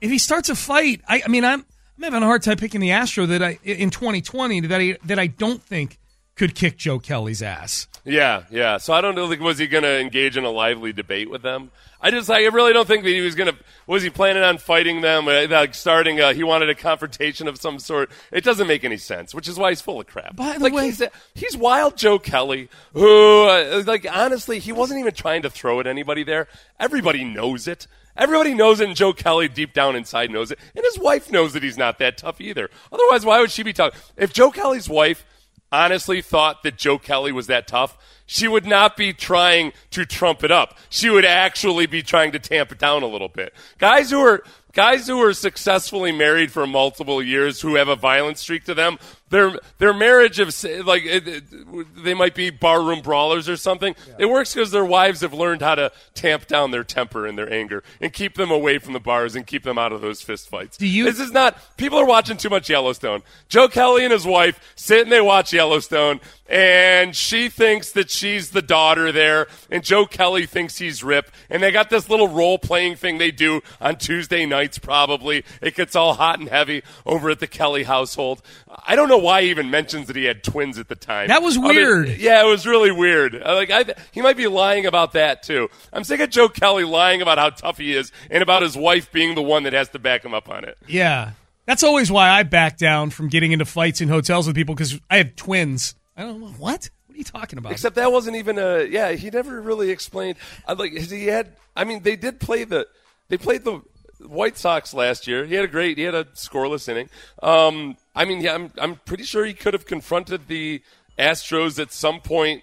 if 0.00 0.10
he 0.10 0.18
starts 0.18 0.48
a 0.48 0.54
fight, 0.54 1.02
I, 1.06 1.22
I 1.24 1.28
mean, 1.28 1.44
I'm 1.44 1.64
I'm 1.96 2.04
having 2.04 2.22
a 2.22 2.26
hard 2.26 2.42
time 2.42 2.56
picking 2.56 2.80
the 2.80 2.92
Astro 2.92 3.26
that 3.26 3.42
I 3.42 3.58
in 3.62 3.90
2020 3.90 4.60
that 4.60 4.80
I 4.80 4.96
that 5.04 5.18
I 5.18 5.26
don't 5.26 5.62
think 5.62 5.98
could 6.36 6.54
kick 6.54 6.76
Joe 6.76 6.98
Kelly's 6.98 7.42
ass. 7.42 7.86
Yeah, 8.04 8.44
yeah. 8.50 8.78
So 8.78 8.92
I 8.92 9.00
don't 9.00 9.14
know. 9.14 9.26
Like, 9.26 9.40
was 9.40 9.58
he 9.58 9.66
going 9.66 9.84
to 9.84 10.00
engage 10.00 10.36
in 10.36 10.44
a 10.44 10.50
lively 10.50 10.92
debate 10.92 11.30
with 11.30 11.42
them? 11.42 11.70
I 12.02 12.10
just, 12.10 12.30
I 12.30 12.46
really 12.46 12.72
don't 12.72 12.88
think 12.88 13.04
that 13.04 13.10
he 13.10 13.20
was 13.20 13.34
going 13.34 13.52
to. 13.52 13.58
Was 13.86 14.02
he 14.02 14.08
planning 14.08 14.42
on 14.42 14.56
fighting 14.56 15.02
them? 15.02 15.28
Uh, 15.28 15.46
Like 15.48 15.74
starting, 15.74 16.18
a, 16.18 16.32
he 16.32 16.42
wanted 16.42 16.70
a 16.70 16.74
confrontation 16.74 17.46
of 17.46 17.58
some 17.60 17.78
sort. 17.78 18.10
It 18.32 18.42
doesn't 18.42 18.66
make 18.66 18.84
any 18.84 18.96
sense, 18.96 19.34
which 19.34 19.46
is 19.48 19.58
why 19.58 19.68
he's 19.70 19.82
full 19.82 20.00
of 20.00 20.06
crap. 20.06 20.34
By 20.34 20.54
the 20.54 20.60
like 20.60 20.72
way- 20.72 20.86
he's, 20.86 21.02
he's 21.34 21.56
wild 21.58 21.98
Joe 21.98 22.18
Kelly, 22.18 22.70
who, 22.94 23.44
uh, 23.44 23.82
like, 23.86 24.06
honestly, 24.10 24.60
he 24.60 24.72
wasn't 24.72 25.00
even 25.00 25.12
trying 25.12 25.42
to 25.42 25.50
throw 25.50 25.78
at 25.78 25.86
anybody 25.86 26.22
there. 26.24 26.48
Everybody 26.78 27.22
knows 27.22 27.68
it. 27.68 27.86
Everybody 28.16 28.54
knows 28.54 28.80
it, 28.80 28.88
and 28.88 28.96
Joe 28.96 29.12
Kelly 29.12 29.48
deep 29.48 29.72
down 29.72 29.94
inside 29.94 30.30
knows 30.30 30.50
it, 30.50 30.58
and 30.74 30.84
his 30.84 30.98
wife 30.98 31.30
knows 31.30 31.52
that 31.52 31.62
he's 31.62 31.78
not 31.78 31.98
that 31.98 32.18
tough 32.18 32.40
either. 32.40 32.68
Otherwise, 32.92 33.24
why 33.24 33.40
would 33.40 33.50
she 33.50 33.62
be 33.62 33.72
talking? 33.72 33.98
If 34.16 34.32
Joe 34.32 34.50
Kelly's 34.50 34.88
wife 34.88 35.24
honestly 35.72 36.22
thought 36.22 36.62
that 36.62 36.76
Joe 36.76 36.98
Kelly 36.98 37.32
was 37.32 37.46
that 37.46 37.66
tough, 37.66 37.96
she 38.26 38.46
would 38.46 38.66
not 38.66 38.96
be 38.96 39.12
trying 39.12 39.72
to 39.90 40.06
trump 40.06 40.44
it 40.44 40.52
up. 40.52 40.78
She 40.88 41.10
would 41.10 41.24
actually 41.24 41.86
be 41.86 42.02
trying 42.02 42.32
to 42.32 42.38
tamp 42.38 42.72
it 42.72 42.78
down 42.78 43.02
a 43.02 43.06
little 43.06 43.28
bit. 43.28 43.52
Guys 43.78 44.10
who 44.10 44.20
are 44.20 44.44
guys 44.72 45.08
who 45.08 45.20
are 45.20 45.34
successfully 45.34 46.12
married 46.12 46.52
for 46.52 46.66
multiple 46.66 47.22
years 47.22 47.60
who 47.60 47.74
have 47.74 47.88
a 47.88 47.96
violent 47.96 48.38
streak 48.38 48.64
to 48.64 48.74
them, 48.74 48.98
their 49.30 49.58
their 49.78 49.92
marriage 49.94 50.38
of 50.38 50.48
like 50.86 51.04
it, 51.04 51.26
it, 51.26 51.44
they 52.04 52.14
might 52.14 52.34
be 52.34 52.50
barroom 52.50 53.00
brawlers 53.00 53.48
or 53.48 53.56
something. 53.56 53.94
It 54.18 54.26
works 54.26 54.54
because 54.54 54.70
their 54.70 54.84
wives 54.84 55.20
have 55.22 55.32
learned 55.32 55.62
how 55.62 55.76
to 55.76 55.92
tamp 56.14 56.46
down 56.46 56.70
their 56.72 56.84
temper 56.84 57.26
and 57.26 57.38
their 57.38 57.50
anger 57.52 57.82
and 58.00 58.12
keep 58.12 58.34
them 58.34 58.50
away 58.50 58.78
from 58.78 58.92
the 58.92 59.00
bars 59.00 59.34
and 59.36 59.46
keep 59.46 59.62
them 59.62 59.78
out 59.78 59.92
of 59.92 60.00
those 60.00 60.20
fist 60.20 60.48
fights. 60.48 60.76
Do 60.76 60.86
you- 60.86 61.04
This 61.04 61.20
is 61.20 61.32
not. 61.32 61.56
People 61.76 61.98
are 61.98 62.04
watching 62.04 62.36
too 62.36 62.50
much 62.50 62.68
Yellowstone. 62.68 63.22
Joe 63.48 63.68
Kelly 63.68 64.04
and 64.04 64.12
his 64.12 64.26
wife 64.26 64.60
sit 64.76 65.02
and 65.02 65.12
they 65.12 65.20
watch 65.20 65.52
Yellowstone, 65.52 66.20
and 66.50 67.14
she 67.14 67.48
thinks 67.48 67.92
that 67.92 68.10
she's 68.10 68.50
the 68.50 68.60
daughter 68.60 69.12
there, 69.12 69.46
and 69.70 69.84
Joe 69.84 70.04
Kelly 70.04 70.46
thinks 70.46 70.78
he's 70.78 71.04
Rip, 71.04 71.30
and 71.48 71.62
they 71.62 71.70
got 71.70 71.88
this 71.90 72.10
little 72.10 72.28
role 72.28 72.58
playing 72.58 72.96
thing 72.96 73.18
they 73.18 73.30
do 73.30 73.60
on 73.80 73.96
Tuesday 73.96 74.44
nights. 74.46 74.78
Probably 74.78 75.44
it 75.62 75.74
gets 75.76 75.94
all 75.94 76.14
hot 76.14 76.40
and 76.40 76.48
heavy 76.48 76.82
over 77.06 77.30
at 77.30 77.38
the 77.38 77.46
Kelly 77.46 77.84
household. 77.84 78.42
I 78.86 78.96
don't 78.96 79.08
know 79.08 79.18
why 79.18 79.42
he 79.42 79.50
even 79.50 79.70
mentions 79.70 80.08
that 80.08 80.16
he 80.16 80.24
had 80.24 80.42
twins 80.42 80.78
at 80.78 80.88
the 80.88 80.96
time. 80.96 81.28
That 81.28 81.42
was 81.42 81.56
I 81.56 81.60
mean, 81.60 81.68
weird. 81.76 82.08
yeah, 82.18 82.42
it 82.44 82.48
was 82.48 82.66
really 82.66 82.90
weird. 82.90 83.34
Uh, 83.40 83.54
Like 83.54 83.70
I, 83.70 83.84
he 84.10 84.20
might 84.20 84.36
be 84.36 84.46
lying 84.48 84.86
about 84.86 85.12
that 85.12 85.42
too. 85.42 85.68
I'm 85.92 86.02
sick 86.04 86.20
of 86.20 86.30
Joe 86.30 86.48
Kelly 86.48 86.84
lying 86.84 87.22
about 87.22 87.38
how 87.38 87.50
tough 87.50 87.78
he 87.78 87.94
is 87.94 88.10
and 88.30 88.42
about 88.42 88.62
his 88.62 88.76
wife 88.76 89.12
being 89.12 89.34
the 89.34 89.42
one 89.42 89.62
that 89.62 89.72
has 89.72 89.88
to 89.90 89.98
back 90.00 90.24
him 90.24 90.34
up 90.34 90.48
on 90.48 90.64
it. 90.64 90.76
Yeah, 90.88 91.32
that's 91.66 91.84
always 91.84 92.10
why 92.10 92.28
I 92.30 92.42
back 92.42 92.76
down 92.76 93.10
from 93.10 93.28
getting 93.28 93.52
into 93.52 93.64
fights 93.64 94.00
in 94.00 94.08
hotels 94.08 94.46
with 94.48 94.56
people 94.56 94.74
because 94.74 94.98
I 95.08 95.18
have 95.18 95.36
twins. 95.36 95.94
I 96.16 96.22
don't 96.22 96.40
know 96.40 96.48
what. 96.48 96.90
What 97.06 97.14
are 97.14 97.18
you 97.18 97.24
talking 97.24 97.58
about? 97.58 97.72
Except 97.72 97.96
that 97.96 98.12
wasn't 98.12 98.36
even 98.36 98.58
a 98.58 98.84
yeah. 98.84 99.12
He 99.12 99.30
never 99.30 99.60
really 99.60 99.90
explained. 99.90 100.36
I 100.66 100.74
like 100.74 100.92
he 100.92 101.26
had. 101.26 101.56
I 101.76 101.84
mean, 101.84 102.02
they 102.02 102.16
did 102.16 102.40
play 102.40 102.64
the. 102.64 102.86
They 103.28 103.36
played 103.36 103.64
the 103.64 103.82
White 104.20 104.56
Sox 104.56 104.92
last 104.92 105.26
year. 105.26 105.44
He 105.44 105.54
had 105.54 105.64
a 105.64 105.68
great. 105.68 105.98
He 105.98 106.04
had 106.04 106.14
a 106.14 106.24
scoreless 106.24 106.88
inning. 106.88 107.08
Um, 107.42 107.96
I 108.14 108.24
mean, 108.24 108.40
yeah, 108.40 108.54
I'm 108.54 108.72
I'm 108.78 108.96
pretty 108.96 109.24
sure 109.24 109.44
he 109.44 109.54
could 109.54 109.74
have 109.74 109.86
confronted 109.86 110.46
the 110.46 110.82
Astros 111.18 111.78
at 111.80 111.92
some 111.92 112.20
point 112.20 112.62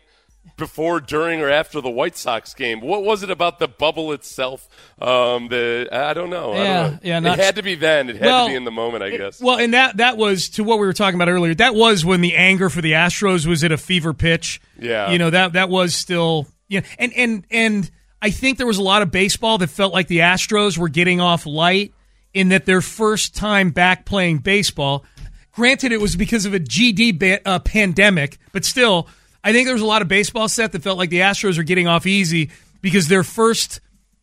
before, 0.56 1.00
during, 1.00 1.42
or 1.42 1.50
after 1.50 1.82
the 1.82 1.90
White 1.90 2.16
Sox 2.18 2.54
game. 2.54 2.80
What 2.82 3.04
was 3.04 3.24
it 3.24 3.30
about 3.30 3.60
the 3.60 3.68
bubble 3.68 4.12
itself? 4.14 4.68
Um, 5.02 5.50
the 5.50 5.88
I 5.92 6.14
don't 6.14 6.30
know. 6.30 6.54
I 6.54 6.58
Yeah, 6.64 6.82
don't 6.84 6.92
know. 6.94 7.00
yeah, 7.04 7.20
not- 7.20 7.40
it 7.40 7.44
had 7.46 7.56
to 7.58 7.64
be 7.64 7.76
then. 7.76 8.10
It 8.10 8.16
had 8.18 8.26
Well, 8.26 8.46
to 8.48 8.52
be 8.52 8.56
in 8.56 8.64
the 8.64 8.72
moment. 8.72 9.04
I 9.04 9.16
guess. 9.18 9.42
Well, 9.42 9.58
and 9.60 9.74
that 9.74 9.98
that 9.98 10.18
was 10.18 10.50
to 10.50 10.64
what 10.64 10.80
we 10.80 10.86
were 10.88 10.94
talking 10.94 11.16
about 11.16 11.30
earlier. 11.30 11.54
That 11.56 11.76
was 11.76 12.06
when 12.06 12.22
the 12.22 12.36
anger 12.36 12.70
for 12.70 12.82
the 12.82 12.94
Astros 12.94 13.46
was 13.46 13.64
at 13.64 13.72
a 13.72 13.78
fever 13.78 14.14
pitch. 14.14 14.62
Yeah. 14.80 15.12
you 15.12 15.18
know 15.20 15.30
that 15.30 15.54
that 15.54 15.70
was 15.70 15.94
still 15.96 16.48
yeah, 16.70 16.82
and 17.00 17.14
and 17.14 17.46
and 17.52 17.92
I 18.22 18.30
think 18.32 18.58
there 18.58 18.68
was 18.68 18.78
a 18.80 18.84
lot 18.84 19.02
of 19.02 19.12
baseball 19.12 19.58
that 19.60 19.68
felt 19.68 19.94
like 19.94 20.08
the 20.08 20.20
Astros 20.20 20.78
were 20.78 20.90
getting 20.90 21.20
off 21.22 21.46
light 21.46 21.94
in 22.34 22.50
that 22.50 22.66
their 22.66 22.82
first 22.82 23.36
time 23.36 23.70
back 23.72 24.06
playing 24.06 24.40
baseball. 24.40 25.06
Granted, 25.54 25.92
it 25.92 26.00
was 26.00 26.16
because 26.16 26.46
of 26.46 26.54
a 26.54 26.60
GD 26.60 27.18
ba- 27.18 27.48
uh, 27.48 27.58
pandemic, 27.60 28.38
but 28.52 28.64
still, 28.64 29.08
I 29.48 29.54
think 29.54 29.66
there 29.66 29.74
was 29.74 29.82
a 29.82 29.86
lot 29.86 30.02
of 30.02 30.08
baseball 30.08 30.50
set 30.50 30.74
that 30.74 30.84
felt 30.84 30.98
like 30.98 31.10
the 31.10 31.20
Astros 31.22 31.58
are 31.58 31.64
getting 31.64 31.88
off 31.88 32.06
easy 32.06 32.50
because 32.82 33.08
their 33.08 33.24
first 33.24 33.80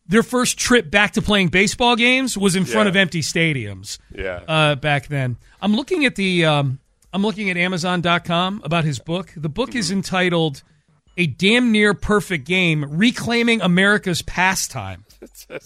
their 0.07 0.21
first 0.21 0.59
trip 0.59 0.91
back 0.91 1.13
to 1.13 1.21
playing 1.21 1.47
baseball 1.47 1.95
games 1.95 2.37
was 2.37 2.55
in 2.55 2.63
front 2.65 2.85
Yeah. 2.85 2.89
of 2.89 2.95
empty 2.95 3.21
stadiums 3.21 3.97
Yeah. 4.15 4.41
uh, 4.47 4.75
back 4.75 5.07
then. 5.07 5.37
I'm 5.61 5.75
looking 5.75 6.05
at 6.05 6.15
the 6.15 6.45
um, 6.45 6.79
I'm 7.11 7.23
looking 7.23 7.49
at 7.49 7.57
Amazon.com 7.57 8.61
about 8.63 8.83
his 8.83 8.99
book. 8.99 9.31
The 9.35 9.49
book 9.49 9.73
is 9.73 9.89
entitled 9.89 10.61
"A 11.17 11.25
Damn 11.25 11.71
Near 11.71 11.93
Perfect 11.95 12.45
Game: 12.45 12.85
Reclaiming 12.87 13.61
America's 13.61 14.21
Pastime." 14.21 15.04
Do 15.49 15.59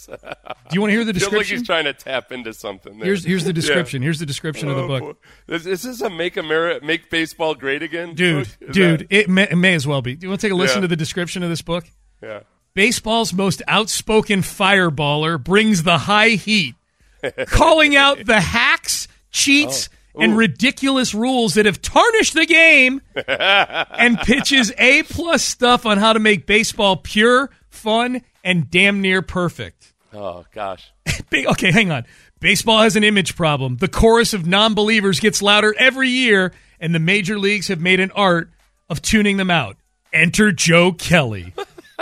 you 0.72 0.80
want 0.80 0.90
to 0.90 0.96
hear 0.96 1.04
the 1.04 1.12
Feels 1.12 1.22
like 1.24 1.30
description? 1.40 1.58
he's 1.58 1.66
trying 1.66 1.84
to 1.84 1.92
tap 1.92 2.32
into 2.32 2.52
something. 2.52 2.98
There. 2.98 3.06
Here's 3.06 3.24
here's 3.24 3.44
the 3.44 3.50
Yeah. 3.50 3.54
description. 3.54 4.02
Here's 4.02 4.18
the 4.18 4.26
description 4.26 4.68
of 4.68 4.76
the 4.76 4.82
Oh, 4.82 4.88
book. 4.88 5.22
Is, 5.48 5.66
is 5.66 5.82
this 5.82 6.00
a 6.00 6.10
make 6.10 6.36
America 6.36 6.84
make 6.84 7.10
baseball 7.10 7.54
great 7.54 7.82
again, 7.82 8.14
Dude, 8.14 8.48
dude, 8.70 9.00
that- 9.00 9.06
it 9.10 9.28
may, 9.28 9.44
it 9.50 9.56
may 9.56 9.74
as 9.74 9.86
well 9.86 10.02
be. 10.02 10.14
Do 10.16 10.24
you 10.26 10.28
want 10.30 10.40
to 10.40 10.46
take 10.46 10.52
a 10.52 10.56
listen 10.56 10.78
Yeah. 10.78 10.82
to 10.82 10.88
the 10.88 10.96
description 10.96 11.42
of 11.42 11.48
this 11.50 11.62
book? 11.62 11.84
yeah. 12.22 12.40
Baseball's 12.74 13.32
most 13.32 13.62
outspoken 13.66 14.42
fireballer 14.42 15.42
brings 15.42 15.82
the 15.82 15.98
high 15.98 16.30
heat, 16.30 16.76
calling 17.48 17.96
out 17.96 18.24
the 18.24 18.40
hacks, 18.40 19.08
cheats, 19.32 19.88
Oh. 20.14 20.22
and 20.22 20.32
Ooh. 20.32 20.36
ridiculous 20.36 21.14
rules 21.14 21.54
that 21.54 21.66
have 21.66 21.80
tarnished 21.82 22.34
the 22.34 22.44
game, 22.46 23.00
and 23.26 24.18
pitches 24.18 24.72
A 24.78 25.02
plus 25.04 25.42
stuff 25.42 25.86
on 25.86 25.98
how 25.98 26.12
to 26.12 26.18
make 26.18 26.46
baseball 26.46 26.96
pure, 26.96 27.50
fun, 27.70 28.22
and 28.44 28.70
damn 28.70 29.00
near 29.00 29.22
perfect. 29.22 29.92
Oh 30.12 30.44
gosh. 30.52 30.90
Okay, 31.32 31.70
hang 31.70 31.92
on. 31.92 32.06
Baseball 32.40 32.82
has 32.82 32.96
an 32.96 33.04
image 33.04 33.36
problem. 33.36 33.76
The 33.76 33.86
chorus 33.88 34.34
of 34.34 34.46
non 34.46 34.74
believers 34.74 35.20
gets 35.20 35.40
louder 35.42 35.74
every 35.78 36.08
year, 36.08 36.52
and 36.80 36.92
the 36.92 36.98
major 36.98 37.38
leagues 37.38 37.68
have 37.68 37.80
made 37.80 38.00
an 38.00 38.10
art 38.12 38.50
of 38.88 39.00
tuning 39.00 39.36
them 39.36 39.50
out. 39.50 39.76
Enter 40.12 40.50
Joe 40.50 40.90
Kelly, 40.92 41.54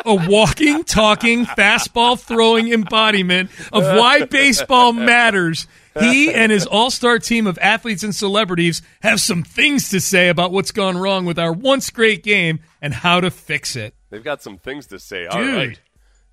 a 0.04 0.14
walking, 0.14 0.84
talking, 0.84 1.44
fastball 1.44 2.18
throwing 2.18 2.72
embodiment 2.72 3.50
of 3.70 3.82
why 3.84 4.24
baseball 4.24 4.92
matters. 4.94 5.66
He 5.98 6.32
and 6.32 6.50
his 6.52 6.64
all 6.64 6.90
star 6.90 7.18
team 7.18 7.46
of 7.46 7.58
athletes 7.58 8.02
and 8.02 8.14
celebrities 8.14 8.80
have 9.02 9.20
some 9.20 9.42
things 9.42 9.90
to 9.90 10.00
say 10.00 10.28
about 10.28 10.52
what's 10.52 10.70
gone 10.70 10.96
wrong 10.96 11.26
with 11.26 11.38
our 11.38 11.52
once 11.52 11.90
great 11.90 12.22
game 12.22 12.60
and 12.80 12.94
how 12.94 13.20
to 13.20 13.30
fix 13.30 13.76
it. 13.76 13.94
They've 14.08 14.24
got 14.24 14.40
some 14.42 14.56
things 14.58 14.86
to 14.86 14.98
say. 14.98 15.26
All 15.26 15.40
Dude. 15.42 15.54
right. 15.54 15.80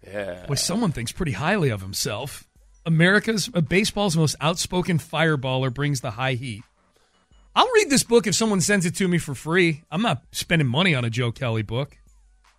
Yeah. 0.07 0.45
Boy, 0.45 0.55
someone 0.55 0.91
thinks 0.91 1.11
pretty 1.11 1.33
highly 1.33 1.69
of 1.69 1.81
himself. 1.81 2.47
America's 2.85 3.49
uh, 3.53 3.61
baseball's 3.61 4.15
most 4.15 4.35
outspoken 4.39 4.99
fireballer 4.99 5.73
brings 5.73 6.01
the 6.01 6.11
high 6.11 6.33
heat. 6.33 6.61
I'll 7.55 7.69
read 7.73 7.89
this 7.89 8.03
book 8.03 8.27
if 8.27 8.35
someone 8.35 8.61
sends 8.61 8.85
it 8.85 8.95
to 8.97 9.07
me 9.07 9.17
for 9.17 9.33
free. 9.33 9.83
I'm 9.89 10.01
not 10.01 10.21
spending 10.31 10.67
money 10.67 10.93
on 10.93 11.05
a 11.05 11.09
Joe 11.09 11.31
Kelly 11.31 11.61
book. 11.63 11.97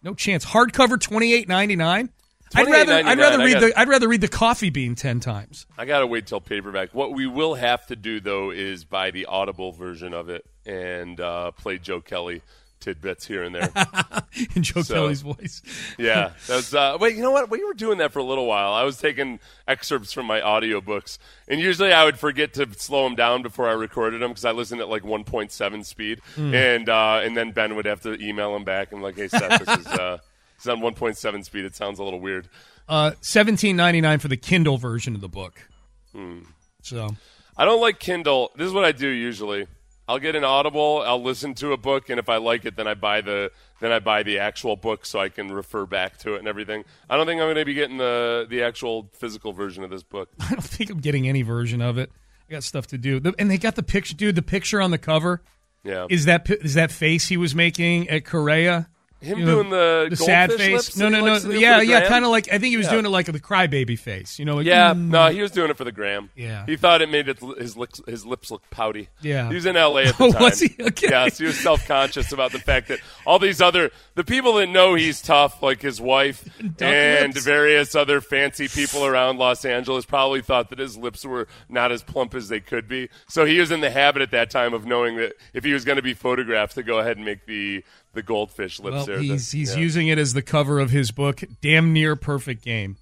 No 0.02 0.14
chance. 0.14 0.44
Hardcover 0.44 1.00
twenty 1.00 1.32
eight 1.34 1.48
ninety 1.48 1.76
nine. 1.76 2.10
I'd 2.54 2.66
rather 2.68 2.92
I'd 2.94 3.18
rather 3.18 3.38
read 3.44 3.54
got- 3.54 3.60
the 3.60 3.78
I'd 3.78 3.88
rather 3.88 4.08
read 4.08 4.20
the 4.20 4.28
Coffee 4.28 4.70
Bean 4.70 4.94
ten 4.94 5.20
times. 5.20 5.66
I 5.76 5.84
gotta 5.84 6.06
wait 6.06 6.26
till 6.26 6.40
paperback. 6.40 6.94
What 6.94 7.12
we 7.12 7.26
will 7.26 7.54
have 7.54 7.86
to 7.88 7.96
do 7.96 8.20
though 8.20 8.50
is 8.50 8.84
buy 8.84 9.10
the 9.10 9.26
Audible 9.26 9.72
version 9.72 10.14
of 10.14 10.28
it 10.30 10.44
and 10.64 11.20
uh, 11.20 11.50
play 11.52 11.78
Joe 11.78 12.00
Kelly 12.00 12.42
tidbits 12.86 13.26
here 13.26 13.42
and 13.42 13.52
there. 13.54 13.70
in 14.54 14.62
Joe 14.62 14.82
So- 14.82 14.94
Kelly's 14.94 15.22
voice. 15.22 15.60
yeah, 15.98 16.30
that's. 16.46 16.72
Uh, 16.72 16.96
wait, 17.00 17.16
you 17.16 17.22
know 17.22 17.32
what? 17.32 17.50
We 17.50 17.64
were 17.64 17.74
doing 17.74 17.98
that 17.98 18.12
for 18.12 18.20
a 18.20 18.24
little 18.24 18.46
while. 18.46 18.72
I 18.72 18.84
was 18.84 18.96
taking 18.98 19.40
excerpts 19.66 20.12
from 20.12 20.26
my 20.26 20.40
audiobooks, 20.40 21.18
and 21.48 21.60
usually 21.60 21.92
I 21.92 22.04
would 22.04 22.18
forget 22.18 22.54
to 22.54 22.68
slow 22.78 23.04
them 23.04 23.16
down 23.16 23.42
before 23.42 23.68
I 23.68 23.72
recorded 23.72 24.22
them 24.22 24.30
because 24.30 24.44
I 24.44 24.52
listened 24.52 24.80
at 24.80 24.88
like 24.88 25.02
1.7 25.02 25.84
speed, 25.84 26.20
Mm. 26.36 26.54
and 26.54 26.88
uh, 26.88 27.20
and 27.24 27.36
then 27.36 27.50
Ben 27.50 27.74
would 27.76 27.86
have 27.86 28.00
to 28.02 28.14
email 28.24 28.54
him 28.54 28.62
back 28.64 28.92
and 28.92 29.02
like, 29.02 29.16
hey 29.16 29.28
Seth, 29.28 29.64
this 29.64 29.78
is 29.78 29.86
uh, 29.88 30.18
is 30.60 30.68
on 30.68 30.80
1.7 30.80 31.44
speed. 31.44 31.64
It 31.64 31.74
sounds 31.74 31.98
a 31.98 32.04
little 32.04 32.20
weird. 32.20 32.48
Uh, 32.88 33.10
seventeen 33.20 33.74
ninety 33.76 34.00
nine 34.00 34.20
for 34.20 34.28
the 34.28 34.36
Kindle 34.36 34.78
version 34.78 35.14
of 35.16 35.20
the 35.20 35.28
book. 35.28 35.68
Hmm. 36.12 36.40
So 36.82 37.16
I 37.56 37.64
don't 37.64 37.80
like 37.80 37.98
Kindle. 37.98 38.52
This 38.56 38.68
is 38.68 38.72
what 38.72 38.84
I 38.84 38.92
do 38.92 39.08
usually. 39.08 39.66
I'll 40.08 40.18
get 40.20 40.36
an 40.36 40.44
Audible. 40.44 41.02
I'll 41.04 41.22
listen 41.22 41.54
to 41.54 41.72
a 41.72 41.76
book, 41.76 42.10
and 42.10 42.20
if 42.20 42.28
I 42.28 42.36
like 42.36 42.64
it, 42.64 42.76
then 42.76 42.86
I 42.86 42.94
buy 42.94 43.20
the 43.22 43.50
then 43.80 43.90
I 43.92 43.98
buy 43.98 44.22
the 44.22 44.38
actual 44.38 44.76
book 44.76 45.04
so 45.04 45.18
I 45.20 45.28
can 45.28 45.50
refer 45.50 45.84
back 45.84 46.16
to 46.18 46.34
it 46.34 46.38
and 46.38 46.46
everything. 46.48 46.84
I 47.10 47.16
don't 47.16 47.26
think 47.26 47.40
I'm 47.40 47.46
going 47.46 47.56
to 47.56 47.64
be 47.64 47.74
getting 47.74 47.98
the 47.98 48.46
the 48.48 48.62
actual 48.62 49.10
physical 49.14 49.52
version 49.52 49.82
of 49.84 49.90
this 49.90 50.02
book. 50.02 50.28
I 50.40 50.50
don't 50.50 50.62
think 50.62 50.90
I'm 50.90 51.00
getting 51.00 51.28
any 51.28 51.42
version 51.42 51.82
of 51.82 51.98
it. 51.98 52.10
I 52.48 52.52
got 52.52 52.62
stuff 52.62 52.86
to 52.88 52.98
do. 52.98 53.20
And 53.38 53.50
they 53.50 53.58
got 53.58 53.74
the 53.74 53.82
picture, 53.82 54.14
dude. 54.14 54.36
The 54.36 54.42
picture 54.42 54.80
on 54.80 54.92
the 54.92 54.98
cover 54.98 55.42
Yeah. 55.82 56.06
is 56.08 56.26
that 56.26 56.48
is 56.48 56.74
that 56.74 56.92
face 56.92 57.26
he 57.26 57.36
was 57.36 57.54
making 57.54 58.08
at 58.08 58.24
Correa. 58.24 58.88
Him 59.26 59.38
You 59.40 59.44
know, 59.44 59.54
doing 59.56 59.70
the 59.70 60.06
the 60.10 60.16
sad 60.16 60.52
face. 60.52 60.72
lips 60.72 60.96
No, 60.96 61.08
no, 61.08 61.20
no. 61.20 61.32
likes 61.32 61.42
to 61.44 61.50
do 61.52 61.58
Yeah, 61.58 61.80
yeah. 61.80 62.08
Kind 62.08 62.24
of 62.24 62.30
like 62.30 62.46
I 62.48 62.52
think 62.58 62.64
he 62.66 62.76
was 62.76 62.86
Yeah. 62.86 62.92
doing 62.92 63.06
it 63.06 63.10
like 63.10 63.26
the 63.26 63.40
crybaby 63.40 63.98
face. 63.98 64.38
You 64.38 64.44
know, 64.44 64.56
like 64.56 64.66
yeah, 64.66 64.94
mm. 64.94 65.08
no, 65.08 65.28
he 65.28 65.42
was 65.42 65.50
doing 65.50 65.70
it 65.70 65.76
for 65.76 65.84
the 65.84 65.92
gram. 65.92 66.30
Yeah. 66.36 66.64
he 66.66 66.76
thought 66.76 67.02
it 67.02 67.10
made 67.10 67.28
it, 67.28 67.38
his 67.58 67.76
lips 67.76 68.00
his 68.06 68.24
lips 68.24 68.50
look 68.50 68.62
pouty. 68.70 69.08
Yeah. 69.20 69.48
he 69.48 69.54
was 69.56 69.66
in 69.66 69.76
L.A. 69.76 70.04
at 70.06 70.18
the 70.18 70.30
time. 70.30 70.42
was 70.42 70.60
he? 70.60 70.74
Okay. 70.80 71.08
Yes, 71.10 71.38
he 71.38 71.44
was 71.44 71.58
self 71.58 71.86
conscious 71.86 72.32
about 72.32 72.52
the 72.52 72.58
fact 72.60 72.88
that 72.88 73.00
all 73.26 73.38
these 73.38 73.60
other 73.60 73.90
the 74.14 74.24
people 74.24 74.54
that 74.54 74.68
know 74.68 74.94
he's 74.94 75.20
tough, 75.20 75.62
like 75.62 75.82
his 75.82 76.00
wife 76.00 76.48
and 76.80 77.34
lips. 77.34 77.44
various 77.44 77.94
other 77.94 78.20
fancy 78.20 78.68
people 78.68 79.04
around 79.04 79.38
Los 79.38 79.64
Angeles, 79.64 80.04
probably 80.06 80.40
thought 80.42 80.70
that 80.70 80.78
his 80.78 80.96
lips 80.96 81.24
were 81.24 81.48
not 81.68 81.90
as 81.92 82.02
plump 82.02 82.34
as 82.34 82.48
they 82.48 82.60
could 82.60 82.86
be. 82.88 83.08
So 83.28 83.44
he 83.44 83.58
was 83.58 83.70
in 83.70 83.80
the 83.80 83.90
habit 83.90 84.22
at 84.22 84.30
that 84.30 84.50
time 84.50 84.72
of 84.72 84.86
knowing 84.86 85.16
that 85.16 85.34
if 85.52 85.64
he 85.64 85.72
was 85.72 85.84
going 85.84 85.96
to 85.96 86.02
be 86.02 86.14
photographed, 86.14 86.74
to 86.76 86.82
go 86.82 86.98
ahead 86.98 87.16
and 87.16 87.24
make 87.24 87.46
the 87.46 87.82
the 88.16 88.22
goldfish 88.22 88.80
lips. 88.80 88.94
Well, 88.94 89.06
there. 89.06 89.18
he's 89.20 89.52
The- 89.52 89.58
he's 89.58 89.74
yeah. 89.74 89.80
using 89.80 90.08
it 90.08 90.18
as 90.18 90.32
the 90.32 90.42
cover 90.42 90.80
of 90.80 90.90
his 90.90 91.12
book, 91.12 91.44
"Damn 91.60 91.92
Near 91.92 92.16
Perfect 92.16 92.64
Game," 92.64 92.96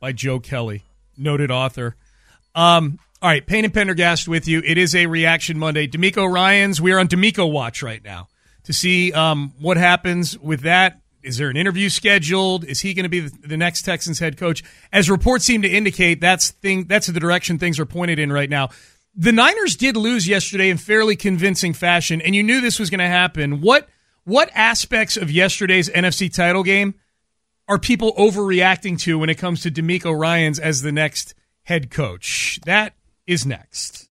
by 0.00 0.12
Joe 0.12 0.40
Kelly, 0.40 0.84
noted 1.18 1.50
author. 1.50 1.96
Um, 2.54 2.98
all 3.20 3.28
right, 3.28 3.46
Payne 3.46 3.66
and 3.66 3.74
Pendergast 3.74 4.26
with 4.26 4.48
you. 4.48 4.62
It 4.64 4.78
is 4.78 4.94
a 4.94 5.04
Reaction 5.06 5.58
Monday. 5.58 5.86
DeMeco 5.86 6.32
Ryans. 6.32 6.80
We 6.80 6.92
are 6.92 6.98
on 6.98 7.08
DeMeco 7.08 7.50
watch 7.52 7.82
right 7.82 8.02
now 8.02 8.28
to 8.64 8.72
see 8.72 9.12
um, 9.12 9.52
what 9.60 9.76
happens 9.76 10.38
with 10.38 10.62
that. 10.62 11.00
Is 11.22 11.36
there 11.36 11.50
an 11.50 11.56
interview 11.58 11.90
scheduled? 11.90 12.64
Is 12.64 12.80
he 12.80 12.94
going 12.94 13.02
to 13.02 13.10
be 13.10 13.20
the, 13.20 13.48
the 13.48 13.56
next 13.58 13.82
Texans 13.82 14.20
head 14.20 14.38
coach? 14.38 14.64
As 14.90 15.10
reports 15.10 15.44
seem 15.44 15.60
to 15.62 15.68
indicate, 15.68 16.22
that's 16.22 16.52
thing. 16.52 16.84
That's 16.84 17.08
the 17.08 17.20
direction 17.20 17.58
things 17.58 17.78
are 17.78 17.84
pointed 17.84 18.18
in 18.18 18.32
right 18.32 18.48
now. 18.48 18.70
The 19.14 19.32
Niners 19.32 19.76
did 19.76 19.96
lose 19.98 20.26
yesterday 20.26 20.70
in 20.70 20.78
fairly 20.78 21.16
convincing 21.16 21.74
fashion, 21.74 22.22
and 22.22 22.34
you 22.34 22.42
knew 22.42 22.60
this 22.62 22.78
was 22.78 22.88
going 22.88 23.00
to 23.00 23.06
happen. 23.06 23.60
What 23.60 23.88
what 24.30 24.48
aspects 24.54 25.16
of 25.16 25.28
yesterday's 25.28 25.88
NFC 25.88 26.32
title 26.32 26.62
game 26.62 26.94
are 27.66 27.80
people 27.80 28.14
overreacting 28.14 28.98
to 29.00 29.18
when 29.18 29.28
it 29.28 29.38
comes 29.38 29.62
to 29.62 29.72
DeMeco 29.72 30.16
Ryans 30.16 30.60
as 30.60 30.82
the 30.82 30.92
next 30.92 31.34
head 31.64 31.90
coach? 31.90 32.60
That 32.64 32.94
is 33.26 33.44
next. 33.44 34.09